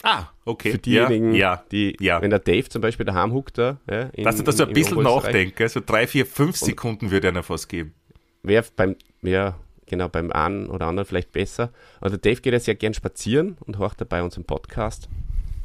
Ah, 0.05 0.29
okay. 0.45 0.73
Für 0.73 0.79
diejenigen, 0.79 1.33
ja, 1.33 1.55
ja. 1.55 1.65
die, 1.73 1.97
ja. 1.99 2.21
wenn 2.21 2.29
der 2.29 2.39
Dave 2.39 2.69
zum 2.69 2.83
Beispiel 2.83 3.07
daheim 3.07 3.33
huckt 3.33 3.57
da, 3.57 3.79
ja, 3.91 4.03
in, 4.13 4.25
Dass 4.25 4.37
du 4.37 4.43
da 4.43 4.53
so 4.53 4.65
ein 4.65 4.69
in 4.69 4.75
bisschen 4.75 4.99
Oberösterreich, 4.99 5.25
nachdenke, 5.25 5.69
so 5.71 5.81
drei, 5.85 6.07
vier, 6.07 6.27
fünf 6.27 6.57
Sekunden 6.57 7.11
würde 7.11 7.29
einer 7.29 7.43
fast 7.43 7.71
geben. 7.71 7.95
Wäre 8.43 8.67
beim, 8.77 8.97
ja, 9.23 9.59
genau, 9.87 10.09
beim 10.09 10.31
einen 10.31 10.67
oder 10.67 10.87
anderen 10.87 11.07
vielleicht 11.07 11.33
besser. 11.33 11.73
Aber 12.01 12.11
der 12.11 12.19
Dave 12.19 12.43
geht 12.43 12.53
ja 12.53 12.61
sehr 12.61 12.75
gern 12.75 12.93
spazieren 12.93 13.57
und 13.61 13.79
horcht 13.79 13.99
dabei 13.99 14.23
unseren 14.23 14.45
Podcast. 14.45 15.09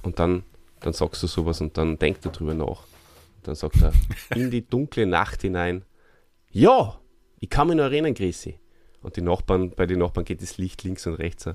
Und 0.04 0.20
dann, 0.20 0.44
dann 0.80 0.94
sagst 0.94 1.22
du 1.22 1.28
sowas 1.28 1.60
und 1.60 1.78
dann 1.78 2.00
denkt 2.00 2.26
er 2.26 2.32
drüber 2.32 2.54
nach. 2.54 2.84
Dann 3.44 3.56
sagt 3.56 3.76
er 3.82 3.92
in 4.38 4.50
die 4.52 4.66
dunkle 4.66 5.06
Nacht 5.06 5.42
hinein, 5.42 5.84
ja, 6.50 6.98
ich 7.42 7.50
kann 7.50 7.68
mich 7.68 7.76
noch 7.76 7.84
erinnern, 7.84 8.14
Chrissy. 8.14 8.58
Und 9.02 9.18
die 9.18 9.22
Nachbarn, 9.22 9.72
bei 9.72 9.86
den 9.86 10.00
Nachbarn 10.00 10.24
geht 10.26 10.42
das 10.42 10.58
Licht 10.58 10.84
links 10.84 11.06
und 11.08 11.16
rechts. 11.16 11.44
so, 11.44 11.54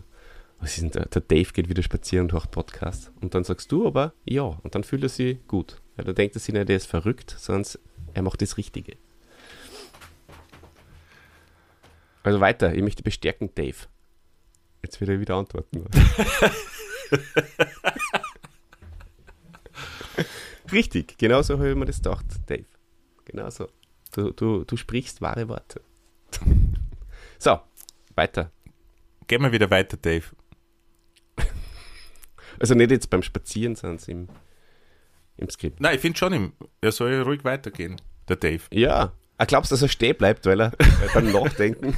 Was 0.60 0.74
ist 0.74 0.82
denn 0.82 0.90
der? 0.90 1.06
Der 1.06 1.22
Dave 1.22 1.52
geht 1.52 1.68
wieder 1.68 1.82
spazieren 1.82 2.26
und 2.26 2.32
hört 2.32 2.50
Podcast. 2.50 3.12
Und 3.20 3.34
dann 3.34 3.44
sagst 3.44 3.70
du 3.70 3.86
aber 3.86 4.14
ja. 4.24 4.42
Und 4.42 4.74
dann 4.74 4.84
fühlt 4.84 5.02
er 5.02 5.08
sich 5.08 5.38
gut. 5.46 5.80
Ja, 5.96 6.04
dann 6.04 6.14
denkt 6.14 6.36
er 6.36 6.40
sich 6.40 6.54
nicht, 6.54 6.68
er 6.68 6.76
ist 6.76 6.86
verrückt, 6.86 7.34
sondern 7.38 7.70
er 8.14 8.22
macht 8.22 8.40
das 8.42 8.56
Richtige. 8.56 8.96
Also 12.22 12.40
weiter, 12.40 12.74
ich 12.74 12.82
möchte 12.82 13.02
bestärken, 13.02 13.50
Dave. 13.54 13.76
Jetzt 14.82 15.00
wird 15.00 15.10
er 15.10 15.20
wieder 15.20 15.36
antworten. 15.36 15.84
Richtig, 20.72 21.18
genau 21.18 21.42
so 21.42 21.58
habe 21.58 21.70
ich 21.70 21.76
mir 21.76 21.84
das 21.84 21.98
gedacht, 21.98 22.24
Dave. 22.46 22.64
Genau 23.26 23.50
so. 23.50 23.68
Du, 24.12 24.30
du, 24.30 24.64
du 24.64 24.76
sprichst 24.76 25.20
wahre 25.20 25.48
Worte. 25.48 25.82
so, 27.38 27.60
weiter. 28.14 28.50
gehen 29.26 29.42
wir 29.42 29.52
wieder 29.52 29.70
weiter, 29.70 29.96
Dave. 29.96 30.24
Also 32.58 32.74
nicht 32.74 32.90
jetzt 32.90 33.10
beim 33.10 33.22
Spazieren, 33.22 33.74
sondern 33.76 33.98
im, 34.08 34.28
im 35.36 35.50
Skript. 35.50 35.80
Nein, 35.80 35.96
ich 35.96 36.00
finde 36.00 36.18
schon, 36.18 36.32
im, 36.32 36.52
er 36.80 36.92
soll 36.92 37.22
ruhig 37.22 37.44
weitergehen, 37.44 37.96
der 38.28 38.36
Dave. 38.36 38.62
Ja. 38.72 39.12
Ah, 39.36 39.46
glaubst 39.46 39.72
dass 39.72 39.82
er 39.82 39.88
stehen 39.88 40.16
bleibt, 40.16 40.46
weil 40.46 40.60
er 40.60 40.72
weil 40.78 41.08
beim 41.14 41.32
Nachdenken? 41.32 41.96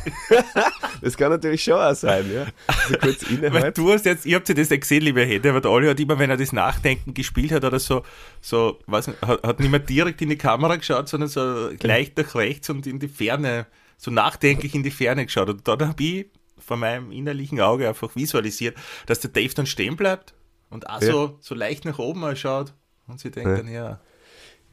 das 1.03 1.19
kann 1.19 1.31
natürlich 1.31 1.63
schon 1.63 1.75
auch 1.75 1.95
sein, 1.95 2.25
ja. 2.33 2.47
Also 2.67 2.97
kurz 2.99 3.25
Weil 3.29 3.45
innehalten. 3.45 3.85
du 3.85 3.93
hast 3.93 4.07
jetzt, 4.07 4.25
ihr 4.25 4.37
habt 4.37 4.49
ja 4.49 4.55
das 4.55 4.71
nicht 4.71 4.81
gesehen, 4.81 5.03
liebe 5.03 5.23
Hände, 5.23 5.51
aber 5.51 5.61
der 5.61 5.71
Olli 5.71 5.87
hat 5.87 6.01
immer, 6.01 6.19
wenn 6.19 6.31
er 6.31 6.39
das 6.39 6.55
Nachdenken 6.55 7.13
gespielt 7.13 7.53
hat 7.53 7.63
oder 7.65 7.79
so, 7.79 8.05
so, 8.41 8.79
weiß 8.87 9.09
nicht, 9.09 9.21
hat, 9.21 9.43
hat 9.43 9.61
nicht 9.61 9.71
mehr 9.71 9.81
direkt 9.81 10.23
in 10.23 10.31
die 10.31 10.39
Kamera 10.39 10.77
geschaut, 10.77 11.11
sondern 11.11 11.29
so 11.29 11.69
leicht 11.83 12.17
nach 12.17 12.35
rechts 12.35 12.71
und 12.71 12.87
in 12.87 13.01
die 13.01 13.09
Ferne, 13.09 13.67
so 13.99 14.11
nachdenklich 14.11 14.75
in 14.75 14.83
die 14.83 14.91
Ferne 14.91 15.27
geschaut. 15.27 15.51
Und 15.51 15.69
dann 15.69 15.89
habe 15.89 16.03
ich 16.03 16.27
vor 16.59 16.79
meinem 16.79 17.13
innerlichen 17.13 17.61
Auge 17.61 17.87
einfach 17.87 18.17
visualisiert, 18.17 18.79
dass 19.05 19.21
der 19.21 19.31
Dave 19.31 19.53
dann 19.53 19.67
stehen 19.67 19.97
bleibt 19.97 20.33
und 20.77 20.91
auch 20.91 21.01
Ja. 21.01 21.11
so, 21.11 21.37
so 21.41 21.55
leicht 21.55 21.87
nach 21.87 21.99
oben 21.99 22.37
schaut 22.37 22.75
und 23.09 23.19
sie 23.19 23.31
denkt 23.31 23.49
Ja. 23.51 23.57
dann, 23.57 23.69
ja. 23.69 24.01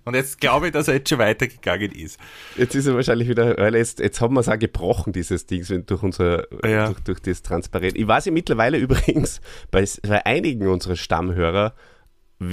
Und 0.06 0.16
jetzt 0.16 0.41
glaube 0.41 0.66
ich, 0.68 0.74
dass 0.74 0.89
er 0.89 0.95
jetzt 0.95 1.08
schon 1.08 1.20
weitergegangen 1.20 1.89
ist. 1.93 2.20
Jetzt 2.58 2.76
ist 2.76 2.88
er 2.88 2.93
wahrscheinlich 2.95 3.30
wieder, 3.30 3.56
weil 3.58 3.74
jetzt, 3.74 3.99
jetzt 3.99 4.20
haben 4.20 4.34
wir 4.36 4.41
es 4.41 4.49
auch 4.49 4.60
gebrochen, 4.60 5.14
dieses 5.14 5.45
Ding, 5.45 5.64
durch 5.86 6.04
unser, 6.04 6.45
Ja. 6.68 6.88
durch, 6.88 6.99
durch 6.99 7.20
das 7.22 7.41
Transparent. 7.41 7.97
Ich 7.97 8.06
weiß 8.06 8.26
ja 8.26 8.34
mittlerweile 8.34 8.78
übrigens 8.86 9.39
bei, 9.72 9.88
bei 10.06 10.26
einigen 10.26 10.68
unserer 10.68 10.97
Stammhörer, 10.97 11.74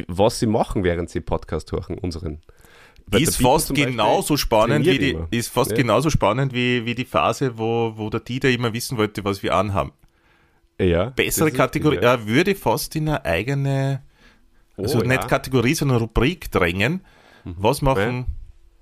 was 0.07 0.39
sie 0.39 0.47
machen, 0.47 0.85
während 0.85 1.11
sie 1.11 1.21
Podcast 1.21 1.73
hören, 1.73 1.99
unseren. 1.99 2.41
Bei 3.09 3.19
ist 3.19 3.39
fast 3.43 3.75
genauso 3.75 4.37
spannend 4.37 4.87
wie 4.87 4.99
die, 4.99 5.11
immer. 5.11 5.27
ist 5.33 5.49
fast 5.49 5.73
Ja. 5.73 5.77
genauso 5.79 6.11
spannend 6.11 6.53
wie, 6.55 6.87
wie 6.87 6.95
die 6.95 7.05
Phase, 7.05 7.59
wo, 7.59 7.95
wo 7.97 8.09
der 8.11 8.21
Dieter 8.21 8.49
immer 8.49 8.73
wissen 8.73 8.97
wollte, 8.97 9.25
was 9.25 9.43
wir 9.43 9.57
anhaben. 9.57 9.91
Ja, 10.85 11.11
Bessere 11.11 11.51
Kategorie, 11.53 11.97
ja. 11.97 12.03
er 12.15 12.27
würde 12.27 12.55
fast 12.55 12.97
in 12.97 13.09
eine 13.09 13.25
eigene, 13.25 14.03
also 14.77 14.99
Oh, 15.01 15.03
nicht 15.03 15.23
ja. 15.23 15.27
Kategorie, 15.29 15.75
sondern 15.75 15.99
Rubrik 15.99 16.51
drängen. 16.51 17.05
Mhm. 17.45 17.55
Was 17.59 17.83
machen 17.83 18.27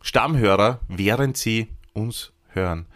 Stammhörer, 0.01 0.81
während 0.89 1.37
sie 1.37 1.69
uns 1.95 2.33
hören? 2.51 2.87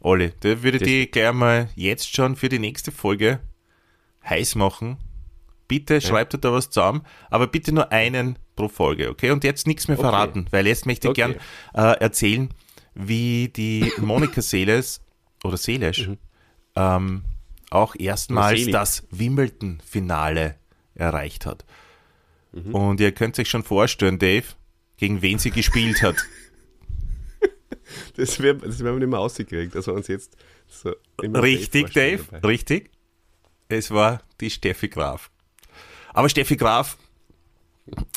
Olli, 0.00 0.32
da 0.40 0.62
würde 0.62 0.78
Das- 0.78 0.88
die 0.88 1.10
gleich 1.10 1.32
mal 1.32 1.68
jetzt 1.74 2.14
schon 2.14 2.36
für 2.36 2.48
die 2.48 2.58
nächste 2.58 2.92
Folge 2.92 3.40
heiß 4.24 4.54
machen. 4.54 4.96
Bitte 5.68 6.00
schreibt 6.00 6.34
ihr 6.34 6.38
da 6.38 6.52
was 6.52 6.70
zusammen, 6.70 7.02
aber 7.28 7.48
bitte 7.48 7.72
nur 7.74 7.90
einen 7.92 8.38
pro 8.54 8.68
Folge, 8.68 9.10
okay? 9.10 9.32
Und 9.32 9.42
jetzt 9.44 9.66
nichts 9.66 9.88
mehr 9.88 9.98
Okay. 9.98 10.08
verraten, 10.08 10.46
weil 10.50 10.66
jetzt 10.66 10.86
möchte 10.86 11.08
ich 11.08 11.10
Okay. 11.10 11.34
gern 11.34 11.34
äh, 11.74 11.98
erzählen, 12.00 12.50
wie 12.94 13.48
die 13.48 13.92
Monika 13.98 14.40
Seles 14.40 15.00
oder 15.44 15.56
Selesch 15.56 16.08
ähm, 16.76 17.24
auch 17.70 17.94
erstmals 17.98 18.66
das 18.66 19.06
Wimbledon-Finale 19.10 20.56
erreicht 20.94 21.46
hat. 21.46 21.64
Und 22.52 23.00
ihr 23.00 23.12
könnt 23.12 23.38
euch 23.38 23.50
schon 23.50 23.62
vorstellen, 23.62 24.18
Dave, 24.18 24.46
gegen 24.96 25.20
wen 25.20 25.38
sie 25.38 25.50
gespielt 25.50 26.02
hat. 26.02 26.16
Das 28.16 28.40
werden 28.40 28.62
das 28.64 28.82
wir 28.82 28.92
nicht 28.92 29.08
mehr 29.08 29.18
ausgekriegt, 29.18 29.74
dass 29.74 29.86
wir 29.86 29.94
uns 29.94 30.08
jetzt 30.08 30.36
so 30.66 30.94
Richtig, 31.20 31.92
Dave, 31.92 32.24
dabei. 32.30 32.48
richtig. 32.48 32.90
Es 33.68 33.90
war 33.90 34.22
die 34.40 34.50
Steffi 34.50 34.88
Graf. 34.88 35.30
Aber 36.12 36.28
Steffi 36.28 36.56
Graf, 36.56 36.96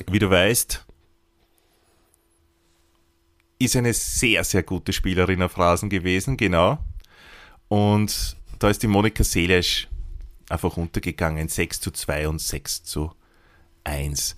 wie 0.10 0.20
du 0.20 0.30
weißt, 0.30 0.86
ist 3.60 3.76
eine 3.76 3.93
sehr, 3.93 4.43
sehr 4.43 4.64
gute 4.64 4.93
Spielerin 4.93 5.41
auf 5.43 5.58
Rasen 5.58 5.89
gewesen, 5.89 6.38
genau. 6.38 6.80
Und 7.68 8.38
da 8.60 8.70
ist 8.70 8.84
die 8.84 8.88
Monika 8.88 9.24
Seelesch 9.24 9.88
einfach 10.49 10.78
untergegangen. 10.78 11.47
6 11.47 11.80
zu 11.82 11.91
2 11.91 12.28
und 12.28 12.41
6 12.41 12.84
zu 12.84 13.12
1. 13.84 14.36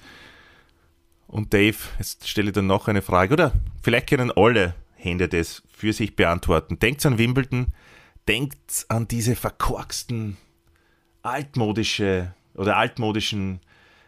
Und 1.27 1.53
Dave, 1.53 1.77
jetzt 1.97 2.27
stelle 2.27 2.49
ich 2.49 2.53
dann 2.53 2.67
noch 2.67 2.87
eine 2.87 3.01
Frage, 3.01 3.33
oder 3.33 3.53
vielleicht 3.81 4.09
können 4.09 4.31
alle 4.31 4.75
Hände 4.95 5.27
das 5.27 5.63
für 5.73 5.93
sich 5.93 6.15
beantworten. 6.15 6.77
Denkt 6.77 7.05
an 7.05 7.17
Wimbledon, 7.17 7.67
denkt 8.27 8.85
an 8.89 9.07
diese 9.07 9.35
verkorksten, 9.35 10.37
altmodische 11.23 12.33
oder 12.53 12.77
altmodischen 12.77 13.61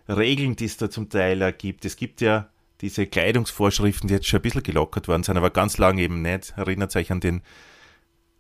Regeln, 0.08 0.56
die 0.56 0.66
es 0.66 0.78
da 0.78 0.90
zum 0.90 1.10
Teil 1.10 1.54
gibt. 1.54 1.86
Es 1.86 1.96
gibt 1.96 2.22
ja 2.22 2.50
diese 2.82 3.08
Kleidungsvorschriften, 3.08 4.10
die 4.10 4.16
jetzt 4.16 4.28
schon 4.28 4.40
ein 4.40 4.44
bisschen 4.44 4.64
gelockert 4.64 5.08
worden 5.08 5.24
sind, 5.24 5.38
aber 5.38 5.50
ganz 5.50 5.78
lange 5.78 6.02
eben 6.02 6.22
nicht. 6.22 6.54
Erinnert 6.58 6.96
euch 6.96 7.12
an 7.12 7.22
den 7.22 7.42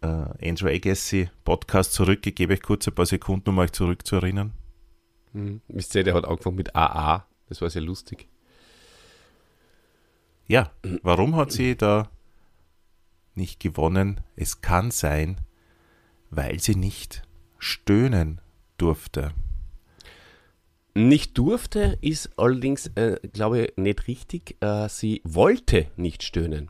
äh, 0.03 0.49
Andrew 0.49 0.67
Agassi 0.67 1.29
Podcast 1.43 1.93
zurück. 1.93 2.27
Ich 2.27 2.35
gebe 2.35 2.53
euch 2.53 2.61
kurz 2.61 2.87
ein 2.87 2.93
paar 2.93 3.05
Sekunden, 3.05 3.49
um 3.49 3.57
euch 3.57 3.71
zurückzuerinnern. 3.71 4.53
Mhm. 5.31 5.61
Wisst 5.67 5.95
ihr, 5.95 6.03
der 6.03 6.13
hat 6.13 6.25
angefangen 6.25 6.57
mit 6.57 6.75
AA. 6.75 7.25
Das 7.49 7.61
war 7.61 7.69
sehr 7.69 7.81
lustig. 7.81 8.27
Ja, 10.45 10.71
warum 11.01 11.35
hat 11.35 11.51
sie 11.51 11.75
da 11.77 12.09
nicht 13.33 13.59
gewonnen? 13.59 14.21
Es 14.35 14.61
kann 14.61 14.91
sein, 14.91 15.39
weil 16.29 16.59
sie 16.59 16.75
nicht 16.75 17.23
stöhnen 17.57 18.41
durfte. 18.77 19.31
Nicht 20.95 21.37
durfte 21.37 21.97
ist 22.01 22.37
allerdings, 22.37 22.87
äh, 22.95 23.17
glaube 23.31 23.61
ich, 23.61 23.77
nicht 23.77 24.07
richtig. 24.07 24.57
Äh, 24.61 24.89
sie 24.89 25.21
wollte 25.23 25.87
nicht 25.95 26.21
stöhnen. 26.21 26.69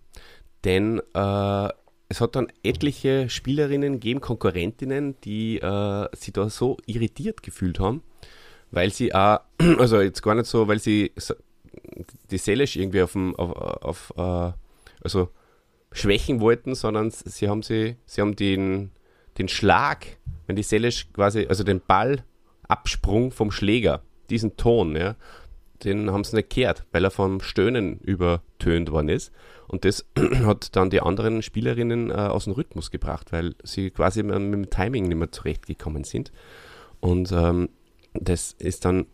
Denn 0.64 1.02
äh, 1.14 1.70
es 2.10 2.22
hat 2.22 2.36
dann 2.36 2.48
etliche 2.64 3.30
Spielerinnen 3.30 3.94
gegeben, 3.94 4.22
Konkurrentinnen, 4.22 5.16
die 5.22 5.60
äh, 5.60 6.08
sich 6.16 6.34
da 6.34 6.50
so 6.50 6.78
irritiert 6.86 7.44
gefühlt 7.44 7.80
haben, 7.80 8.04
weil 8.72 8.92
sie 8.92 9.14
auch, 9.16 9.40
also 9.80 10.02
jetzt 10.02 10.22
gar 10.22 10.36
nicht 10.36 10.46
so, 10.46 10.68
weil 10.68 10.80
sie 10.80 11.12
die 12.32 12.38
Selesch 12.38 12.76
irgendwie 12.76 13.02
auf, 13.02 13.14
dem, 13.14 13.36
auf, 13.36 13.52
auf 13.84 14.14
äh, 14.18 14.54
also 15.04 15.30
schwächen 15.92 16.40
wollten, 16.40 16.76
sondern 16.76 17.12
sie 17.12 17.50
haben 17.50 17.64
sie, 17.64 17.98
sie 18.06 18.22
haben 18.22 18.36
den, 18.36 18.92
den 19.38 19.48
Schlag, 19.48 20.18
wenn 20.48 20.56
die 20.56 20.64
Selesch 20.64 21.12
quasi, 21.14 21.46
also 21.48 21.64
den 21.64 21.82
Ballabsprung 21.82 23.32
vom 23.32 23.52
Schläger, 23.52 24.02
diesen 24.30 24.58
Ton, 24.58 24.96
ja, 24.96 25.16
den 25.84 26.12
haben 26.12 26.24
sie 26.24 26.36
nicht 26.36 26.50
gehört, 26.50 26.86
weil 26.92 27.04
er 27.04 27.12
vom 27.12 27.42
Stöhnen 27.42 28.00
übertönt 28.00 28.92
worden 28.92 29.10
ist. 29.10 29.32
Und 29.68 29.86
das 29.86 30.06
hat 30.46 30.76
dann 30.76 30.90
die 30.90 31.02
anderen 31.02 31.42
Spielerinnen 31.42 32.10
äh, 32.10 32.14
aus 32.14 32.46
dem 32.46 32.54
Rhythmus 32.54 32.92
gebracht, 32.92 33.32
weil 33.32 33.56
sie 33.64 33.92
quasi 33.92 34.24
mit, 34.24 34.40
mit 34.40 34.54
dem 34.54 34.70
Timing 34.70 35.08
nicht 35.08 35.18
mehr 35.18 35.32
zurechtgekommen 35.32 36.04
sind. 36.04 36.32
Und 37.00 37.32
ähm, 37.32 37.70
das 38.14 38.54
ist 38.54 38.86
dann 38.86 39.08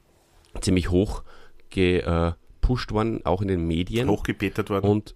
ziemlich 0.62 0.90
hoch 0.90 1.24
gepusht 1.70 2.92
worden, 2.92 3.26
auch 3.26 3.42
in 3.42 3.48
den 3.48 3.68
Medien. 3.68 4.10
Hochgepetert 4.10 4.70
worden. 4.70 4.86
Und 4.88 5.16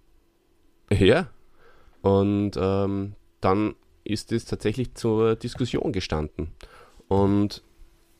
ja, 0.90 1.28
und 2.02 2.52
ähm, 2.56 3.14
dann 3.40 3.74
ist 4.04 4.32
es 4.32 4.44
tatsächlich 4.44 4.94
zur 4.94 5.36
Diskussion 5.36 5.92
gestanden. 5.92 6.52
Und 7.08 7.62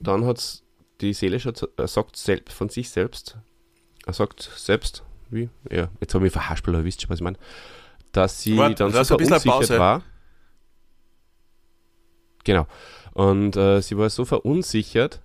dann 0.00 0.24
hat 0.24 0.63
die 1.00 1.12
Seele 1.12 1.38
er 1.76 1.88
sagt 1.88 2.16
selbst 2.16 2.52
von 2.52 2.68
sich 2.68 2.90
selbst, 2.90 3.38
er 4.06 4.12
sagt 4.12 4.42
selbst, 4.56 5.02
wie? 5.30 5.48
Ja, 5.70 5.88
jetzt 6.00 6.14
habe 6.14 6.24
ich 6.24 6.32
mich 6.32 6.32
verhaspelt, 6.32 6.74
aber 6.74 6.82
ihr 6.82 6.86
wisst 6.86 7.02
schon, 7.02 7.10
was 7.10 7.18
ich 7.18 7.24
meine, 7.24 7.38
dass 8.12 8.42
sie 8.42 8.56
Warte, 8.56 8.74
dann 8.74 8.92
verunsichert 8.92 9.44
Pause. 9.44 9.78
war. 9.78 10.02
Genau. 12.44 12.66
Und 13.12 13.56
äh, 13.56 13.80
sie 13.80 13.96
war 13.96 14.10
so 14.10 14.24
verunsichert, 14.24 15.22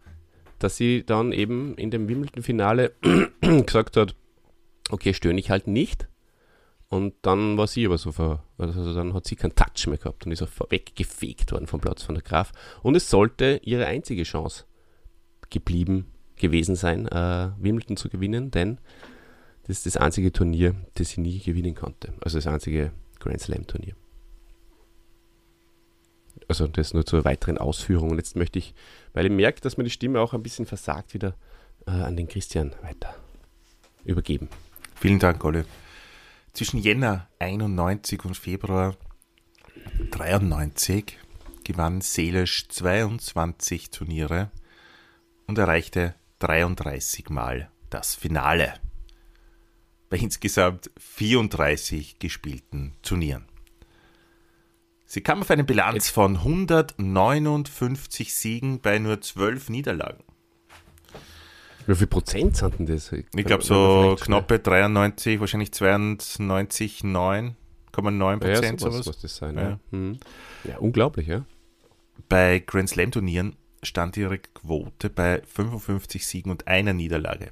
dass 0.58 0.78
sie 0.78 1.06
dann 1.06 1.32
eben 1.32 1.76
in 1.76 1.92
dem 1.92 2.08
Wimbledon-Finale 2.08 2.94
gesagt 3.42 3.98
hat, 3.98 4.16
okay, 4.90 5.14
stöhne 5.14 5.40
ich 5.40 5.50
halt 5.50 5.68
nicht. 5.68 6.08
Und 6.88 7.14
dann 7.22 7.58
war 7.58 7.68
sie 7.68 7.86
aber 7.86 8.00
so 8.00 8.12
ver, 8.12 8.44
also 8.58 8.94
dann 8.96 9.14
hat 9.14 9.28
sie 9.28 9.36
keinen 9.36 9.54
Touch 9.54 9.86
mehr 9.88 9.98
gehabt 9.98 10.26
und 10.26 10.32
ist 10.32 10.42
auch 10.42 10.72
weggefegt 10.72 11.52
worden 11.52 11.68
vom 11.68 11.80
Platz 11.80 12.02
von 12.02 12.16
der 12.16 12.24
Graf. 12.24 12.52
Und 12.82 12.96
es 12.96 13.10
sollte 13.10 13.62
ihre 13.64 13.86
einzige 13.86 14.24
Chance 14.24 14.66
geblieben 15.50 16.06
gewesen 16.36 16.76
sein, 16.76 17.08
äh, 17.08 17.50
Wimbledon 17.60 17.98
zu 17.98 18.10
gewinnen, 18.10 18.52
denn 18.52 18.78
das 19.68 19.78
ist 19.78 19.86
das 19.86 19.98
einzige 19.98 20.32
Turnier, 20.32 20.76
das 20.96 21.10
sie 21.10 21.22
nie 21.22 21.40
gewinnen 21.40 21.76
konnte. 21.76 22.14
Also 22.22 22.38
das 22.38 22.48
einzige 22.48 22.92
Grand 23.20 23.40
Slam 23.40 23.68
Turnier. 23.68 23.94
Also 26.48 26.68
das 26.68 26.94
nur 26.94 27.06
zur 27.06 27.26
weiteren 27.26 27.58
Ausführung. 27.58 28.10
Und 28.10 28.18
jetzt 28.18 28.36
möchte 28.36 28.58
ich, 28.58 28.74
weil 29.14 29.26
ich 29.28 29.32
merke, 29.32 29.62
dass 29.62 29.78
mir 29.78 29.84
die 29.84 29.92
Stimme 29.92 30.22
auch 30.22 30.34
ein 30.34 30.42
bisschen 30.42 30.66
versagt, 30.66 31.14
wieder 31.14 31.36
äh, 31.86 31.92
an 31.92 32.18
den 32.18 32.28
Christian 32.28 32.74
weiter 32.82 33.14
übergeben. 34.06 34.50
Vielen 34.96 35.20
Dank, 35.20 35.44
Olli. 35.44 35.64
Zwischen 36.54 36.80
Jänner 36.80 37.28
91 37.38 38.26
und 38.26 38.36
Februar 38.36 38.96
93 40.12 41.18
gewann 41.64 42.02
Seelisch 42.02 42.68
22 42.70 43.92
Turniere 43.92 44.50
und 45.50 45.58
erreichte 45.58 46.16
33 46.40 47.30
Mal 47.32 47.70
das 47.90 48.14
Finale 48.16 48.76
bei 50.10 50.18
insgesamt 50.18 50.92
34 51.00 52.20
gespielten 52.20 52.94
Turnieren. 53.02 53.46
Sie 55.08 55.22
kam 55.22 55.42
auf 55.42 55.50
eine 55.50 55.64
Bilanz 55.64 56.12
von 56.12 56.36
159 56.38 58.36
Siegen 58.36 58.80
bei 58.80 59.00
nur 59.00 59.22
12 59.22 59.70
Niederlagen. 59.70 60.24
Wie 61.88 61.96
viel 61.96 62.06
Prozent 62.06 62.56
sind 62.58 62.78
denn 62.78 62.86
das? 62.86 63.12
Ich 63.12 63.26
glaube 63.32 63.64
so 63.64 64.16
knappe 64.22 64.60
93, 64.60 65.40
wahrscheinlich 65.40 65.72
92, 65.72 67.00
9,9 67.02 67.56
Prozent. 68.38 68.82
Ja, 68.82 68.92
sowas, 68.92 69.08
muss 69.08 69.20
das 69.20 69.36
sein. 69.36 69.56
Ja. 69.56 69.62
Ja. 69.64 69.80
Hm. 69.90 70.20
ja, 70.64 70.78
unglaublich, 70.78 71.26
ja. 71.26 71.44
Bei 72.28 72.60
Grand 72.60 72.90
Slam 72.90 73.10
Turnieren 73.10 73.56
stand 73.84 74.18
ihre 74.18 74.40
Quote 74.40 75.10
bei 75.10 75.42
55 75.42 76.26
Siegen 76.26 76.52
und 76.52 76.68
einer 76.68 76.94
Niederlage. 76.94 77.50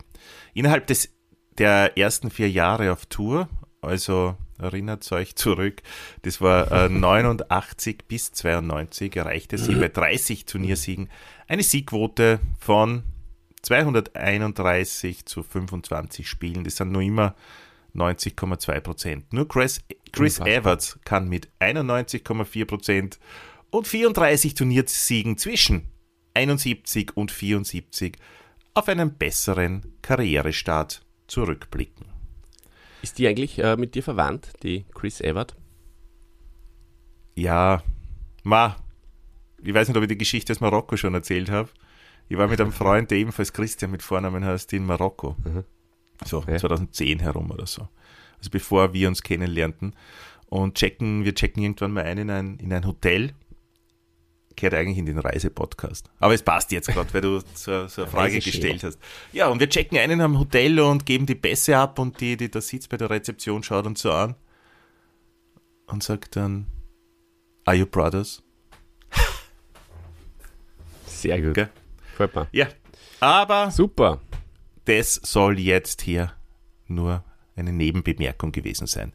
Innerhalb 0.53 0.87
des, 0.87 1.09
der 1.57 1.97
ersten 1.97 2.29
vier 2.29 2.49
Jahre 2.49 2.91
auf 2.91 3.05
Tour, 3.05 3.49
also 3.81 4.35
erinnert 4.59 5.09
euch 5.11 5.35
zurück, 5.35 5.81
das 6.23 6.41
war 6.41 6.71
äh, 6.71 6.89
89 6.89 8.05
bis 8.07 8.31
92, 8.33 9.15
erreichte 9.15 9.57
sie 9.57 9.75
bei 9.75 9.89
30 9.89 10.45
Turniersiegen 10.45 11.09
eine 11.47 11.63
Siegquote 11.63 12.39
von 12.59 13.03
231 13.61 15.25
zu 15.25 15.43
25 15.43 16.27
Spielen. 16.27 16.63
Das 16.63 16.77
sind 16.77 16.91
nur 16.91 17.01
immer 17.01 17.35
90,2 17.95 18.79
Prozent. 18.79 19.33
Nur 19.33 19.47
Chris, 19.47 19.81
Chris 20.11 20.39
Everts 20.39 20.99
kann 21.03 21.27
mit 21.27 21.49
91,4 21.59 22.65
Prozent 22.65 23.19
und 23.69 23.87
34 23.87 24.53
Turniersiegen 24.53 25.37
zwischen 25.37 25.89
71 26.37 27.17
und 27.17 27.31
74 27.31 28.17
auf 28.73 28.87
einen 28.87 29.15
besseren 29.17 29.93
Karrierestart 30.03 31.01
zurückblicken. 31.25 32.05
Ist 33.01 33.17
die 33.17 33.27
eigentlich 33.27 33.57
äh, 33.59 33.75
mit 33.75 33.95
dir 33.95 34.03
verwandt, 34.03 34.53
die 34.63 34.85
Chris 34.93 35.19
Evert? 35.19 35.55
Ja, 37.35 37.81
ma, 38.43 38.75
ich 39.63 39.73
weiß 39.73 39.87
nicht, 39.87 39.97
ob 39.97 40.03
ich 40.03 40.09
die 40.09 40.17
Geschichte 40.17 40.53
aus 40.53 40.59
Marokko 40.59 40.95
schon 40.97 41.13
erzählt 41.13 41.49
habe. 41.49 41.69
Ich 42.29 42.37
war 42.37 42.47
mit 42.47 42.61
einem 42.61 42.71
Freund, 42.71 43.09
der 43.09 43.17
ebenfalls 43.17 43.53
Christian 43.53 43.91
mit 43.91 44.03
Vornamen 44.03 44.45
heißt, 44.45 44.71
in 44.73 44.85
Marokko. 44.85 45.35
Mhm. 45.43 45.63
So, 46.23 46.43
ja. 46.47 46.57
2010 46.57 47.19
herum 47.19 47.51
oder 47.51 47.65
so. 47.65 47.87
Also 48.37 48.49
bevor 48.51 48.93
wir 48.93 49.07
uns 49.07 49.23
kennenlernten. 49.23 49.95
Und 50.49 50.75
checken, 50.75 51.25
wir 51.25 51.35
checken 51.35 51.63
irgendwann 51.63 51.91
mal 51.91 52.05
ein 52.05 52.17
in 52.17 52.29
ein, 52.29 52.57
in 52.57 52.71
ein 52.71 52.85
Hotel. 52.85 53.33
Gehört 54.57 54.73
eigentlich 54.73 54.97
in 54.97 55.05
den 55.05 55.19
Reisepodcast. 55.19 56.09
Aber 56.19 56.33
es 56.33 56.41
passt 56.41 56.71
jetzt 56.71 56.87
gerade, 56.87 57.13
weil 57.13 57.21
du 57.21 57.39
so, 57.53 57.87
so 57.87 58.01
eine 58.01 58.11
Frage 58.11 58.39
gestellt 58.39 58.83
hast. 58.83 58.97
Ja, 59.31 59.49
und 59.49 59.59
wir 59.59 59.69
checken 59.69 59.99
ein 59.99 60.09
in 60.09 60.19
einem 60.19 60.39
Hotel 60.39 60.79
und 60.79 61.05
geben 61.05 61.27
die 61.27 61.35
Pässe 61.35 61.77
ab 61.77 61.99
und 61.99 62.19
die, 62.19 62.35
die 62.35 62.49
da 62.49 62.59
sitzt 62.59 62.89
bei 62.89 62.97
der 62.97 63.11
Rezeption, 63.11 63.61
schaut 63.61 63.85
uns 63.85 64.01
so 64.01 64.11
an 64.11 64.35
und 65.85 66.01
sagt 66.01 66.35
dann, 66.35 66.65
Are 67.65 67.75
you 67.75 67.85
brothers? 67.85 68.41
Sehr 71.05 71.39
gut. 71.39 71.69
Gefällt 72.11 72.35
mir. 72.35 72.47
Ja, 72.51 72.67
aber 73.19 73.69
super. 73.69 74.19
Das 74.85 75.15
soll 75.15 75.59
jetzt 75.59 76.01
hier 76.01 76.33
nur 76.87 77.23
eine 77.55 77.73
Nebenbemerkung 77.73 78.51
gewesen 78.51 78.87
sein. 78.87 79.13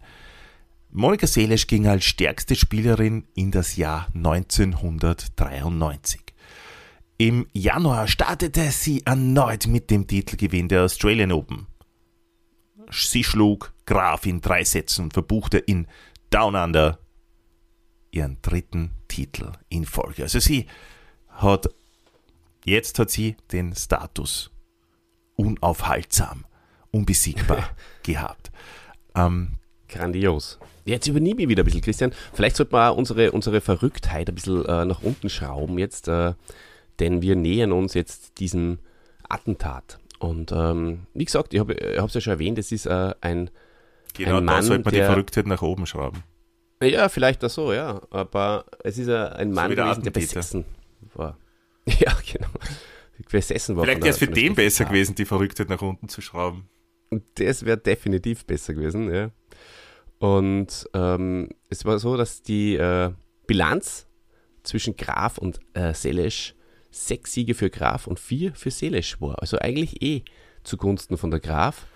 Monika 0.95 1.27
Seles 1.27 1.67
ging 1.67 1.87
als 1.87 2.05
stärkste 2.05 2.55
Spielerin 2.55 3.27
in 3.35 3.51
das 3.51 3.77
Jahr 3.77 4.09
1993. 4.15 6.21
Im 7.17 7.47
Januar 7.53 8.09
startete 8.09 8.71
sie 8.71 9.01
erneut 9.07 9.67
mit 9.67 9.91
dem 9.91 10.07
Titelgewinn 10.07 10.69
der 10.69 10.83
Australian 10.83 11.33
Open. 11.33 11.67
Sie 12.91 13.25
schlug 13.25 13.73
Graf 13.87 14.27
in 14.27 14.43
drei 14.43 14.65
Sätzen 14.65 15.05
und 15.05 15.15
verbuchte 15.15 15.57
in 15.59 15.87
Down 16.29 16.55
Under 16.55 16.99
ihren 18.11 18.37
dritten 18.43 18.91
Titel 19.09 19.53
in 19.71 19.87
Folge. 19.87 20.25
Also 20.25 20.41
sie 20.41 20.67
hat 21.29 21.71
Jetzt 22.65 22.99
hat 22.99 23.11
sie 23.11 23.37
den 23.51 23.75
Status 23.75 24.51
unaufhaltsam, 25.35 26.45
unbesiegbar 26.91 27.71
gehabt. 28.03 28.53
Ähm, 29.15 29.59
Grandios. 29.89 30.59
Jetzt 30.85 31.07
übernehme 31.07 31.43
ich 31.43 31.49
wieder 31.49 31.63
ein 31.63 31.65
bisschen, 31.65 31.81
Christian. 31.81 32.13
Vielleicht 32.33 32.57
sollte 32.57 32.73
man 32.73 32.95
unsere, 32.95 33.33
unsere 33.33 33.61
Verrücktheit 33.61 34.29
ein 34.29 34.35
bisschen 34.35 34.65
äh, 34.65 34.85
nach 34.85 35.03
unten 35.03 35.29
schrauben 35.29 35.79
jetzt, 35.79 36.09
äh, 36.09 36.35
denn 36.99 37.23
wir 37.23 37.37
nähern 37.37 37.73
uns 37.73 37.95
jetzt 37.95 38.39
diesem 38.41 38.79
Attentat. 39.29 39.99
Und 40.19 40.53
ähm, 40.53 41.07
wie 41.15 41.25
gesagt, 41.25 41.55
ich 41.55 41.61
habe 41.61 41.75
es 41.75 42.15
ja 42.15 42.21
schon 42.21 42.33
erwähnt, 42.33 42.59
es 42.59 42.73
ist 42.73 42.87
äh, 42.87 43.15
ein, 43.21 43.51
genau, 44.15 44.39
ein 44.39 44.45
Mann, 44.45 44.57
da 44.57 44.63
sollte 44.63 44.85
man 44.85 44.95
der, 44.95 45.03
die 45.03 45.07
Verrücktheit 45.07 45.47
nach 45.47 45.63
oben 45.63 45.87
schrauben. 45.87 46.23
Ja, 46.83 47.09
vielleicht 47.09 47.45
auch 47.45 47.51
so, 47.51 47.73
ja. 47.73 48.01
Aber 48.11 48.65
es 48.83 48.99
ist 48.99 49.09
ein 49.09 49.53
Mann 49.53 49.71
so 49.71 49.77
gewesen, 49.77 50.03
der 50.03 50.11
besessen 50.11 50.65
war. 51.15 51.39
Ja, 51.85 52.17
genau. 52.33 52.47
Besessen 53.29 53.77
war 53.77 53.85
Vielleicht 53.85 54.03
wäre 54.03 54.11
es 54.11 54.19
für 54.19 54.29
den 54.29 54.55
besser 54.55 54.85
gewesen, 54.85 55.15
die 55.15 55.25
Verrücktheit 55.25 55.69
nach 55.69 55.83
unten 55.83 56.09
zu 56.09 56.21
schrauben. 56.21 56.69
Das 57.35 57.65
wäre 57.65 57.77
definitiv 57.77 58.45
besser 58.45 58.75
gewesen, 58.75 59.13
ja. 59.13 59.31
Und 60.23 60.89
ähm, 60.95 61.49
es 61.69 61.85
war 61.85 61.99
so, 61.99 62.17
dass 62.17 62.43
die 62.43 62.77
äh, 62.77 63.11
Bilanz 63.49 64.07
zwischen 64.63 64.97
Graf 64.97 65.37
und 65.37 65.59
äh, 65.75 65.95
Selesch 65.95 66.55
sechs 66.93 67.33
Siege 67.33 67.55
für 67.55 67.71
Graf 67.71 68.07
und 68.07 68.21
vier 68.21 68.55
für 68.55 68.71
Selesch 68.71 69.21
war. 69.21 69.41
Also 69.41 69.59
eigentlich 69.59 70.01
eh 70.01 70.23
zugunsten 70.63 71.17
von 71.17 71.33
der 71.33 71.41
Graf. 71.41 71.89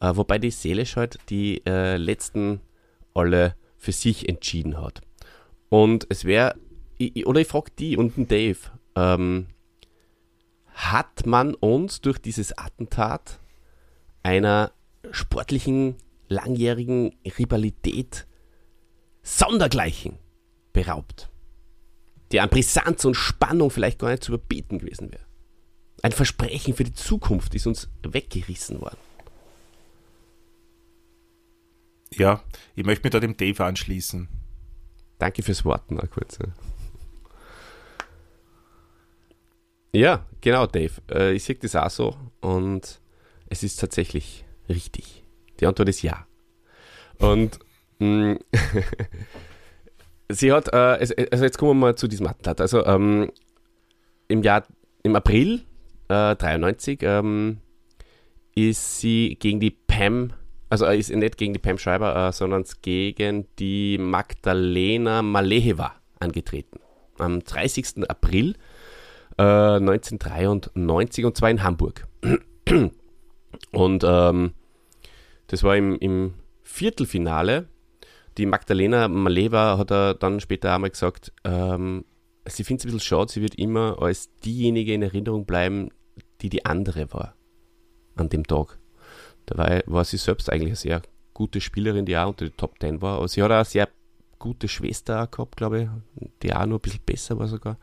Äh, 0.00 0.14
wobei 0.14 0.38
die 0.38 0.52
Selesch 0.52 0.94
halt 0.94 1.18
die 1.30 1.66
äh, 1.66 1.96
letzten 1.96 2.60
alle 3.12 3.56
für 3.76 3.90
sich 3.90 4.28
entschieden 4.28 4.80
hat. 4.80 5.00
Und 5.68 6.06
es 6.10 6.24
wäre, 6.24 6.54
oder 7.24 7.40
ich 7.40 7.48
frage 7.48 7.72
die 7.76 7.96
und 7.96 8.16
den 8.16 8.28
Dave, 8.28 8.58
ähm, 8.94 9.48
hat 10.74 11.26
man 11.26 11.56
uns 11.56 12.00
durch 12.02 12.18
dieses 12.18 12.56
Attentat 12.56 13.40
einer 14.22 14.70
sportlichen, 15.10 15.96
langjährigen 16.34 17.16
Rivalität 17.38 18.26
sondergleichen 19.22 20.18
beraubt, 20.72 21.30
die 22.32 22.40
an 22.40 22.50
Brisanz 22.50 23.04
und 23.04 23.14
Spannung 23.14 23.70
vielleicht 23.70 23.98
gar 23.98 24.10
nicht 24.10 24.24
zu 24.24 24.32
überbieten 24.32 24.78
gewesen 24.78 25.10
wäre. 25.10 25.24
Ein 26.02 26.12
Versprechen 26.12 26.74
für 26.74 26.84
die 26.84 26.92
Zukunft 26.92 27.54
ist 27.54 27.66
uns 27.66 27.88
weggerissen 28.02 28.80
worden. 28.80 28.98
Ja, 32.12 32.44
ich 32.74 32.84
möchte 32.84 33.04
mich 33.04 33.12
da 33.12 33.20
dem 33.20 33.36
Dave 33.36 33.64
anschließen. 33.64 34.28
Danke 35.18 35.42
fürs 35.42 35.64
Worten, 35.64 35.94
mal 35.94 36.06
kurz. 36.06 36.38
Ja, 39.92 40.26
genau, 40.40 40.66
Dave. 40.66 40.92
Äh, 41.10 41.34
ich 41.34 41.44
sehe 41.44 41.54
das 41.54 41.76
auch 41.76 41.90
so 41.90 42.16
und 42.40 43.00
es 43.46 43.62
ist 43.62 43.76
tatsächlich 43.76 44.44
richtig. 44.68 45.23
Die 45.60 45.66
Antwort 45.66 45.88
ist 45.88 46.02
ja. 46.02 46.26
Und 47.18 47.58
mh, 47.98 48.34
mm, 48.34 48.38
sie 50.28 50.52
hat, 50.52 50.68
äh, 50.72 51.26
also 51.30 51.44
jetzt 51.44 51.58
kommen 51.58 51.70
wir 51.72 51.86
mal 51.86 51.96
zu 51.96 52.08
diesem 52.08 52.26
Attentat. 52.26 52.60
Also 52.60 52.84
ähm, 52.84 53.30
im 54.28 54.42
Jahr, 54.42 54.64
im 55.02 55.16
April 55.16 55.62
äh, 56.08 56.34
93 56.36 57.00
ähm, 57.02 57.58
ist 58.54 59.00
sie 59.00 59.36
gegen 59.38 59.60
die 59.60 59.70
Pam, 59.70 60.32
also 60.70 60.86
äh, 60.86 60.98
ist 60.98 61.14
nicht 61.14 61.36
gegen 61.36 61.52
die 61.52 61.58
Pam 61.58 61.78
Schreiber, 61.78 62.28
äh, 62.28 62.32
sondern 62.32 62.64
gegen 62.82 63.46
die 63.58 63.98
Magdalena 63.98 65.22
Maleheva 65.22 65.94
angetreten. 66.20 66.80
Am 67.18 67.40
30. 67.40 68.08
April 68.08 68.56
1993 69.36 71.22
äh, 71.22 71.26
und 71.26 71.36
zwar 71.36 71.50
in 71.50 71.62
Hamburg. 71.62 72.06
Und 73.72 74.04
ähm, 74.04 74.52
das 75.46 75.62
war 75.62 75.76
im, 75.76 75.98
im 75.98 76.34
Viertelfinale. 76.62 77.68
Die 78.38 78.46
Magdalena 78.46 79.08
Maleva 79.08 79.78
hat 79.78 79.90
er 79.92 80.14
dann 80.14 80.40
später 80.40 80.74
einmal 80.74 80.90
gesagt, 80.90 81.32
ähm, 81.44 82.04
sie 82.46 82.64
findet 82.64 82.80
es 82.80 82.84
ein 82.84 82.94
bisschen 82.94 83.06
schade, 83.06 83.32
sie 83.32 83.42
wird 83.42 83.54
immer 83.54 84.00
als 84.00 84.34
diejenige 84.44 84.92
in 84.92 85.02
Erinnerung 85.02 85.46
bleiben, 85.46 85.90
die 86.40 86.48
die 86.48 86.64
andere 86.64 87.12
war 87.12 87.34
an 88.16 88.28
dem 88.28 88.44
Tag. 88.46 88.78
Dabei 89.46 89.82
war 89.86 90.04
sie 90.04 90.16
selbst 90.16 90.50
eigentlich 90.50 90.68
eine 90.68 90.76
sehr 90.76 91.02
gute 91.32 91.60
Spielerin, 91.60 92.06
die 92.06 92.16
auch 92.16 92.28
unter 92.28 92.46
den 92.46 92.56
Top 92.56 92.78
Ten 92.78 93.02
war. 93.02 93.18
Aber 93.18 93.28
sie 93.28 93.42
hat 93.42 93.50
auch 93.50 93.56
eine 93.56 93.64
sehr 93.64 93.88
gute 94.38 94.68
Schwester 94.68 95.26
gehabt, 95.26 95.56
glaube 95.56 95.82
ich, 95.82 96.28
die 96.42 96.54
auch 96.54 96.66
noch 96.66 96.78
ein 96.78 96.80
bisschen 96.80 97.00
besser 97.04 97.38
war 97.38 97.48
sogar. 97.48 97.78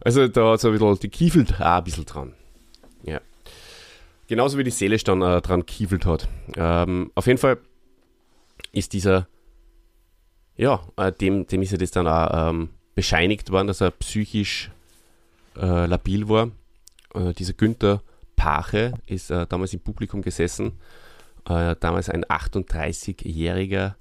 Also 0.00 0.28
da 0.28 0.52
hat 0.52 0.60
so 0.60 0.68
ein 0.68 0.74
bisschen, 0.74 0.98
die 1.00 1.08
kiefelt 1.08 1.54
auch 1.60 1.78
ein 1.78 1.84
bisschen 1.84 2.04
dran. 2.04 2.34
Ja. 3.02 3.20
Genauso 4.28 4.58
wie 4.58 4.64
die 4.64 4.70
Seele 4.70 4.96
dann 4.98 5.22
äh, 5.22 5.40
dran 5.40 5.66
kiefelt 5.66 6.04
hat. 6.04 6.28
Ähm, 6.56 7.12
auf 7.14 7.26
jeden 7.26 7.38
Fall 7.38 7.58
ist 8.72 8.92
dieser, 8.92 9.28
ja, 10.56 10.80
äh, 10.96 11.12
dem, 11.12 11.46
dem 11.46 11.62
ist 11.62 11.72
ja 11.72 11.78
das 11.78 11.92
dann 11.92 12.08
auch 12.08 12.50
ähm, 12.50 12.70
bescheinigt 12.94 13.52
worden, 13.52 13.68
dass 13.68 13.80
er 13.80 13.92
psychisch 13.92 14.70
äh, 15.56 15.86
labil 15.86 16.28
war. 16.28 16.50
Äh, 17.14 17.32
dieser 17.34 17.52
Günther 17.52 18.02
Pache 18.34 18.94
ist 19.06 19.30
äh, 19.30 19.46
damals 19.46 19.72
im 19.72 19.80
Publikum 19.80 20.22
gesessen. 20.22 20.78
Äh, 21.48 21.76
damals 21.78 22.10
ein 22.10 22.24
38-jähriger 22.24 23.94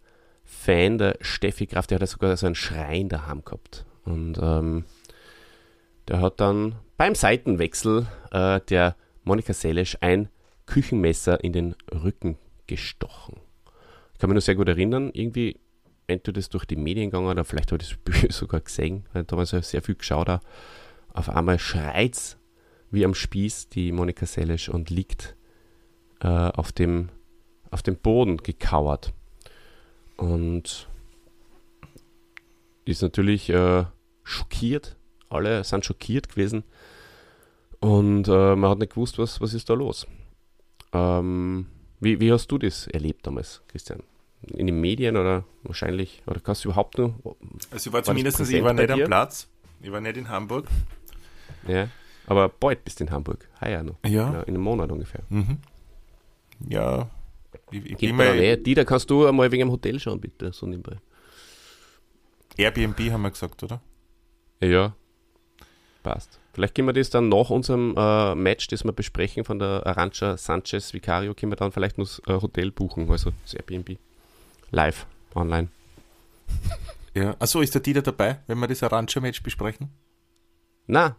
Fan 0.44 0.98
der 0.98 1.18
Steffi 1.22 1.68
Graf, 1.68 1.88
der 1.88 2.00
hat 2.00 2.10
sogar 2.10 2.36
so 2.38 2.46
einen 2.46 2.56
Schrein 2.56 3.10
daheim 3.10 3.44
gehabt. 3.46 3.86
Und 4.04 4.38
ähm, 4.42 4.86
der 6.08 6.22
hat 6.22 6.40
dann 6.40 6.76
beim 6.98 7.16
Seitenwechsel 7.16 8.08
der 8.32 8.96
Monika 9.26 9.54
Seles 9.54 9.98
ein 10.02 10.30
Küchenmesser 10.66 11.44
in 11.44 11.54
den 11.54 11.76
Rücken 11.92 12.38
gestochen. 12.68 13.42
Ich 14.14 14.20
kann 14.20 14.30
mich 14.30 14.36
noch 14.36 14.42
sehr 14.42 14.56
gut 14.56 14.70
erinnern, 14.70 15.12
irgendwie, 15.14 15.60
entweder 16.08 16.34
das 16.34 16.50
durch 16.50 16.66
die 16.66 16.76
Medien 16.76 17.10
gegangen 17.10 17.28
oder 17.28 17.44
vielleicht 17.44 17.72
habe 17.72 17.84
ich 17.84 17.90
das 17.90 17.98
Bücher 18.04 18.32
sogar 18.32 18.62
gesehen, 18.62 19.06
weil 19.14 19.24
damals 19.26 19.52
habe 19.52 19.60
ich 19.62 19.68
sehr 19.68 19.82
viel 19.82 19.96
geschaut. 19.96 20.30
Auch. 20.30 20.40
Auf 21.14 21.30
einmal 21.30 21.60
schreit 21.60 22.38
wie 22.92 23.04
am 23.04 23.14
Spieß 23.14 23.70
die 23.70 23.92
Monika 23.92 24.26
Seles 24.26 24.70
und 24.70 24.90
liegt 24.90 25.36
äh, 26.22 26.28
auf, 26.28 26.72
dem, 26.72 27.10
auf 27.72 27.84
dem 27.84 27.98
Boden 27.98 28.38
gekauert. 28.38 29.14
Und 30.18 30.88
ist 32.86 33.02
natürlich 33.02 33.50
äh, 33.50 33.86
schockiert. 34.24 34.96
Alle 35.30 35.64
sind 35.64 35.84
schockiert 35.84 36.30
gewesen. 36.30 36.64
Und 37.86 38.28
äh, 38.28 38.56
man 38.56 38.72
hat 38.72 38.80
nicht 38.80 38.94
gewusst, 38.94 39.20
was, 39.20 39.40
was 39.42 39.54
ist 39.54 39.70
da 39.70 39.76
los. 39.76 40.08
Ähm, 40.92 41.68
wie, 42.00 42.20
wie 42.20 42.32
hast 42.32 42.48
du 42.48 42.58
das 42.58 42.88
erlebt 42.88 43.28
damals, 43.28 43.62
Christian? 43.68 44.02
In 44.42 44.66
den 44.66 44.82
Medien 44.82 45.18
oder 45.18 45.44
wahrscheinlich, 45.62 46.24
oder 46.26 46.40
kannst 46.40 46.66
du 46.66 46.70
überhaupt 46.70 46.98
nur. 46.98 47.14
Also 47.70 47.90
ich 47.90 47.94
war 47.94 48.02
zumindest, 48.02 48.40
ich 48.40 48.64
war 48.64 48.74
nicht 48.74 48.90
am 48.90 49.04
Platz, 49.04 49.48
ich 49.82 49.92
war 49.92 50.02
nicht 50.02 50.18
in 50.18 50.30
Hamburg. 50.30 50.66
Ja, 51.68 51.90
aber 52.26 52.50
bald 52.50 52.84
bist 52.84 53.00
du 53.00 53.04
in 53.04 53.12
Hamburg, 53.12 53.48
heuer 53.62 53.84
noch. 53.84 53.98
Ja. 54.04 54.42
In 54.42 54.56
einem 54.56 54.62
Monat 54.62 54.92
ungefähr. 54.92 55.22
Mhm. 55.30 55.60
Ja. 56.68 57.08
Ich, 57.70 57.86
ich 57.86 57.98
Geht 57.98 58.00
bin 58.00 58.16
mal. 58.16 58.58
Die, 58.58 58.74
da 58.74 58.84
kannst 58.84 59.12
du 59.12 59.28
einmal 59.28 59.52
wegen 59.52 59.62
dem 59.62 59.72
Hotel 59.72 60.00
schauen, 60.00 60.20
bitte, 60.20 60.52
so 60.54 60.66
nebenbei. 60.66 60.98
Airbnb 62.58 63.00
haben 63.12 63.22
wir 63.22 63.30
gesagt, 63.30 63.62
oder? 63.62 63.80
Ja, 64.60 64.96
passt. 66.02 66.40
Vielleicht 66.56 66.74
können 66.74 66.88
wir 66.88 66.94
das 66.94 67.10
dann 67.10 67.28
nach 67.28 67.50
unserem 67.50 67.94
äh, 67.98 68.34
Match, 68.34 68.68
das 68.68 68.86
wir 68.86 68.94
besprechen 68.94 69.44
von 69.44 69.60
der 69.60 69.86
Arancha 69.86 70.38
Sanchez 70.38 70.94
Vicario, 70.94 71.34
können 71.34 71.52
wir 71.52 71.58
dann 71.58 71.74
vielleicht 71.74 71.98
noch 71.98 72.06
das 72.06 72.22
äh, 72.28 72.42
Hotel 72.42 72.72
buchen, 72.72 73.12
also 73.12 73.34
das 73.44 73.56
Airbnb. 73.56 73.98
Live, 74.72 75.06
online. 75.36 75.68
Ja. 77.14 77.34
Achso, 77.40 77.62
ist 77.62 77.74
der 77.74 77.82
Dieter 77.82 78.02
dabei, 78.02 78.42
wenn 78.46 78.60
wir 78.60 78.68
das 78.68 78.84
Arantxa-Match 78.84 79.42
besprechen? 79.42 79.88
Na, 80.86 81.16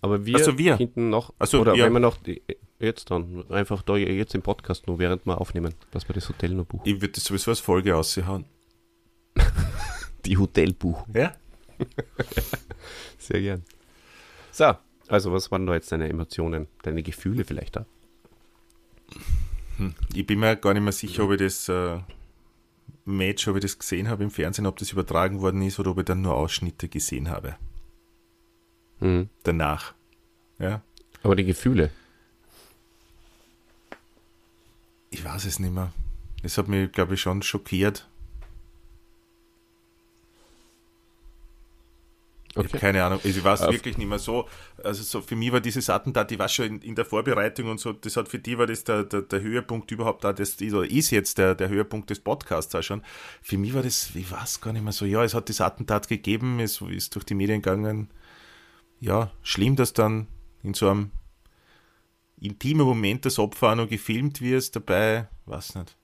aber 0.00 0.24
wir, 0.24 0.36
Ach 0.36 0.40
so, 0.40 0.56
wir. 0.56 0.78
hinten 0.78 1.10
noch, 1.10 1.34
Ach 1.38 1.46
so, 1.46 1.60
oder 1.60 1.74
ja. 1.74 1.84
wenn 1.84 1.92
wir 1.92 2.00
noch, 2.00 2.16
die, 2.16 2.40
jetzt 2.78 3.10
dann, 3.10 3.44
einfach 3.50 3.82
da 3.82 3.94
jetzt 3.94 4.34
im 4.34 4.40
Podcast 4.40 4.86
nur, 4.86 4.98
während 4.98 5.26
wir 5.26 5.38
aufnehmen, 5.38 5.74
dass 5.90 6.08
wir 6.08 6.14
das 6.14 6.30
Hotel 6.30 6.54
nur 6.54 6.64
buchen. 6.64 6.88
Ich 6.88 6.94
würde 6.94 7.12
das 7.12 7.24
sowieso 7.24 7.50
als 7.50 7.60
Folge 7.60 7.94
aushauen. 7.94 8.46
Die 10.24 10.38
Hotelbuchung. 10.38 11.14
Ja? 11.14 11.34
Sehr 13.18 13.42
gern. 13.42 13.64
So, 14.54 14.76
also 15.08 15.32
was 15.32 15.50
waren 15.50 15.66
da 15.66 15.74
jetzt 15.74 15.90
deine 15.90 16.08
Emotionen, 16.08 16.68
deine 16.82 17.02
Gefühle 17.02 17.44
vielleicht 17.44 17.74
da? 17.74 17.86
Ich 20.14 20.24
bin 20.24 20.38
mir 20.38 20.54
gar 20.54 20.74
nicht 20.74 20.84
mehr 20.84 20.92
sicher, 20.92 21.24
ob 21.24 21.32
ich 21.32 21.38
das 21.38 21.68
äh, 21.68 21.98
Match, 23.04 23.48
ob 23.48 23.56
ich 23.56 23.62
das 23.62 23.76
gesehen 23.76 24.08
habe 24.08 24.22
im 24.22 24.30
Fernsehen, 24.30 24.66
ob 24.66 24.76
das 24.76 24.92
übertragen 24.92 25.40
worden 25.40 25.60
ist 25.62 25.80
oder 25.80 25.90
ob 25.90 25.98
ich 25.98 26.04
dann 26.04 26.22
nur 26.22 26.36
Ausschnitte 26.36 26.88
gesehen 26.88 27.30
habe. 27.30 27.56
Mhm. 29.00 29.28
Danach. 29.42 29.92
Ja. 30.60 30.82
Aber 31.24 31.34
die 31.34 31.44
Gefühle. 31.44 31.90
Ich 35.10 35.24
weiß 35.24 35.46
es 35.46 35.58
nicht 35.58 35.74
mehr. 35.74 35.92
Das 36.44 36.58
hat 36.58 36.68
mich, 36.68 36.92
glaube 36.92 37.14
ich, 37.14 37.20
schon 37.20 37.42
schockiert. 37.42 38.06
Ich 42.54 42.58
habe 42.58 42.68
Okay. 42.68 42.78
keine 42.78 43.02
Ahnung. 43.02 43.18
Also 43.24 43.36
ich 43.36 43.44
weiß 43.44 43.62
Auf- 43.62 43.72
wirklich 43.74 43.98
nicht 43.98 44.06
mehr 44.08 44.20
so. 44.20 44.48
Also 44.84 45.02
so 45.02 45.20
für 45.20 45.34
mich 45.34 45.50
war 45.50 45.60
dieses 45.60 45.90
Attentat, 45.90 46.30
ich 46.30 46.38
war 46.38 46.48
schon 46.48 46.66
in, 46.66 46.82
in 46.82 46.94
der 46.94 47.04
Vorbereitung 47.04 47.68
und 47.68 47.80
so, 47.80 47.92
das 47.92 48.16
hat 48.16 48.28
für 48.28 48.38
die 48.38 48.56
war 48.56 48.66
das 48.68 48.84
der, 48.84 49.02
der, 49.02 49.22
der 49.22 49.40
Höhepunkt 49.40 49.90
überhaupt 49.90 50.22
da, 50.22 50.32
das 50.32 50.50
ist, 50.60 50.72
oder 50.72 50.88
ist 50.88 51.10
jetzt 51.10 51.36
der, 51.38 51.56
der 51.56 51.68
Höhepunkt 51.68 52.10
des 52.10 52.20
Podcasts 52.20 52.72
auch 52.76 52.82
schon. 52.82 53.02
Für 53.42 53.58
mich 53.58 53.74
war 53.74 53.82
das, 53.82 54.14
ich 54.14 54.30
weiß 54.30 54.60
gar 54.60 54.72
nicht 54.72 54.84
mehr 54.84 54.92
so, 54.92 55.04
ja, 55.04 55.24
es 55.24 55.34
hat 55.34 55.48
das 55.48 55.60
Attentat 55.60 56.06
gegeben, 56.06 56.60
es 56.60 56.80
ist 56.80 57.16
durch 57.16 57.24
die 57.24 57.34
Medien 57.34 57.60
gegangen. 57.60 58.08
Ja, 59.00 59.32
schlimm, 59.42 59.74
dass 59.74 59.92
dann 59.92 60.28
in 60.62 60.74
so 60.74 60.88
einem 60.88 61.10
intimen 62.40 62.86
Moment 62.86 63.26
das 63.26 63.40
Opfer 63.40 63.72
auch 63.72 63.74
noch 63.76 63.88
gefilmt 63.88 64.40
wird 64.40 64.76
dabei, 64.76 65.28
weiß 65.46 65.74
nicht. 65.74 65.96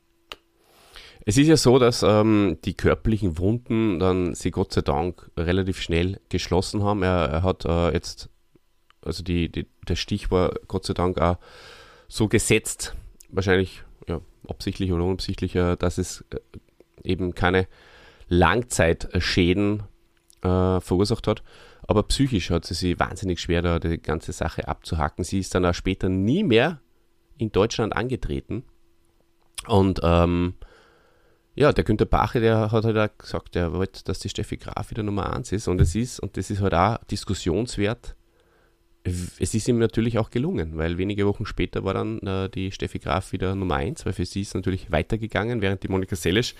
Es 1.27 1.37
ist 1.37 1.49
ja 1.49 1.57
so, 1.57 1.79
dass 1.79 2.03
ähm, 2.03 2.59
die 2.65 2.75
körperlichen 2.75 3.39
Wunden 3.39 3.99
dann 3.99 4.35
sie 4.35 4.51
Gott 4.51 4.73
sei 4.73 4.81
Dank 4.81 5.31
relativ 5.37 5.81
schnell 5.81 6.19
geschlossen 6.29 6.83
haben. 6.83 7.03
Er, 7.03 7.29
er 7.29 7.43
hat 7.43 7.65
äh, 7.67 7.93
jetzt, 7.93 8.31
also 9.03 9.23
die, 9.23 9.51
die, 9.51 9.67
der 9.87 9.97
Stich 9.97 10.31
war 10.31 10.55
Gott 10.67 10.87
sei 10.87 10.95
Dank 10.95 11.21
auch 11.21 11.37
so 12.09 12.27
gesetzt, 12.29 12.97
wahrscheinlich 13.29 13.83
ja, 14.09 14.21
absichtlich 14.49 14.93
oder 14.93 15.05
unabsichtlich, 15.05 15.55
äh, 15.57 15.77
dass 15.77 15.99
es 15.99 16.25
äh, 16.31 16.39
eben 17.05 17.35
keine 17.35 17.67
Langzeitschäden 18.29 19.83
äh, 20.43 20.81
verursacht 20.81 21.27
hat. 21.27 21.43
Aber 21.87 22.05
psychisch 22.05 22.51
hat 22.51 22.65
sie 22.65 22.75
sich 22.75 22.99
wahnsinnig 22.99 23.41
schwer, 23.41 23.63
da 23.63 23.79
die 23.79 24.01
ganze 24.01 24.33
Sache 24.33 24.69
abzuhacken. 24.69 25.25
Sie 25.25 25.41
ist 25.41 25.55
dann 25.55 25.67
auch 25.67 25.75
später 25.75 26.09
nie 26.09 26.45
mehr 26.45 26.81
in 27.37 27.53
Deutschland 27.53 27.97
angetreten. 27.97 28.65
Und 29.67 30.01
ähm, 30.03 30.55
ja, 31.61 31.75
der 31.75 31.85
Günter 31.85 32.07
Bache, 32.07 32.41
der 32.41 32.73
hat 32.73 32.85
halt 32.87 32.97
auch 32.97 33.19
gesagt, 33.19 33.55
er 33.55 33.75
wollte, 33.75 34.03
dass 34.05 34.19
die 34.19 34.31
Steffi 34.31 34.57
Graf 34.57 34.91
wieder 34.91 35.03
Nummer 35.03 35.31
1 35.31 35.53
ist. 35.53 35.69
Und 35.69 35.79
es 35.79 35.95
ist, 35.95 36.19
und 36.19 36.39
das 36.39 36.49
ist 36.49 36.63
halt 36.63 36.73
auch 36.73 36.97
diskussionswert, 37.11 38.17
es 39.05 39.53
ist 39.53 39.69
ihm 39.69 39.79
natürlich 39.79 40.19
auch 40.19 40.31
gelungen, 40.31 40.79
weil 40.79 40.97
wenige 40.97 41.27
Wochen 41.27 41.45
später 41.45 41.85
war 41.85 41.93
dann 41.93 42.19
äh, 42.21 42.49
die 42.49 42.73
Steffi 42.73 42.99
Graf 42.99 43.33
wieder 43.33 43.55
Nummer 43.55 43.75
1, 43.75 44.07
weil 44.07 44.15
für 44.15 44.25
sie 44.25 44.41
ist 44.41 44.55
natürlich 44.55 44.91
weitergegangen, 44.91 45.61
während 45.61 45.83
die 45.83 45.89
Monika 45.89 46.17
Seles 46.17 46.55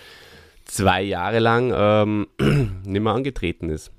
zwei 0.67 1.01
Jahre 1.01 1.39
lang 1.39 1.73
ähm, 1.75 2.27
nicht 2.85 3.01
mehr 3.01 3.15
angetreten 3.15 3.71
ist. 3.71 3.93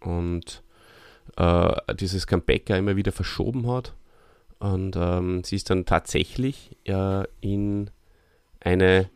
Und 0.00 0.62
äh, 1.36 1.94
dieses 1.96 2.28
Comeback 2.28 2.70
ja 2.70 2.76
immer 2.76 2.94
wieder 2.94 3.10
verschoben 3.10 3.68
hat. 3.68 3.92
Und 4.60 4.94
ähm, 4.96 5.42
sie 5.42 5.56
ist 5.56 5.68
dann 5.68 5.84
tatsächlich 5.84 6.76
äh, 6.84 7.24
in 7.40 7.90
eine 8.60 9.10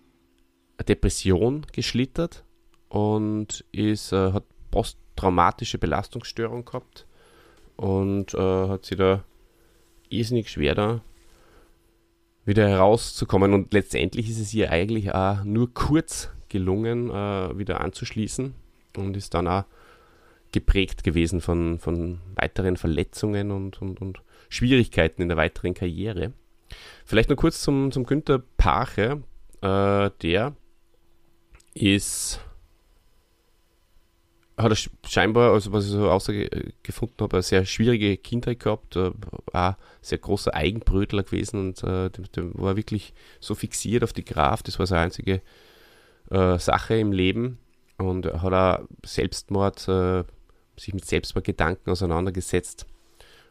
Depression 0.82 1.66
geschlittert 1.72 2.44
und 2.88 3.64
ist, 3.72 4.12
äh, 4.12 4.32
hat 4.32 4.44
posttraumatische 4.70 5.78
Belastungsstörung 5.78 6.64
gehabt 6.64 7.06
und 7.76 8.34
äh, 8.34 8.68
hat 8.68 8.84
sie 8.86 8.96
da 8.96 9.24
irrsinnig 10.08 10.50
schwer 10.50 10.74
da 10.74 11.00
wieder 12.44 12.68
herauszukommen. 12.68 13.54
Und 13.54 13.72
letztendlich 13.72 14.28
ist 14.28 14.40
es 14.40 14.52
ihr 14.54 14.70
eigentlich 14.70 15.14
auch 15.14 15.44
nur 15.44 15.72
kurz 15.72 16.30
gelungen, 16.48 17.10
äh, 17.10 17.56
wieder 17.58 17.80
anzuschließen 17.80 18.54
und 18.96 19.16
ist 19.16 19.34
dann 19.34 19.48
auch 19.48 19.64
geprägt 20.52 21.02
gewesen 21.02 21.40
von, 21.40 21.78
von 21.78 22.20
weiteren 22.34 22.76
Verletzungen 22.76 23.50
und, 23.50 23.80
und, 23.80 24.00
und 24.00 24.20
Schwierigkeiten 24.50 25.22
in 25.22 25.28
der 25.28 25.38
weiteren 25.38 25.72
Karriere. 25.72 26.32
Vielleicht 27.04 27.30
noch 27.30 27.36
kurz 27.36 27.62
zum, 27.62 27.90
zum 27.90 28.04
Günther 28.04 28.42
Pache. 28.58 29.22
Äh, 29.62 30.10
der 30.22 30.54
ist 31.74 32.40
hat 34.56 34.70
er 34.70 34.76
sch- 34.76 34.90
scheinbar, 35.08 35.52
also 35.52 35.72
was 35.72 35.86
ich 35.86 35.92
so 35.92 36.10
ausgefunden 36.10 37.16
habe, 37.20 37.36
eine 37.36 37.42
sehr 37.42 37.64
schwierige 37.64 38.16
Kindheit 38.16 38.60
gehabt, 38.60 38.96
äh, 38.96 39.10
auch 39.52 39.74
sehr 40.02 40.18
großer 40.18 40.54
Eigenbrötler 40.54 41.22
gewesen 41.22 41.58
und 41.58 41.82
äh, 41.82 42.10
der, 42.10 42.24
der 42.34 42.54
war 42.54 42.76
wirklich 42.76 43.14
so 43.40 43.54
fixiert 43.54 44.04
auf 44.04 44.12
die 44.12 44.24
Graf, 44.24 44.62
das 44.62 44.78
war 44.78 44.86
seine 44.86 45.02
einzige 45.02 45.42
äh, 46.30 46.58
Sache 46.58 46.96
im 46.96 47.12
Leben 47.12 47.58
und 47.98 48.26
hat 48.26 48.52
auch 48.52 48.86
Selbstmord, 49.04 49.88
äh, 49.88 50.24
sich 50.76 50.94
mit 50.94 51.04
Selbstmordgedanken 51.04 51.90
auseinandergesetzt 51.90 52.86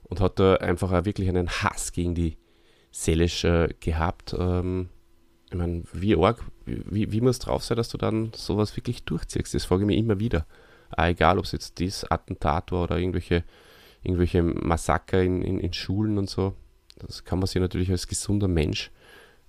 und 0.03 0.19
hat 0.19 0.39
da 0.39 0.55
einfach 0.55 0.91
auch 0.91 1.05
wirklich 1.05 1.30
einen 1.30 1.49
Hass 1.49 1.91
gegen 1.91 2.15
die 2.15 2.38
Selisch 2.91 3.43
äh, 3.43 3.69
gehabt. 3.80 4.36
Ähm, 4.38 4.89
ich 5.52 5.58
meine, 5.58 5.84
wie 5.93 6.16
arg, 6.16 6.43
wie, 6.66 7.12
wie 7.12 7.22
muss 7.22 7.39
drauf 7.39 7.64
sein, 7.64 7.76
dass 7.78 7.89
du 7.89 7.97
dann 7.97 8.32
sowas 8.34 8.76
wirklich 8.78 9.04
durchziehst? 9.04 9.54
Das 9.54 9.66
frage 9.66 9.84
ich 9.84 9.88
mich 9.88 9.97
immer 9.97 10.20
wieder. 10.20 10.45
Auch 10.91 11.06
egal, 11.06 11.38
ob 11.38 11.45
es 11.45 11.52
jetzt 11.52 11.80
das 11.82 12.10
Attentat 12.10 12.72
war 12.72 12.84
oder 12.84 12.97
irgendwelche, 12.97 13.43
irgendwelche 14.02 14.43
Massaker 14.43 15.22
in, 15.22 15.41
in, 15.41 15.60
in 15.60 15.74
Schulen 15.74 16.18
und 16.18 16.30
so. 16.30 16.56
Das 16.99 17.26
kann 17.26 17.39
man 17.39 17.47
sich 17.47 17.62
natürlich 17.62 17.91
als 17.91 18.08
gesunder 18.08 18.47
Mensch 18.47 18.91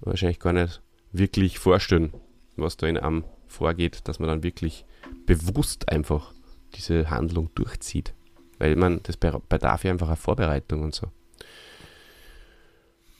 wahrscheinlich 0.00 0.40
gar 0.40 0.53
nicht 0.53 0.80
wirklich 1.12 1.59
vorstellen, 1.59 2.12
was 2.57 2.76
da 2.76 2.86
in 2.88 2.98
einem 2.98 3.24
vorgeht, 3.46 4.09
dass 4.09 4.18
man 4.18 4.28
dann 4.28 4.42
wirklich 4.42 4.84
bewusst 5.26 5.88
einfach 5.88 6.32
diese 6.74 7.11
Handlung 7.11 7.50
durchzieht. 7.55 8.14
Weil 8.59 8.74
man, 8.76 9.00
das 9.05 9.16
be- 9.16 9.40
bedarf 9.48 9.84
ja 9.84 9.92
einfach 9.92 10.09
eine 10.09 10.16
Vorbereitung 10.16 10.82
und 10.82 10.94
so. 10.94 11.07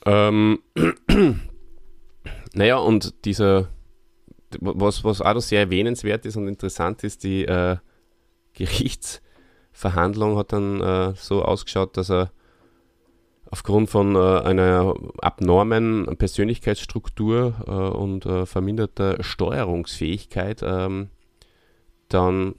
Ähm, 0.05 0.59
naja, 2.53 2.77
und 2.77 3.25
dieser, 3.25 3.69
was, 4.59 5.03
was 5.03 5.21
auch 5.21 5.39
sehr 5.41 5.61
erwähnenswert 5.61 6.25
ist 6.25 6.37
und 6.37 6.47
interessant 6.47 7.03
ist, 7.03 7.23
die 7.23 7.45
äh, 7.45 7.77
Gerichtsverhandlung 8.53 10.37
hat 10.37 10.53
dann 10.53 10.81
äh, 10.81 11.13
so 11.15 11.43
ausgeschaut, 11.43 11.97
dass 11.97 12.09
er 12.11 12.31
aufgrund 13.53 13.89
von 13.89 14.15
äh, 14.15 14.19
einer 14.19 14.95
abnormen 15.21 16.15
Persönlichkeitsstruktur 16.17 17.53
äh, 17.67 17.71
und 17.71 18.25
äh, 18.25 18.45
verminderter 18.45 19.23
Steuerungsfähigkeit 19.23 20.61
ähm, 20.63 21.09
dann 22.09 22.55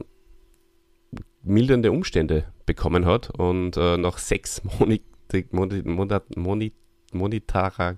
mildernde 1.42 1.92
Umstände 1.92 2.44
bekommen 2.66 3.06
hat 3.06 3.30
und 3.30 3.76
äh, 3.76 3.96
nach 3.96 4.18
sechs 4.18 4.62
Monat, 4.78 5.00
Monat, 5.50 6.36
Monat, 6.36 6.72
monetarer, 7.14 7.96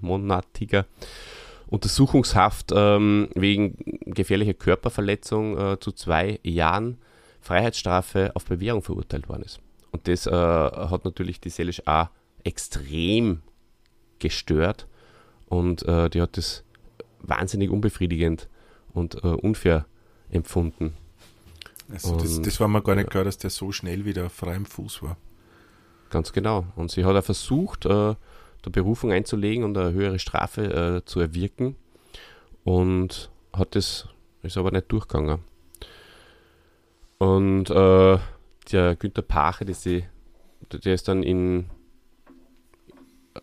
monatiger 0.00 0.86
Untersuchungshaft 1.68 2.72
ähm, 2.74 3.28
wegen 3.34 3.76
gefährlicher 4.06 4.54
Körperverletzung 4.54 5.58
äh, 5.58 5.80
zu 5.80 5.92
zwei 5.92 6.38
Jahren 6.42 6.98
Freiheitsstrafe 7.40 8.32
auf 8.34 8.44
Bewährung 8.44 8.82
verurteilt 8.82 9.28
worden 9.28 9.42
ist. 9.42 9.60
Und 9.90 10.08
das 10.08 10.26
äh, 10.26 10.30
hat 10.30 11.04
natürlich 11.04 11.40
die 11.40 11.50
Selisch 11.50 11.82
A 11.86 12.10
extrem 12.44 13.42
gestört 14.18 14.86
und 15.46 15.82
äh, 15.86 16.08
die 16.08 16.20
hat 16.20 16.36
das 16.36 16.64
wahnsinnig 17.20 17.70
unbefriedigend 17.70 18.48
und 18.92 19.16
äh, 19.24 19.28
unfair 19.28 19.86
empfunden. 20.30 20.94
Also 21.90 22.16
das, 22.16 22.42
das, 22.42 22.60
war 22.60 22.68
mir 22.68 22.82
gar 22.82 22.96
nicht 22.96 23.10
klar, 23.10 23.24
dass 23.24 23.38
der 23.38 23.50
so 23.50 23.70
schnell 23.70 24.04
wieder 24.04 24.28
frei 24.28 24.56
im 24.56 24.66
Fuß 24.66 25.02
war. 25.02 25.16
Ganz 26.10 26.32
genau. 26.32 26.66
Und 26.74 26.90
sie 26.90 27.04
hat 27.04 27.16
auch 27.16 27.24
versucht, 27.24 27.86
äh, 28.66 28.70
der 28.70 28.70
Berufung 28.70 29.12
einzulegen 29.12 29.64
und 29.64 29.76
eine 29.78 29.92
höhere 29.92 30.18
Strafe 30.18 30.64
äh, 30.64 31.04
zu 31.04 31.20
erwirken 31.20 31.76
und 32.64 33.30
hat 33.52 33.74
das, 33.74 34.08
ist 34.42 34.58
aber 34.58 34.70
nicht 34.70 34.90
durchgegangen. 34.90 35.38
Und 37.18 37.70
äh, 37.70 38.18
der 38.72 38.96
Günter 38.96 39.22
Pache, 39.22 39.64
die, 39.64 40.04
der 40.70 40.94
ist 40.94 41.08
dann 41.08 41.22
in, 41.22 41.66
äh, 43.34 43.40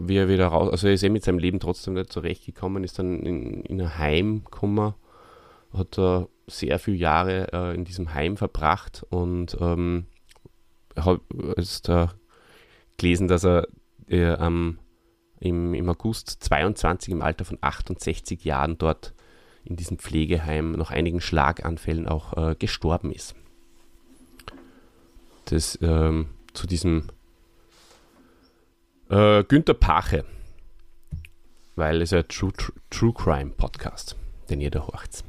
wie 0.00 0.16
er 0.16 0.28
wieder 0.28 0.48
raus, 0.48 0.70
also 0.70 0.86
er 0.86 0.94
ist 0.94 1.02
eh 1.02 1.08
mit 1.08 1.24
seinem 1.24 1.38
Leben 1.38 1.58
trotzdem 1.58 1.94
nicht 1.94 2.12
zurechtgekommen, 2.12 2.84
ist 2.84 2.98
dann 2.98 3.22
in, 3.22 3.62
in 3.62 3.80
ein 3.80 3.98
Heim 3.98 4.44
gekommen, 4.44 4.94
hat 5.72 5.98
er 5.98 6.28
sehr 6.46 6.78
viele 6.78 6.98
Jahre 6.98 7.52
äh, 7.52 7.74
in 7.74 7.84
diesem 7.84 8.14
Heim 8.14 8.36
verbracht 8.36 9.04
und 9.10 9.56
ähm, 9.60 10.06
habe 10.96 11.20
jetzt 11.56 11.88
äh, 11.88 12.06
gelesen, 12.96 13.26
dass 13.26 13.44
er 13.44 13.66
äh, 14.08 14.32
am, 14.34 14.78
im, 15.40 15.74
im 15.74 15.88
August 15.88 16.42
22 16.44 17.12
im 17.12 17.22
Alter 17.22 17.44
von 17.44 17.58
68 17.60 18.44
Jahren 18.44 18.78
dort 18.78 19.14
in 19.64 19.76
diesem 19.76 19.98
Pflegeheim 19.98 20.72
nach 20.72 20.90
einigen 20.90 21.20
Schlaganfällen 21.20 22.08
auch 22.08 22.36
äh, 22.36 22.54
gestorben 22.54 23.12
ist. 23.12 23.34
Das 25.46 25.78
ähm, 25.82 26.28
zu 26.54 26.66
diesem 26.66 27.08
äh, 29.10 29.44
Günter 29.44 29.74
Pache, 29.74 30.24
weil 31.74 32.02
es 32.02 32.12
ein 32.12 32.26
True, 32.28 32.52
True, 32.90 33.12
Crime 33.12 33.50
Podcast, 33.50 34.16
den 34.50 34.60
ihr 34.60 34.70
da 34.70 34.86
hört. 34.86 35.24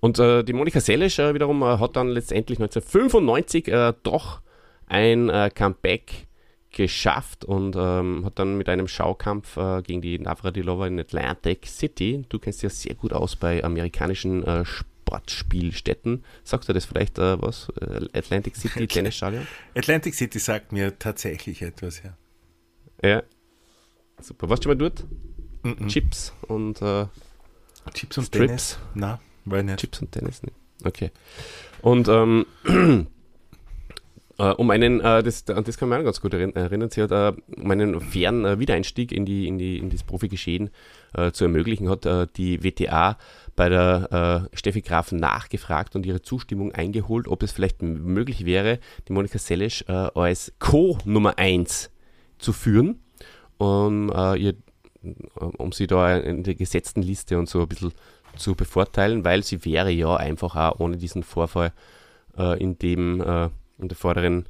Und 0.00 0.18
äh, 0.18 0.42
die 0.42 0.52
Monika 0.52 0.80
Seles 0.80 1.18
äh, 1.18 1.34
wiederum 1.34 1.62
äh, 1.62 1.78
hat 1.78 1.96
dann 1.96 2.08
letztendlich 2.08 2.58
1995 2.58 3.68
äh, 3.68 3.92
doch 4.02 4.40
ein 4.86 5.30
Comeback 5.54 6.26
geschafft 6.70 7.44
und 7.44 7.74
ähm, 7.76 8.24
hat 8.24 8.38
dann 8.38 8.56
mit 8.56 8.68
einem 8.68 8.86
Schaukampf 8.86 9.56
äh, 9.56 9.82
gegen 9.82 10.00
die 10.00 10.18
Navratilova 10.18 10.86
in 10.86 11.00
Atlantic 11.00 11.66
City, 11.66 12.24
du 12.28 12.38
kennst 12.38 12.60
dich 12.60 12.64
ja 12.64 12.70
sehr 12.70 12.94
gut 12.94 13.12
aus 13.12 13.36
bei 13.36 13.64
amerikanischen 13.64 14.44
äh, 14.44 14.64
Sportspielstätten, 14.64 16.24
sagst 16.44 16.68
du 16.68 16.72
das 16.72 16.84
vielleicht 16.84 17.18
äh, 17.18 17.40
was? 17.42 17.70
Äh, 17.80 18.06
Atlantic 18.16 18.56
City 18.56 18.86
Tennisstadion? 18.88 19.46
Atlantic 19.74 20.14
City 20.14 20.38
sagt 20.38 20.72
mir 20.72 20.98
tatsächlich 20.98 21.62
etwas, 21.62 22.02
ja. 22.02 22.16
Ja, 23.02 23.22
super. 24.20 24.48
Warst 24.48 24.64
du 24.64 24.68
mal 24.68 24.76
dort? 24.76 25.04
Mm 25.62 25.70
-mm. 25.70 25.88
Chips 25.88 26.32
und 26.42 26.80
äh, 26.82 27.06
Chips 27.94 28.18
und 28.18 28.24
Strips? 28.26 28.46
Tennis? 28.46 28.78
Nein, 28.94 29.18
war 29.44 29.62
nicht. 29.62 29.80
Chips 29.80 30.00
und 30.00 30.12
Tennis, 30.12 30.42
nicht. 30.42 30.54
Okay. 30.84 31.10
Und 31.82 32.08
ähm, 32.08 32.46
Uh, 34.40 34.54
um 34.56 34.70
einen, 34.70 35.00
uh, 35.00 35.20
das, 35.20 35.46
an 35.50 35.64
das 35.64 35.76
kann 35.76 35.90
man 35.90 36.02
ganz 36.02 36.22
gut 36.22 36.32
erinnern, 36.32 36.88
sie 36.88 37.02
hat 37.02 37.12
uh, 37.12 37.38
um 37.60 37.70
einen 37.70 38.00
fairen 38.00 38.58
Wiedereinstieg 38.58 39.12
in, 39.12 39.26
die, 39.26 39.46
in, 39.46 39.58
die, 39.58 39.76
in 39.76 39.90
das 39.90 40.02
Profigeschehen 40.02 40.70
zu 41.32 41.42
ermöglichen, 41.42 41.88
hat 41.88 42.06
die 42.36 42.62
WTA 42.62 43.18
bei 43.56 43.68
der 43.68 44.48
Steffi 44.52 44.80
Graf 44.80 45.10
nachgefragt 45.10 45.96
und 45.96 46.06
ihre 46.06 46.22
Zustimmung 46.22 46.70
eingeholt, 46.70 47.26
ob 47.26 47.42
es 47.42 47.50
vielleicht 47.50 47.82
möglich 47.82 48.46
wäre, 48.46 48.78
die 49.08 49.12
Monika 49.12 49.40
Seles 49.40 49.82
als 49.88 50.52
Co-Nummer 50.60 51.36
1 51.36 51.90
zu 52.38 52.52
führen, 52.52 53.00
um, 53.58 54.08
ihr, 54.36 54.54
um 55.58 55.72
sie 55.72 55.88
da 55.88 56.16
in 56.16 56.44
der 56.44 56.54
gesetzten 56.54 57.02
Liste 57.02 57.40
und 57.40 57.48
so 57.48 57.62
ein 57.62 57.68
bisschen 57.68 57.92
zu 58.36 58.54
bevorteilen, 58.54 59.24
weil 59.24 59.42
sie 59.42 59.64
wäre 59.64 59.90
ja 59.90 60.14
einfach 60.14 60.54
auch 60.54 60.78
ohne 60.78 60.96
diesen 60.96 61.24
Vorfall 61.24 61.72
in 62.60 62.78
dem 62.78 63.50
in 63.80 63.88
der 63.88 63.96
vorderen, 63.96 64.46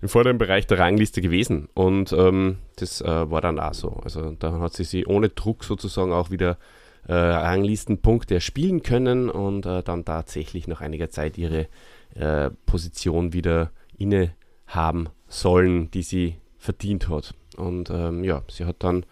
im 0.00 0.08
vorderen 0.08 0.38
Bereich 0.38 0.66
der 0.66 0.78
Rangliste 0.78 1.20
gewesen. 1.20 1.68
Und 1.74 2.12
ähm, 2.12 2.58
das 2.76 3.00
äh, 3.00 3.30
war 3.30 3.40
dann 3.40 3.58
auch 3.58 3.74
so. 3.74 3.90
Also 4.04 4.32
da 4.32 4.58
hat 4.60 4.74
sie 4.74 4.84
sie 4.84 5.06
ohne 5.06 5.28
Druck 5.28 5.64
sozusagen 5.64 6.12
auch 6.12 6.30
wieder 6.30 6.58
äh, 7.06 7.14
Ranglistenpunkte 7.14 8.34
erspielen 8.34 8.82
können 8.82 9.28
und 9.28 9.66
äh, 9.66 9.82
dann 9.82 10.04
tatsächlich 10.04 10.68
nach 10.68 10.80
einiger 10.80 11.10
Zeit 11.10 11.38
ihre 11.38 11.68
äh, 12.14 12.50
Position 12.66 13.32
wieder 13.32 13.70
innehaben 13.98 15.08
sollen, 15.28 15.90
die 15.90 16.02
sie 16.02 16.36
verdient 16.58 17.08
hat. 17.08 17.34
Und 17.56 17.90
ähm, 17.90 18.24
ja, 18.24 18.42
sie 18.48 18.64
hat 18.64 18.76
dann 18.80 19.04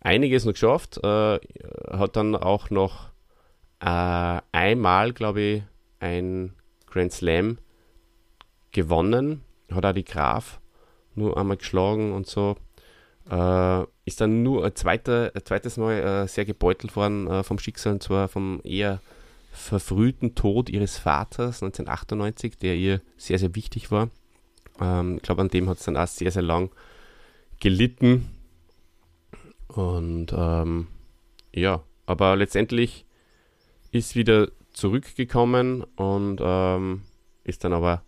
einiges 0.00 0.44
noch 0.44 0.52
geschafft, 0.52 0.98
äh, 1.02 1.38
hat 1.90 2.16
dann 2.16 2.36
auch 2.36 2.70
noch 2.70 3.08
äh, 3.80 4.40
einmal, 4.52 5.12
glaube 5.12 5.40
ich, 5.40 5.62
ein 6.00 6.52
Grand 6.86 7.12
Slam 7.12 7.58
gewonnen, 8.72 9.42
hat 9.70 9.86
auch 9.86 9.92
die 9.92 10.04
Graf 10.04 10.60
nur 11.14 11.36
einmal 11.36 11.56
geschlagen 11.56 12.12
und 12.12 12.26
so. 12.26 12.56
Äh, 13.30 13.82
ist 14.04 14.20
dann 14.20 14.42
nur 14.42 14.64
ein, 14.64 14.74
zweiter, 14.74 15.30
ein 15.34 15.44
zweites 15.44 15.76
Mal 15.76 15.92
äh, 15.92 16.28
sehr 16.28 16.44
gebeutelt 16.44 16.96
worden 16.96 17.28
äh, 17.28 17.42
vom 17.44 17.58
Schicksal, 17.58 17.94
und 17.94 18.02
zwar 18.02 18.28
vom 18.28 18.60
eher 18.64 19.00
verfrühten 19.52 20.34
Tod 20.34 20.70
ihres 20.70 20.98
Vaters 20.98 21.62
1998, 21.62 22.58
der 22.58 22.74
ihr 22.74 23.00
sehr, 23.16 23.38
sehr 23.38 23.54
wichtig 23.54 23.90
war. 23.90 24.08
Ähm, 24.80 25.16
ich 25.16 25.22
glaube, 25.22 25.42
an 25.42 25.48
dem 25.48 25.68
hat 25.68 25.78
es 25.78 25.84
dann 25.84 25.96
auch 25.96 26.08
sehr, 26.08 26.32
sehr 26.32 26.42
lang 26.42 26.70
gelitten. 27.60 28.28
Und 29.68 30.34
ähm, 30.36 30.88
ja, 31.54 31.82
aber 32.06 32.36
letztendlich 32.36 33.04
ist 33.90 34.16
wieder 34.16 34.48
zurückgekommen 34.72 35.84
und 35.96 36.40
ähm, 36.42 37.02
ist 37.44 37.64
dann 37.64 37.72
aber 37.72 38.02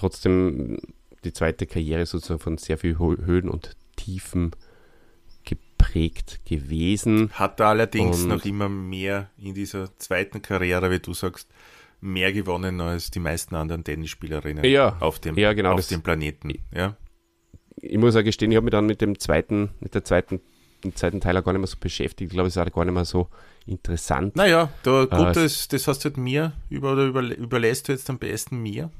trotzdem 0.00 0.78
die 1.24 1.32
zweite 1.32 1.66
Karriere 1.66 2.06
sozusagen 2.06 2.40
von 2.40 2.58
sehr 2.58 2.78
viel 2.78 2.98
Höhen 2.98 3.48
und 3.48 3.76
Tiefen 3.96 4.52
geprägt 5.44 6.40
gewesen. 6.46 7.30
Hat 7.32 7.60
er 7.60 7.66
allerdings 7.66 8.22
und 8.22 8.28
noch 8.28 8.44
immer 8.44 8.68
mehr 8.68 9.30
in 9.38 9.54
dieser 9.54 9.96
zweiten 9.98 10.40
Karriere, 10.40 10.90
wie 10.90 11.00
du 11.00 11.12
sagst, 11.12 11.48
mehr 12.00 12.32
gewonnen 12.32 12.80
als 12.80 13.10
die 13.10 13.20
meisten 13.20 13.54
anderen 13.54 13.84
Tennisspielerinnen 13.84 14.64
ja, 14.64 14.96
auf 15.00 15.18
dem, 15.18 15.36
ja, 15.36 15.52
genau, 15.52 15.74
auf 15.74 15.86
dem 15.86 16.00
Planeten. 16.00 16.54
Ja? 16.74 16.96
Ich 17.76 17.98
muss 17.98 18.16
auch 18.16 18.24
gestehen, 18.24 18.50
ich 18.50 18.56
habe 18.56 18.64
mich 18.64 18.72
dann 18.72 18.86
mit 18.86 19.02
dem 19.02 19.18
zweiten, 19.18 19.70
mit 19.80 19.94
der 19.94 20.04
zweiten, 20.04 20.40
dem 20.82 20.96
zweiten 20.96 21.20
Teil 21.20 21.36
auch 21.36 21.44
gar 21.44 21.52
nicht 21.52 21.60
mehr 21.60 21.66
so 21.66 21.76
beschäftigt. 21.78 22.30
Ich 22.30 22.34
glaube, 22.34 22.48
es 22.48 22.56
ist 22.56 22.62
auch 22.62 22.72
gar 22.72 22.86
nicht 22.86 22.94
mehr 22.94 23.04
so 23.04 23.28
interessant. 23.66 24.34
Naja, 24.36 24.70
da, 24.82 25.04
gut, 25.04 25.28
äh, 25.28 25.32
das, 25.32 25.68
das 25.68 25.86
hast 25.86 26.04
du 26.04 26.08
halt 26.08 26.16
mir 26.16 26.54
über, 26.70 26.92
oder 26.92 27.04
über, 27.04 27.22
überlässt 27.36 27.88
du 27.88 27.92
jetzt 27.92 28.08
am 28.08 28.18
besten 28.18 28.62
mir. 28.62 28.90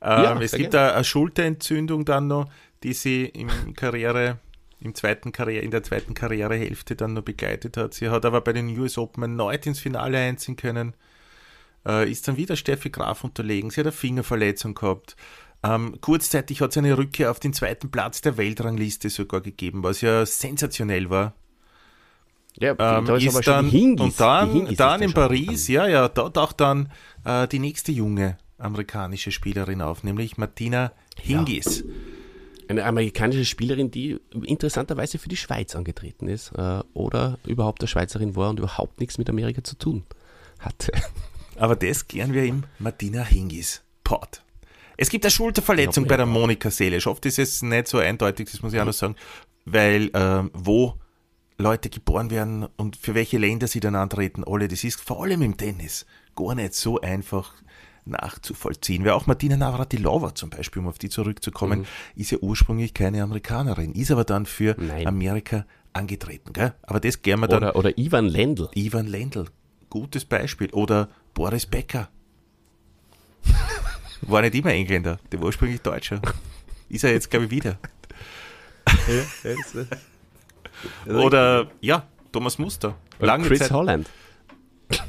Ähm, 0.00 0.22
ja, 0.22 0.40
es 0.40 0.52
gibt 0.52 0.74
eine, 0.74 0.94
eine 0.94 1.04
Schulterentzündung 1.04 2.04
dann 2.04 2.28
noch, 2.28 2.48
die 2.82 2.92
sie 2.92 3.26
im 3.26 3.74
Karriere, 3.74 4.38
im 4.80 4.94
zweiten 4.94 5.32
Karriere, 5.32 5.64
in 5.64 5.70
der 5.70 5.82
zweiten 5.82 6.14
Karrierehälfte 6.14 6.94
dann 6.94 7.14
noch 7.14 7.22
begleitet 7.22 7.76
hat. 7.76 7.94
Sie 7.94 8.08
hat 8.08 8.24
aber 8.24 8.40
bei 8.40 8.52
den 8.52 8.68
US 8.78 8.96
Open 8.98 9.22
erneut 9.22 9.66
ins 9.66 9.80
Finale 9.80 10.18
einziehen 10.18 10.56
können. 10.56 10.94
Äh, 11.86 12.10
ist 12.10 12.28
dann 12.28 12.36
wieder 12.36 12.56
Steffi 12.56 12.90
Graf 12.90 13.24
unterlegen. 13.24 13.70
Sie 13.70 13.80
hat 13.80 13.86
eine 13.86 13.92
Fingerverletzung 13.92 14.74
gehabt. 14.74 15.16
Ähm, 15.64 16.00
kurzzeitig 16.00 16.60
hat 16.60 16.72
sie 16.72 16.78
eine 16.78 16.96
Rückkehr 16.96 17.32
auf 17.32 17.40
den 17.40 17.52
zweiten 17.52 17.90
Platz 17.90 18.20
der 18.20 18.36
Weltrangliste 18.36 19.10
sogar 19.10 19.40
gegeben, 19.40 19.82
was 19.82 20.00
ja 20.02 20.24
sensationell 20.24 21.10
war. 21.10 21.34
Ja, 22.60 22.70
ähm, 22.70 23.06
da 23.06 23.16
ist, 23.16 23.24
ist 23.24 23.46
dann, 23.46 23.68
Hingis, 23.68 24.00
und 24.00 24.20
dann, 24.20 24.74
dann 24.76 25.02
in 25.02 25.12
Paris, 25.12 25.68
ja, 25.68 25.86
ja, 25.86 26.08
da 26.08 26.28
taucht 26.28 26.60
dann 26.60 26.92
äh, 27.24 27.48
die 27.48 27.58
nächste 27.58 27.90
junge 27.90 28.38
amerikanische 28.58 29.32
Spielerin 29.32 29.82
auf, 29.82 30.04
nämlich 30.04 30.36
Martina 30.36 30.92
Hingis. 31.16 31.84
Eine 32.68 32.84
amerikanische 32.84 33.46
Spielerin, 33.46 33.90
die 33.90 34.18
interessanterweise 34.44 35.18
für 35.18 35.30
die 35.30 35.36
Schweiz 35.36 35.74
angetreten 35.74 36.28
ist 36.28 36.52
äh, 36.52 36.80
oder 36.92 37.38
überhaupt 37.46 37.80
eine 37.80 37.88
Schweizerin 37.88 38.36
war 38.36 38.50
und 38.50 38.58
überhaupt 38.58 39.00
nichts 39.00 39.16
mit 39.16 39.30
Amerika 39.30 39.64
zu 39.64 39.76
tun 39.76 40.04
hatte. 40.58 40.92
Aber 41.56 41.76
das 41.76 42.06
gern 42.06 42.34
wir 42.34 42.44
im 42.44 42.64
Martina 42.78 43.22
Hingis 43.22 43.82
Pod. 44.04 44.42
Es 44.96 45.08
gibt 45.08 45.24
eine 45.24 45.30
Schulterverletzung 45.30 46.06
bei 46.06 46.16
der 46.16 46.26
Monika 46.26 46.70
Seelisch. 46.70 47.06
Oft 47.06 47.24
ist 47.24 47.38
es 47.38 47.62
nicht 47.62 47.88
so 47.88 47.98
eindeutig, 47.98 48.50
das 48.50 48.62
muss 48.62 48.72
ich 48.72 48.80
auch 48.80 48.84
noch 48.84 48.92
sagen, 48.92 49.16
weil 49.64 50.10
ähm, 50.12 50.50
wo 50.52 50.94
Leute 51.56 51.88
geboren 51.88 52.30
werden 52.30 52.66
und 52.76 52.96
für 52.96 53.14
welche 53.14 53.38
Länder 53.38 53.66
sie 53.66 53.80
dann 53.80 53.94
antreten, 53.94 54.44
alle, 54.44 54.68
das 54.68 54.84
ist 54.84 55.00
vor 55.00 55.22
allem 55.22 55.42
im 55.42 55.56
Tennis 55.56 56.06
gar 56.36 56.54
nicht 56.54 56.74
so 56.74 57.00
einfach 57.00 57.52
nachzuvollziehen. 58.08 59.04
Weil 59.04 59.12
auch 59.12 59.26
Martina 59.26 59.56
Navratilova 59.56 60.34
zum 60.34 60.50
Beispiel, 60.50 60.80
um 60.82 60.88
auf 60.88 60.98
die 60.98 61.08
zurückzukommen, 61.08 61.80
mhm. 61.80 61.86
ist 62.16 62.30
ja 62.30 62.38
ursprünglich 62.38 62.94
keine 62.94 63.22
Amerikanerin, 63.22 63.92
ist 63.92 64.10
aber 64.10 64.24
dann 64.24 64.46
für 64.46 64.76
Nein. 64.78 65.06
Amerika 65.06 65.64
angetreten. 65.92 66.52
Gell? 66.52 66.74
Aber 66.82 67.00
das 67.00 67.22
gern 67.22 67.40
wir 67.40 67.48
dann. 67.48 67.64
Oder, 67.64 67.76
oder 67.76 67.98
Ivan 67.98 68.26
Lendl. 68.26 68.68
Ivan 68.74 69.06
Lendl, 69.06 69.46
gutes 69.90 70.24
Beispiel. 70.24 70.70
Oder 70.70 71.08
Boris 71.34 71.66
Becker. 71.66 72.08
War 74.22 74.42
nicht 74.42 74.54
immer 74.54 74.72
Engländer, 74.72 75.18
der 75.30 75.38
war 75.38 75.46
ursprünglich 75.46 75.80
Deutscher. 75.80 76.20
Ist 76.88 77.04
er 77.04 77.12
jetzt, 77.12 77.30
glaube 77.30 77.46
ich, 77.46 77.50
wieder. 77.50 77.78
Ja, 81.04 81.12
Oder, 81.14 81.70
ja, 81.80 82.06
Thomas 82.32 82.58
Muster. 82.58 82.96
Lange 83.18 83.46
Chris 83.46 83.60
Zeit. 83.60 83.70
Holland. 83.70 84.08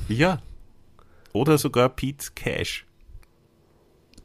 Ja. 0.08 0.42
Oder 1.34 1.58
sogar 1.58 1.90
Pete 1.90 2.26
Cash. 2.36 2.86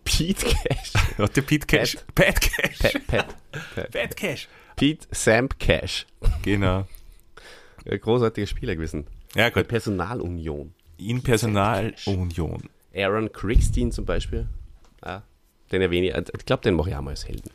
Pete 0.05 0.47
Cash. 0.47 0.93
Ja, 1.19 1.27
der 1.29 1.43
Pete 1.43 1.67
Cash. 1.67 1.97
Pat, 2.15 2.41
Cash. 2.41 2.79
Pat, 2.79 3.07
Pat, 3.07 3.35
Pat. 3.75 3.91
Pat 3.93 4.17
Cash. 4.17 4.49
Pete 4.77 5.07
Sam 5.13 5.49
Cash. 5.59 6.07
Genau. 6.43 6.87
Großartiger 7.85 8.47
Spieler 8.47 8.75
gewesen. 8.75 9.07
Ja, 9.35 9.51
gut. 9.51 9.69
Personalunion. 9.69 10.75
In 10.97 11.23
Personalunion. 11.23 12.69
Aaron 12.95 13.33
Crickstein 13.33 13.93
zum 13.93 14.05
Beispiel. 14.05 14.49
Ah, 15.03 15.23
den 15.73 15.83
erwähne 15.83 16.09
ich. 16.09 16.35
Ich 16.39 16.47
glaube, 16.47 16.63
den 16.63 16.75
mache 16.75 16.91
ich 16.91 16.97
auch 16.97 17.01
mal 17.01 17.11
als 17.11 17.27
Helden. 17.27 17.51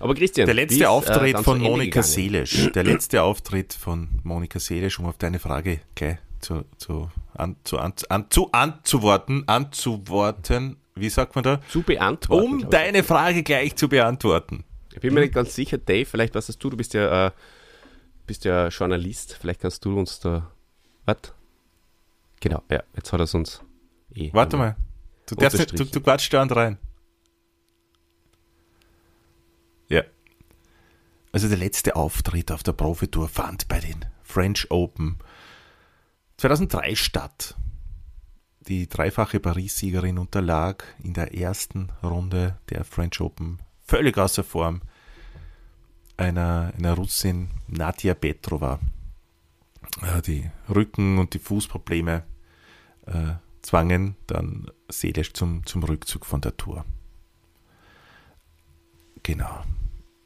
Aber 0.00 0.14
Christian, 0.14 0.46
der 0.46 0.54
letzte 0.54 0.80
ist, 0.80 0.86
Auftritt 0.86 1.36
äh, 1.36 1.42
von 1.42 1.60
Monika 1.60 2.02
Seelisch, 2.02 2.70
der 2.72 2.84
letzte 2.84 3.22
Auftritt 3.22 3.72
von 3.72 4.08
Monika 4.22 4.58
Seelisch, 4.58 4.98
um 4.98 5.06
auf 5.06 5.16
deine 5.16 5.38
Frage 5.38 5.80
gleich 5.94 6.18
zu, 6.40 6.64
zu, 6.76 7.10
an, 7.34 7.56
zu, 7.64 7.78
an, 7.78 7.94
an, 8.08 8.26
zu 8.28 8.50
anzuworten, 8.52 9.48
anzuworten, 9.48 10.76
wie 10.94 11.08
sagt 11.08 11.34
man 11.34 11.44
da? 11.44 11.60
Zu 11.68 11.82
beantworten. 11.82 12.64
Um 12.64 12.70
deine 12.70 13.02
Frage 13.02 13.42
gleich 13.42 13.76
zu 13.76 13.88
beantworten. 13.88 14.64
Ich 14.92 15.00
bin 15.00 15.12
mir 15.12 15.20
nicht 15.20 15.34
ganz 15.34 15.54
sicher, 15.54 15.76
Dave, 15.76 16.06
vielleicht 16.06 16.34
was 16.34 16.48
hast 16.48 16.58
du, 16.58 16.70
du 16.70 16.76
bist 16.76 16.94
ja, 16.94 17.26
äh, 17.26 17.30
bist 18.26 18.44
ja 18.44 18.68
Journalist, 18.68 19.36
vielleicht 19.40 19.60
kannst 19.60 19.84
du 19.84 19.98
uns 19.98 20.20
da, 20.20 20.52
was? 21.04 21.34
Genau, 22.40 22.62
ja, 22.70 22.82
jetzt 22.94 23.12
hat 23.12 23.20
er 23.20 23.24
es 23.24 23.34
uns 23.34 23.60
eh. 24.14 24.30
Warte 24.32 24.56
mal, 24.56 24.76
du, 25.26 25.34
darfst 25.34 25.78
du, 25.78 25.84
du 25.84 26.00
quatschst 26.00 26.32
da 26.32 26.42
rein. 26.44 26.78
Ja. 29.88 30.02
Also 31.32 31.48
der 31.48 31.58
letzte 31.58 31.96
Auftritt 31.96 32.52
auf 32.52 32.62
der 32.62 32.72
Profitour 32.72 33.28
fand 33.28 33.66
bei 33.66 33.80
den 33.80 34.04
French 34.22 34.70
Open 34.70 35.18
2003 36.36 36.94
statt. 36.94 37.56
Die 38.68 38.88
dreifache 38.88 39.40
Paris-Siegerin 39.40 40.18
unterlag 40.18 40.84
in 41.02 41.12
der 41.12 41.34
ersten 41.34 41.90
Runde 42.02 42.58
der 42.70 42.84
French 42.84 43.20
Open 43.20 43.58
völlig 43.84 44.16
außer 44.16 44.42
Form 44.42 44.80
einer, 46.16 46.72
einer 46.76 46.94
Russin 46.94 47.50
Nadja 47.68 48.14
Petrova. 48.14 48.80
Äh, 50.00 50.22
die 50.22 50.50
Rücken- 50.68 51.18
und 51.18 51.34
die 51.34 51.38
Fußprobleme 51.38 52.22
äh, 53.06 53.34
zwangen 53.62 54.16
dann 54.26 54.70
Seelisch 54.88 55.32
zum, 55.32 55.66
zum 55.66 55.82
Rückzug 55.82 56.24
von 56.24 56.40
der 56.40 56.56
Tour. 56.56 56.84
Genau. 59.22 59.62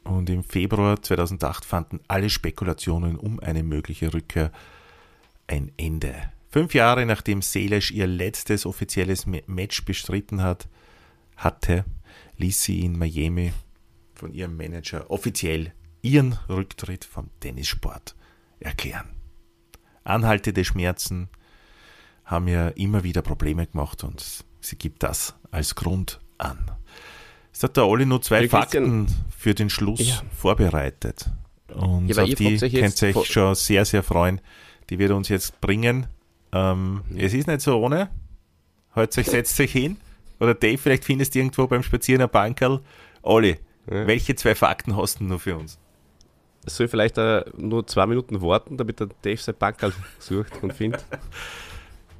Und 0.03 0.29
im 0.29 0.43
Februar 0.43 1.01
2008 1.01 1.65
fanden 1.65 1.99
alle 2.07 2.29
Spekulationen 2.29 3.15
um 3.15 3.39
eine 3.39 3.63
mögliche 3.63 4.13
Rückkehr 4.13 4.51
ein 5.47 5.71
Ende. 5.77 6.31
Fünf 6.49 6.73
Jahre 6.73 7.05
nachdem 7.05 7.41
Selesch 7.43 7.91
ihr 7.91 8.07
letztes 8.07 8.65
offizielles 8.65 9.25
Match 9.27 9.85
bestritten 9.85 10.41
hat, 10.41 10.67
hatte, 11.37 11.85
ließ 12.37 12.63
sie 12.63 12.81
in 12.81 12.97
Miami 12.97 13.53
von 14.15 14.33
ihrem 14.33 14.57
Manager 14.57 15.09
offiziell 15.11 15.73
ihren 16.01 16.33
Rücktritt 16.49 17.05
vom 17.05 17.29
Tennissport 17.39 18.15
erklären. 18.59 19.09
Anhaltende 20.03 20.65
Schmerzen 20.65 21.29
haben 22.25 22.47
ihr 22.47 22.75
immer 22.77 23.03
wieder 23.03 23.21
Probleme 23.21 23.67
gemacht 23.67 24.03
und 24.03 24.43
sie 24.59 24.75
gibt 24.75 25.03
das 25.03 25.35
als 25.51 25.75
Grund 25.75 26.19
an. 26.39 26.71
Es 27.53 27.61
hat 27.61 27.77
der 27.77 27.85
Olli 27.85 28.05
nur 28.05 28.21
zwei 28.21 28.43
ja, 28.43 28.49
Fakten 28.49 29.07
für 29.35 29.53
den 29.53 29.69
Schluss 29.69 29.99
ja. 29.99 30.21
vorbereitet. 30.35 31.29
Und 31.67 32.07
ja, 32.07 32.23
auf 32.23 32.29
die 32.29 32.57
könnt 32.57 33.01
ihr 33.01 33.15
euch 33.15 33.25
schon 33.27 33.53
sehr, 33.53 33.85
sehr 33.85 34.01
freuen. 34.01 34.41
Die 34.89 34.97
wird 34.97 35.11
uns 35.11 35.29
jetzt 35.29 35.61
bringen. 35.61 36.07
Ähm, 36.51 37.01
mhm. 37.09 37.17
Es 37.17 37.33
ist 37.33 37.47
nicht 37.47 37.61
so 37.61 37.79
ohne. 37.79 38.09
Halt 38.95 39.17
euch, 39.17 39.27
setzt 39.27 39.59
euch 39.59 39.71
hin. 39.71 39.97
Oder 40.39 40.53
Dave, 40.53 40.77
vielleicht 40.77 41.05
findest 41.05 41.35
du 41.35 41.39
irgendwo 41.39 41.67
beim 41.67 41.83
Spazieren 41.83 42.21
ein 42.21 42.29
Bankerl. 42.29 42.81
Olli, 43.21 43.57
ja. 43.89 44.07
welche 44.07 44.35
zwei 44.35 44.55
Fakten 44.55 44.95
hast 44.95 45.19
du 45.19 45.25
nur 45.25 45.39
für 45.39 45.57
uns? 45.57 45.77
Soll 46.65 46.85
ich 46.85 46.91
vielleicht 46.91 47.17
uh, 47.17 47.41
nur 47.57 47.85
zwei 47.87 48.05
Minuten 48.05 48.41
warten, 48.41 48.77
damit 48.77 48.99
der 48.99 49.09
Dave 49.21 49.37
sein 49.37 49.55
Bankerl 49.57 49.93
sucht 50.19 50.61
und 50.61 50.73
findet? 50.73 51.05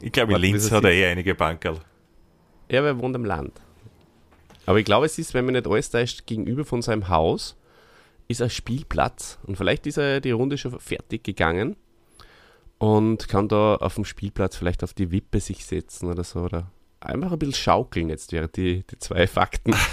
ich 0.01 0.11
glaube, 0.11 0.33
in 0.33 0.41
Linz 0.41 0.71
hat 0.71 0.83
er 0.83 0.91
eh 0.91 1.05
einige 1.05 1.35
Bankerl. 1.35 1.79
Ja, 2.69 2.83
er 2.83 2.99
wohnt 2.99 3.15
im 3.15 3.25
Land. 3.25 3.61
Aber 4.65 4.79
ich 4.79 4.85
glaube, 4.85 5.05
es 5.05 5.17
ist, 5.17 5.33
wenn 5.33 5.45
man 5.45 5.53
nicht 5.53 5.67
alles 5.67 5.89
täuscht, 5.89 6.27
gegenüber 6.27 6.63
von 6.63 6.81
seinem 6.81 7.09
Haus 7.09 7.57
ist 8.27 8.41
ein 8.41 8.49
Spielplatz. 8.49 9.39
Und 9.43 9.57
vielleicht 9.57 9.87
ist 9.87 9.97
er 9.97 10.21
die 10.21 10.31
Runde 10.31 10.57
schon 10.57 10.79
fertig 10.79 11.23
gegangen 11.23 11.75
und 12.79 13.27
kann 13.27 13.47
da 13.47 13.75
auf 13.75 13.95
dem 13.95 14.05
Spielplatz 14.05 14.55
vielleicht 14.55 14.83
auf 14.83 14.93
die 14.93 15.11
Wippe 15.11 15.39
sich 15.39 15.65
setzen 15.65 16.09
oder 16.09 16.23
so. 16.23 16.39
Oder 16.39 16.71
einfach 16.99 17.31
ein 17.31 17.39
bisschen 17.39 17.53
schaukeln 17.53 18.09
jetzt 18.09 18.31
wäre 18.31 18.47
die, 18.47 18.83
die 18.89 18.97
zwei 18.97 19.27
Fakten. 19.27 19.75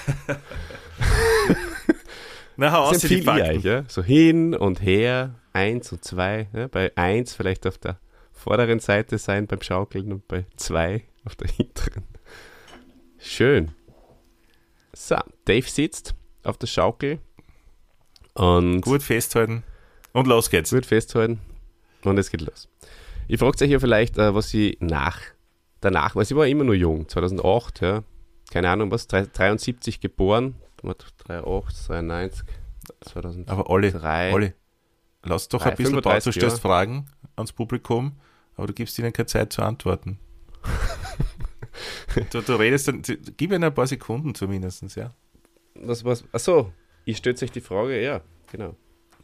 Na, 2.57 2.73
hau 2.73 2.85
aus 2.85 3.01
die 3.01 3.21
Fakten. 3.21 3.61
ja? 3.61 3.85
So 3.89 4.03
hin 4.03 4.55
und 4.55 4.81
her, 4.81 5.35
eins 5.53 5.93
und 5.93 6.05
zwei. 6.05 6.49
Ja? 6.55 6.69
Bei 6.69 6.97
eins 6.97 7.35
vielleicht 7.35 7.67
auf 7.67 7.77
der 7.77 7.99
vorderen 8.33 8.81
Seite 8.81 9.19
sein 9.19 9.47
beim 9.47 9.61
Schaukeln 9.61 10.13
und 10.13 10.27
bei 10.29 10.47
zwei 10.57 11.05
auf 11.25 11.37
der 11.37 11.49
hinteren. 11.49 12.05
Schön. 13.19 13.73
So, 14.93 15.17
Dave 15.45 15.69
sitzt 15.69 16.15
auf 16.45 16.57
der 16.57 16.69
Schaukel 16.69 17.19
und. 18.35 18.81
Gut 18.81 19.03
festhalten. 19.03 19.65
Und 20.13 20.29
los 20.29 20.49
geht's. 20.49 20.71
Gut 20.71 20.87
festhalten. 20.87 21.41
Und 22.07 22.19
es 22.19 22.31
geht 22.31 22.43
los. 22.43 22.69
Ich 23.29 23.41
frage 23.41 23.65
euch 23.65 23.71
ja 23.71 23.81
vielleicht, 23.81 24.19
äh, 24.19 24.35
was 24.35 24.51
sie 24.51 24.77
nach, 24.81 25.21
danach, 25.81 26.15
weil 26.15 26.25
sie 26.25 26.37
war 26.37 26.47
immer 26.47 26.65
nur 26.65 26.75
jung, 26.75 27.09
2008, 27.09 27.81
ja. 27.81 28.05
Keine 28.51 28.71
Ahnung 28.71 28.93
was, 28.93 29.09
73 29.09 30.01
geboren, 30.01 30.55
38, 30.77 31.87
93, 31.89 32.47
2003. 33.01 33.53
Aber 33.53 33.69
Olli, 33.69 33.93
Olli 34.33 34.53
lass 35.25 35.49
doch 35.49 35.63
3, 35.63 35.71
ein 35.71 35.77
bisschen 35.77 36.01
Pause, 36.01 36.31
du 36.31 36.33
stellst 36.33 36.61
Fragen 36.61 37.07
ans 37.35 37.53
Publikum, 37.53 38.13
aber 38.55 38.69
du 38.69 38.73
gibst 38.73 38.99
ihnen 38.99 39.13
keine 39.13 39.27
Zeit 39.27 39.53
zu 39.53 39.63
antworten. 39.63 40.19
du, 42.31 42.41
du 42.41 42.55
redest 42.55 42.89
dann, 42.89 43.03
gib 43.03 43.51
ihnen 43.51 43.65
ein 43.65 43.75
paar 43.75 43.87
Sekunden 43.89 44.35
zumindest, 44.35 44.97
ja. 44.97 45.13
Was, 45.75 46.05
was, 46.05 46.25
achso, 46.33 46.73
ich 47.05 47.19
stelle 47.19 47.37
euch 47.43 47.51
die 47.51 47.61
Frage, 47.61 48.01
ja, 48.01 48.21
genau. 48.51 48.77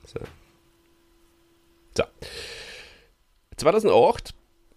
So. 0.04 0.20
so. 1.96 2.04
2008 3.62 4.34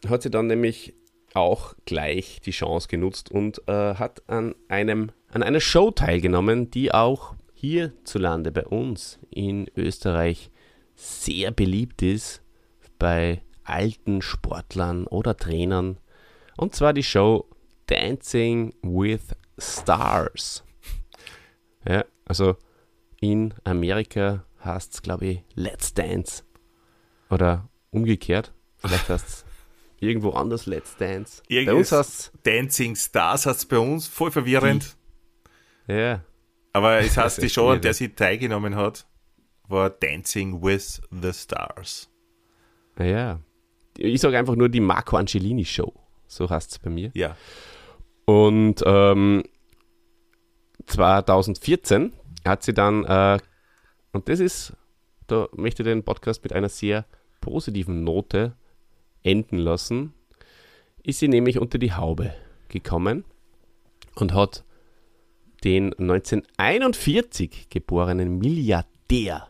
hat 0.08 0.22
sie 0.22 0.30
dann 0.30 0.46
nämlich 0.46 0.94
auch 1.34 1.74
gleich 1.86 2.40
die 2.46 2.52
Chance 2.52 2.88
genutzt 2.88 3.32
und 3.32 3.68
äh, 3.68 3.96
hat 3.96 4.22
an, 4.30 4.54
einem, 4.68 5.12
an 5.30 5.42
einer 5.42 5.60
Show 5.60 5.90
teilgenommen, 5.90 6.70
die 6.70 6.94
auch 6.94 7.34
hierzulande 7.56 8.52
bei 8.52 8.64
uns 8.64 9.18
in 9.32 9.68
Österreich 9.76 10.52
sehr 10.94 11.50
beliebt 11.50 12.04
ist 12.04 12.44
bei 13.00 13.42
alten 13.64 14.22
Sportlern 14.22 15.08
oder 15.08 15.36
Trainern. 15.36 15.98
Und 16.56 16.76
zwar 16.76 16.94
die 16.94 17.04
Show 17.04 17.50
Dancing 17.88 18.76
with 18.84 19.36
Stars. 19.58 20.64
Ja, 21.88 22.06
also 22.26 22.56
in 23.20 23.56
Amerika 23.64 24.46
heißt 24.64 24.94
es, 24.94 25.02
glaube 25.02 25.26
ich, 25.26 25.44
Let's 25.56 25.96
Dance. 25.96 26.44
Oder 27.32 27.68
umgekehrt. 27.90 28.55
Vielleicht 28.88 29.10
heißt 29.10 29.46
irgendwo 30.00 30.32
anders 30.32 30.66
Let's 30.66 30.96
Dance. 30.98 31.42
Irgendwas 31.48 31.74
bei 31.74 31.78
uns 31.78 31.92
heißt 31.92 32.32
Dancing 32.44 32.96
Stars 32.96 33.46
heißt 33.46 33.60
es 33.60 33.66
bei 33.66 33.80
uns. 33.80 34.08
Voll 34.08 34.32
verwirrend. 34.32 34.96
Die, 35.88 35.94
ja. 35.94 36.24
Aber 36.74 36.98
es 37.00 37.16
heißt, 37.16 37.42
die 37.42 37.50
Show, 37.50 37.70
an 37.70 37.82
der 37.82 37.94
sie 37.94 38.10
teilgenommen 38.10 38.76
hat, 38.76 39.08
war 39.68 39.90
Dancing 39.90 40.62
with 40.62 41.02
the 41.10 41.32
Stars. 41.32 42.10
Ja. 43.00 43.40
Ich 43.98 44.20
sage 44.20 44.38
einfach 44.38 44.56
nur 44.56 44.68
die 44.68 44.82
Marco 44.82 45.16
Angelini 45.16 45.64
Show. 45.64 45.94
So 46.28 46.50
heißt 46.50 46.72
es 46.72 46.80
bei 46.80 46.90
mir. 46.90 47.12
Ja. 47.14 47.38
Und 48.26 48.84
ähm, 48.86 49.44
2014 50.88 52.14
hat 52.46 52.64
sie 52.64 52.74
dann, 52.74 53.06
äh, 53.06 53.40
und 54.12 54.28
das 54.28 54.40
ist, 54.40 54.74
da 55.28 55.48
möchte 55.54 55.84
ich 55.84 55.88
den 55.88 56.04
Podcast 56.04 56.44
mit 56.44 56.54
einer 56.54 56.70
sehr 56.70 57.06
positiven 57.42 58.04
Note 58.04 58.56
enden 59.26 59.58
lassen, 59.58 60.14
ist 61.04 61.20
sie 61.20 61.28
nämlich 61.28 61.60
unter 61.60 61.78
die 61.78 61.94
Haube 61.94 62.34
gekommen 62.70 63.26
und 64.16 64.34
hat 64.34 64.64
den 65.64 65.94
1941 65.94 67.70
geborenen 67.70 68.38
Milliardär 68.38 69.50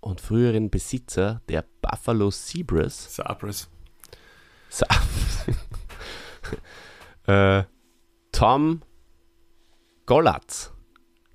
und 0.00 0.20
früheren 0.20 0.70
Besitzer 0.70 1.40
der 1.48 1.64
Buffalo 1.80 2.30
Zebras 2.30 3.14
Sabres. 3.14 3.70
Sa 4.68 4.86
äh, 7.60 7.64
Tom 8.32 8.82
Gollatz 10.06 10.72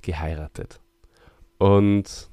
geheiratet. 0.02 0.80
Und 1.58 2.29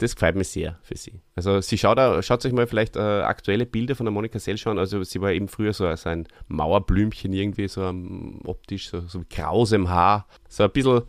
das 0.00 0.14
gefällt 0.14 0.36
mir 0.36 0.44
sehr 0.44 0.78
für 0.82 0.96
sie. 0.96 1.20
Also 1.34 1.60
sie 1.60 1.76
schaut, 1.76 1.98
auch, 1.98 2.22
schaut 2.22 2.44
euch 2.44 2.52
mal 2.52 2.66
vielleicht 2.66 2.96
äh, 2.96 3.00
aktuelle 3.00 3.66
Bilder 3.66 3.94
von 3.94 4.06
der 4.06 4.12
Monika 4.12 4.38
Sell 4.38 4.56
an. 4.64 4.78
Also 4.78 5.02
sie 5.04 5.20
war 5.20 5.30
eben 5.32 5.48
früher 5.48 5.72
so, 5.72 5.94
so 5.94 6.08
ein 6.08 6.26
Mauerblümchen 6.48 7.32
irgendwie, 7.32 7.68
so 7.68 7.82
ähm, 7.82 8.40
optisch, 8.44 8.88
so, 8.88 9.00
so 9.00 9.18
mit 9.20 9.30
krausem 9.30 9.90
Haar. 9.90 10.26
So 10.48 10.64
ein 10.64 10.70
bisschen 10.70 11.02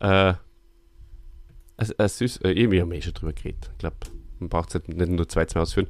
äh, 0.00 0.34
äh, 1.76 2.08
süß, 2.08 2.38
äh, 2.38 2.50
irgendwie 2.50 2.80
haben 2.80 2.90
wir 2.90 2.98
eh 2.98 3.02
schon 3.02 3.14
drüber 3.14 3.32
geredet. 3.32 3.70
Ich 3.72 3.78
glaube, 3.78 3.96
man 4.38 4.48
braucht 4.48 4.68
es 4.68 4.74
halt 4.76 4.88
nicht 4.88 5.10
nur 5.10 5.28
zwei, 5.28 5.44
zwei 5.46 5.60
ausführen. 5.60 5.88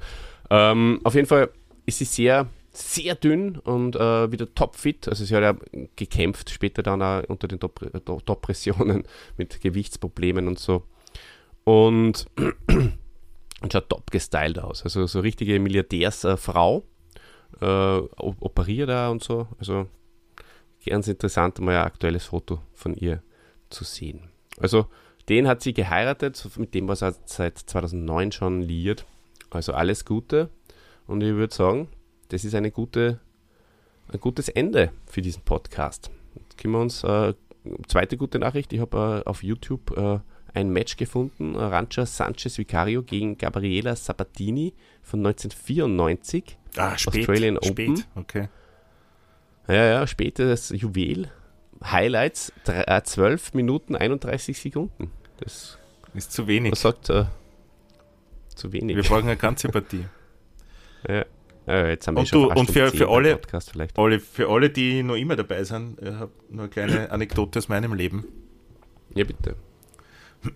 Ähm, 0.51 1.01
auf 1.05 1.15
jeden 1.15 1.27
Fall 1.27 1.51
ist 1.87 1.99
sie 1.99 2.05
sehr, 2.05 2.47
sehr 2.73 3.15
dünn 3.15 3.57
und 3.59 3.97
äh, 3.97 4.33
wieder 4.33 4.55
topfit. 4.55 5.09
Also 5.09 5.25
sie 5.25 5.35
hat 5.35 5.43
ja 5.43 5.55
gekämpft 5.97 6.51
später 6.51 6.83
dann 6.83 7.03
auch 7.03 7.23
unter 7.29 7.49
den 7.49 7.61
Top- 7.61 7.83
äh, 7.83 8.01
Top-Pressionen 8.01 9.05
mit 9.37 9.61
Gewichtsproblemen 9.61 10.49
und 10.49 10.59
so. 10.59 10.85
Und, 11.69 12.27
schaut 13.71 13.89
top 13.91 14.11
gestylt 14.11 14.59
aus. 14.59 14.83
Also 14.85 15.07
so 15.07 15.21
richtige 15.21 15.61
Milliardärsfrau. 15.61 16.85
Äh, 17.61 17.65
op- 17.67 18.41
operiert 18.41 18.89
da 18.89 19.11
und 19.11 19.23
so. 19.23 19.49
Also 19.59 19.87
ganz 20.87 21.09
interessant, 21.09 21.61
mal 21.61 21.77
ein 21.77 21.85
aktuelles 21.85 22.25
Foto 22.25 22.61
von 22.73 22.95
ihr 22.95 23.23
zu 23.69 23.85
sehen. 23.85 24.31
Also 24.59 24.87
den 25.29 25.47
hat 25.47 25.63
sie 25.63 25.75
geheiratet, 25.75 26.49
mit 26.57 26.73
dem 26.73 26.89
war 26.89 26.97
sie 26.97 27.13
seit 27.27 27.59
2009 27.59 28.33
schon 28.33 28.63
liiert. 28.63 29.05
Also 29.51 29.75
alles 29.75 30.07
Gute. 30.07 30.49
Und 31.07 31.23
ich 31.23 31.35
würde 31.35 31.55
sagen, 31.55 31.89
das 32.29 32.45
ist 32.45 32.55
eine 32.55 32.71
gute, 32.71 33.21
ein 34.11 34.21
gutes 34.21 34.49
Ende 34.49 34.91
für 35.07 35.21
diesen 35.21 35.43
Podcast. 35.43 36.11
Jetzt 36.35 36.57
können 36.57 36.73
wir 36.73 36.81
uns, 36.81 37.05
äh, 37.05 37.35
zweite 37.89 38.17
gute 38.17 38.39
Nachricht, 38.39 38.73
ich 38.73 38.81
habe 38.81 39.23
äh, 39.27 39.29
auf 39.29 39.43
YouTube 39.43 39.95
äh, 39.99 40.21
ein 40.59 40.71
Match 40.71 40.97
gefunden, 40.97 41.55
Rancha 41.57 42.05
Sanchez 42.07 42.59
Vicario 42.59 43.03
gegen 43.03 43.39
Gabriela 43.39 43.95
Sabatini 43.97 44.75
von 45.03 45.21
1994. 45.27 46.59
Ah, 46.77 46.97
spät. 46.99 47.21
Australian 47.21 47.59
spät. 47.63 47.89
Open. 47.91 48.05
Okay. 48.17 48.49
Ja, 49.69 49.85
ja, 49.85 50.07
spätes 50.07 50.71
Juwel. 50.75 51.31
Highlights, 51.85 52.53
drei- 52.65 52.83
äh, 52.85 53.03
12 53.03 53.55
Minuten 53.55 53.95
31 53.95 54.59
Sekunden. 54.59 55.13
Das, 55.39 55.79
Ist 56.15 56.33
zu 56.33 56.47
wenig. 56.49 56.71
das 56.71 56.81
sagt 56.83 57.09
äh, 57.11 57.25
zu 58.55 58.73
wenig. 58.73 58.97
Wir 58.97 59.05
brauchen 59.05 59.25
eine 59.29 59.37
ganze 59.37 59.69
Partie. 59.69 60.05
Ja. 61.09 61.25
Ja, 61.69 61.87
jetzt 61.87 62.09
haben 62.09 62.15
wir 62.17 62.21
Und 62.21 62.29
schon 62.29 62.43
du- 62.43 62.51
und 62.51 62.71
für- 62.73 62.89
10 62.91 62.99
für 62.99 63.09
alle-. 63.09 63.39
Alle, 63.95 64.19
für 64.21 64.49
alle, 64.49 64.69
die 64.71 65.03
noch 65.05 65.15
immer 65.15 65.37
dabei 65.37 65.63
sind, 65.63 66.01
ich 66.03 66.09
habe 66.13 66.33
nur 66.49 66.63
eine 66.63 66.71
kleine 66.71 67.11
Anekdote 67.13 67.59
aus 67.61 67.69
meinem 67.69 67.93
Leben. 67.95 68.25
Ja, 69.15 69.23
bitte. 69.25 69.55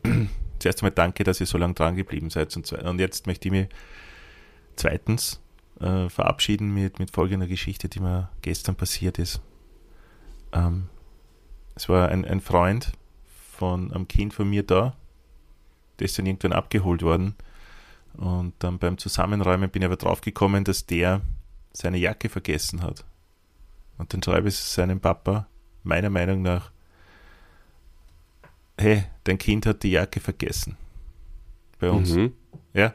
Zuerst 0.59 0.82
einmal 0.82 0.93
danke, 0.93 1.24
dass 1.24 1.40
ihr 1.40 1.47
so 1.47 1.59
lange 1.59 1.74
dran 1.74 1.97
geblieben 1.97 2.30
seid. 2.30 2.57
Und, 2.57 2.72
und 2.72 2.99
jetzt 2.99 3.26
möchte 3.26 3.49
ich 3.49 3.53
mich 3.53 3.68
zweitens 4.76 5.40
äh, 5.80 6.09
verabschieden 6.09 6.72
mit, 6.72 6.99
mit 6.99 7.11
folgender 7.11 7.47
Geschichte, 7.47 7.88
die 7.88 8.01
mir 8.01 8.30
gestern 8.43 8.76
passiert 8.76 9.18
ist. 9.18 9.40
Ähm, 10.53 10.88
es 11.74 11.88
war 11.88 12.09
ein, 12.09 12.24
ein 12.24 12.40
Freund 12.40 12.93
von 13.26 13.93
einem 13.93 14.09
Kind 14.09 14.34
von 14.34 14.49
mir 14.49 14.62
da, 14.62 14.95
der 15.99 16.05
ist 16.07 16.18
dann 16.18 16.26
irgendwann 16.26 16.53
abgeholt 16.53 17.03
worden. 17.03 17.34
Und 18.14 18.55
dann 18.59 18.78
beim 18.78 18.99
Zusammenräumen 18.99 19.70
bin 19.70 19.82
ich 19.82 19.86
aber 19.86 19.97
draufgekommen, 19.97 20.64
dass 20.64 20.86
der 20.86 21.22
seine 21.72 21.97
Jacke 21.97 22.28
vergessen 22.28 22.82
hat. 22.82 23.05
Und 23.99 24.12
dann 24.12 24.22
schreibe 24.22 24.49
ich 24.49 24.57
seinem 24.57 25.01
Papa, 25.01 25.47
meiner 25.82 26.11
Meinung 26.11 26.43
nach, 26.43 26.70
hey, 28.79 29.05
dein 29.25 29.39
Kind 29.39 29.66
hat 29.66 29.83
die 29.83 29.91
Jacke 29.93 30.20
vergessen. 30.20 30.77
Bei 31.79 31.91
uns. 31.91 32.11
Mhm. 32.12 32.33
Ja. 32.75 32.95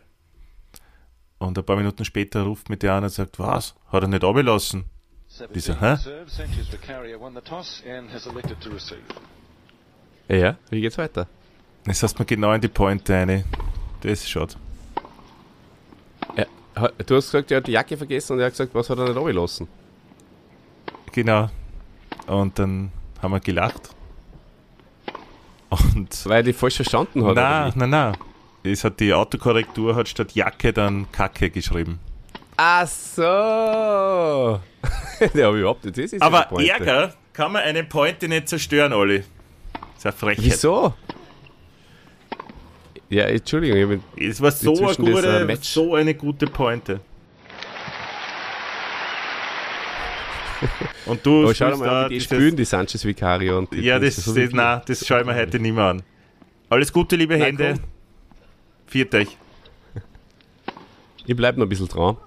Und 1.40 1.58
ein 1.58 1.64
paar 1.66 1.76
Minuten 1.76 2.04
später 2.06 2.44
ruft 2.44 2.70
mich 2.70 2.80
der 2.80 2.94
an 2.94 3.04
und 3.04 3.10
sagt, 3.10 3.38
was? 3.40 3.76
Hat 3.92 4.02
er 4.04 4.08
nicht 4.08 4.24
abgelassen? 4.24 4.86
Wieso, 5.54 5.74
hä? 5.80 5.96
Ja, 10.30 10.58
wie 10.70 10.82
geht's 10.82 10.98
weiter? 10.98 11.28
Das 11.86 12.02
hast 12.04 12.18
mir 12.18 12.26
genau 12.26 12.54
in 12.54 12.62
die 12.62 12.68
Pointe 12.70 13.16
eine. 13.16 13.46
Das 14.02 14.12
ist 14.14 14.30
schade. 14.30 14.56
Ha- 16.76 16.92
Du 17.06 17.16
hast 17.16 17.32
gesagt, 17.32 17.50
er 17.52 17.58
hat 17.58 17.68
die 17.68 17.72
Jacke 17.72 17.98
vergessen 17.98 18.34
und 18.34 18.40
er 18.40 18.46
hat 18.46 18.54
gesagt, 18.54 18.74
was 18.76 18.90
hat 18.90 19.00
er 19.00 19.06
nicht 19.08 19.18
abgelassen? 19.18 19.68
Genau. 21.12 21.50
Und 22.28 22.60
dann 22.60 22.92
haben 23.22 23.32
wir 23.32 23.40
gelacht. 23.40 23.90
Und 25.70 26.26
Weil 26.26 26.44
die 26.44 26.54
falsch 26.54 26.78
verstanden 26.78 27.26
hat. 27.26 27.36
wie? 27.36 27.80
na, 27.80 27.88
na. 27.88 28.14
Es 28.64 28.84
hat 28.84 29.00
die 29.00 29.14
Autokorrektur 29.14 29.96
hat 29.96 30.08
statt 30.08 30.34
Jacke 30.34 30.74
dann 30.74 31.12
Kacke 31.12 31.50
geschrieben. 31.50 32.00
Ach 32.58 32.88
so. 32.88 33.22
ja, 35.34 35.48
aber 35.48 35.58
überhaupt 35.58 35.86
nicht. 35.86 35.98
Das 35.98 36.06
ist 36.06 36.12
ja 36.14 36.22
Aber. 36.22 36.48
Ärger 36.62 37.14
kann 37.34 37.52
man 37.52 37.62
eine 37.62 37.84
Pointe 37.84 38.28
nicht 38.28 38.50
zerstören, 38.50 38.94
Olli. 38.94 39.24
Das 39.74 39.98
ist 39.98 40.06
eine 40.06 40.14
Frechheit. 40.14 40.46
Wieso? 40.46 40.94
Ja, 43.10 43.26
Entschuldigung, 43.26 43.78
ich 43.78 43.88
bin, 43.88 44.04
Es 44.30 44.42
war 44.42 44.52
so, 44.52 44.88
eine 44.88 44.96
gute, 44.96 45.58
so 45.62 45.96
eine 45.96 46.14
gute 46.14 46.48
Pointe. 46.48 47.00
Und 51.08 51.26
du 51.26 51.44
aber 51.44 51.56
schau 51.56 51.78
mal 51.78 51.86
da 51.86 52.08
die 52.10 52.16
dieses- 52.16 52.26
spülen, 52.26 52.56
die 52.56 52.66
Sanchez 52.66 53.06
Vicario. 53.06 53.58
Und 53.58 53.72
die, 53.74 53.82
Ja, 53.82 54.00
das, 54.00 54.16
das, 54.18 54.34
wirklich- 54.36 54.54
nein, 54.56 54.82
das 54.86 55.06
schaue 55.06 55.22
ich 55.22 55.26
mir 55.26 55.36
heute 55.36 55.60
nicht 55.60 55.74
mehr 55.74 55.86
an. 55.86 56.04
Alles 56.70 56.92
Gute, 56.92 57.16
liebe 57.16 57.38
Na, 57.38 57.46
Hände. 57.46 57.76
Viert 58.88 59.14
euch. 59.16 59.38
Ich 61.26 61.36
bleibe 61.36 61.60
noch 61.60 61.66
ein 61.66 61.70
bisschen 61.70 61.88
dran 61.90 62.18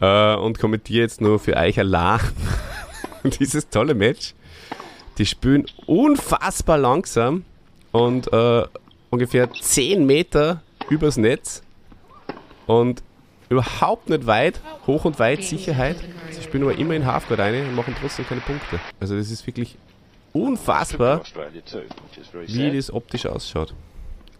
äh, 0.00 0.34
und 0.36 0.58
kommentiere 0.58 1.02
jetzt 1.02 1.20
nur 1.20 1.38
für 1.38 1.56
euch 1.56 1.78
allein 1.78 2.20
dieses 3.40 3.68
tolle 3.68 3.94
Match. 3.94 4.34
Die 5.18 5.26
spielen 5.26 5.66
unfassbar 5.86 6.78
langsam 6.78 7.44
und 7.92 8.32
äh, 8.32 8.64
ungefähr 9.10 9.50
10 9.52 10.04
Meter 10.06 10.62
übers 10.90 11.16
Netz 11.16 11.62
und 12.66 13.02
überhaupt 13.48 14.08
nicht 14.08 14.26
weit, 14.26 14.60
hoch 14.86 15.04
und 15.04 15.18
weit 15.18 15.42
Sicherheit. 15.42 15.96
Sie 16.30 16.42
spielen 16.42 16.64
aber 16.64 16.76
immer 16.76 16.94
in 16.94 17.06
Halfguard 17.06 17.40
rein 17.40 17.68
und 17.68 17.74
machen 17.74 17.94
trotzdem 18.00 18.26
keine 18.26 18.40
Punkte. 18.40 18.80
Also 19.00 19.16
das 19.16 19.30
ist 19.30 19.46
wirklich 19.46 19.76
unfassbar, 20.32 21.22
wie 22.46 22.76
das 22.76 22.92
optisch 22.92 23.26
ausschaut. 23.26 23.74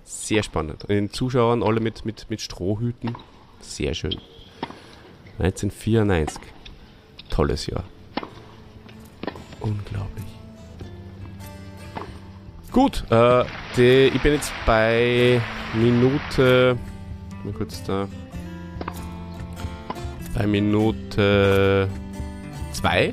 Sehr 0.04 0.42
spannend. 0.42 0.84
Und 0.84 0.90
den 0.90 1.12
Zuschauern 1.12 1.62
alle 1.62 1.80
mit, 1.80 2.04
mit, 2.04 2.30
mit 2.30 2.40
Strohhüten. 2.40 3.16
Sehr 3.60 3.94
schön. 3.94 4.16
1994. 5.38 6.40
Tolles 7.28 7.66
Jahr. 7.66 7.84
Unglaublich. 9.60 10.24
Gut, 12.70 13.04
äh, 13.10 13.44
die, 13.76 14.12
ich 14.14 14.22
bin 14.22 14.34
jetzt 14.34 14.52
bei 14.64 15.40
Minute. 15.74 16.76
Mal 17.42 17.52
kurz 17.52 17.82
da. 17.82 18.06
Bei 20.36 20.46
Minute 20.46 21.88
2 22.72 22.98
äh, 22.98 23.12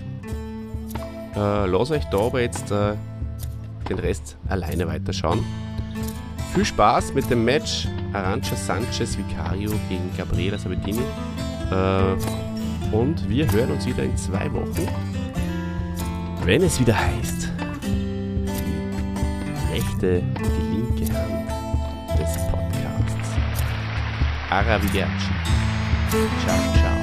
äh 1.35 1.65
lasse 1.65 1.95
ich 1.95 2.03
da 2.05 2.17
aber 2.17 2.41
jetzt 2.41 2.69
äh, 2.69 2.95
den 3.87 3.99
Rest 3.99 4.37
alleine 4.49 4.87
weiterschauen. 4.87 5.43
Viel 6.53 6.65
Spaß 6.65 7.13
mit 7.13 7.29
dem 7.29 7.45
Match 7.45 7.87
Arancha 8.11 8.55
Sanchez 8.55 9.17
Vicario 9.17 9.71
gegen 9.87 10.11
Gabriela 10.17 10.57
Sabatini. 10.57 11.01
Äh, 11.71 12.95
und 12.95 13.27
wir 13.29 13.49
hören 13.51 13.71
uns 13.71 13.85
wieder 13.85 14.03
in 14.03 14.15
zwei 14.17 14.51
Wochen, 14.51 14.87
wenn 16.43 16.61
es 16.61 16.79
wieder 16.79 16.95
heißt. 16.99 17.49
Die 17.85 19.73
rechte 19.73 20.19
und 20.19 20.51
die 20.57 20.75
linke 20.75 21.13
Hand 21.13 21.49
des 22.19 22.37
Podcasts. 22.51 23.31
Arrivederci. 24.49 25.31
Ciao, 26.45 26.57
ciao. 26.75 27.02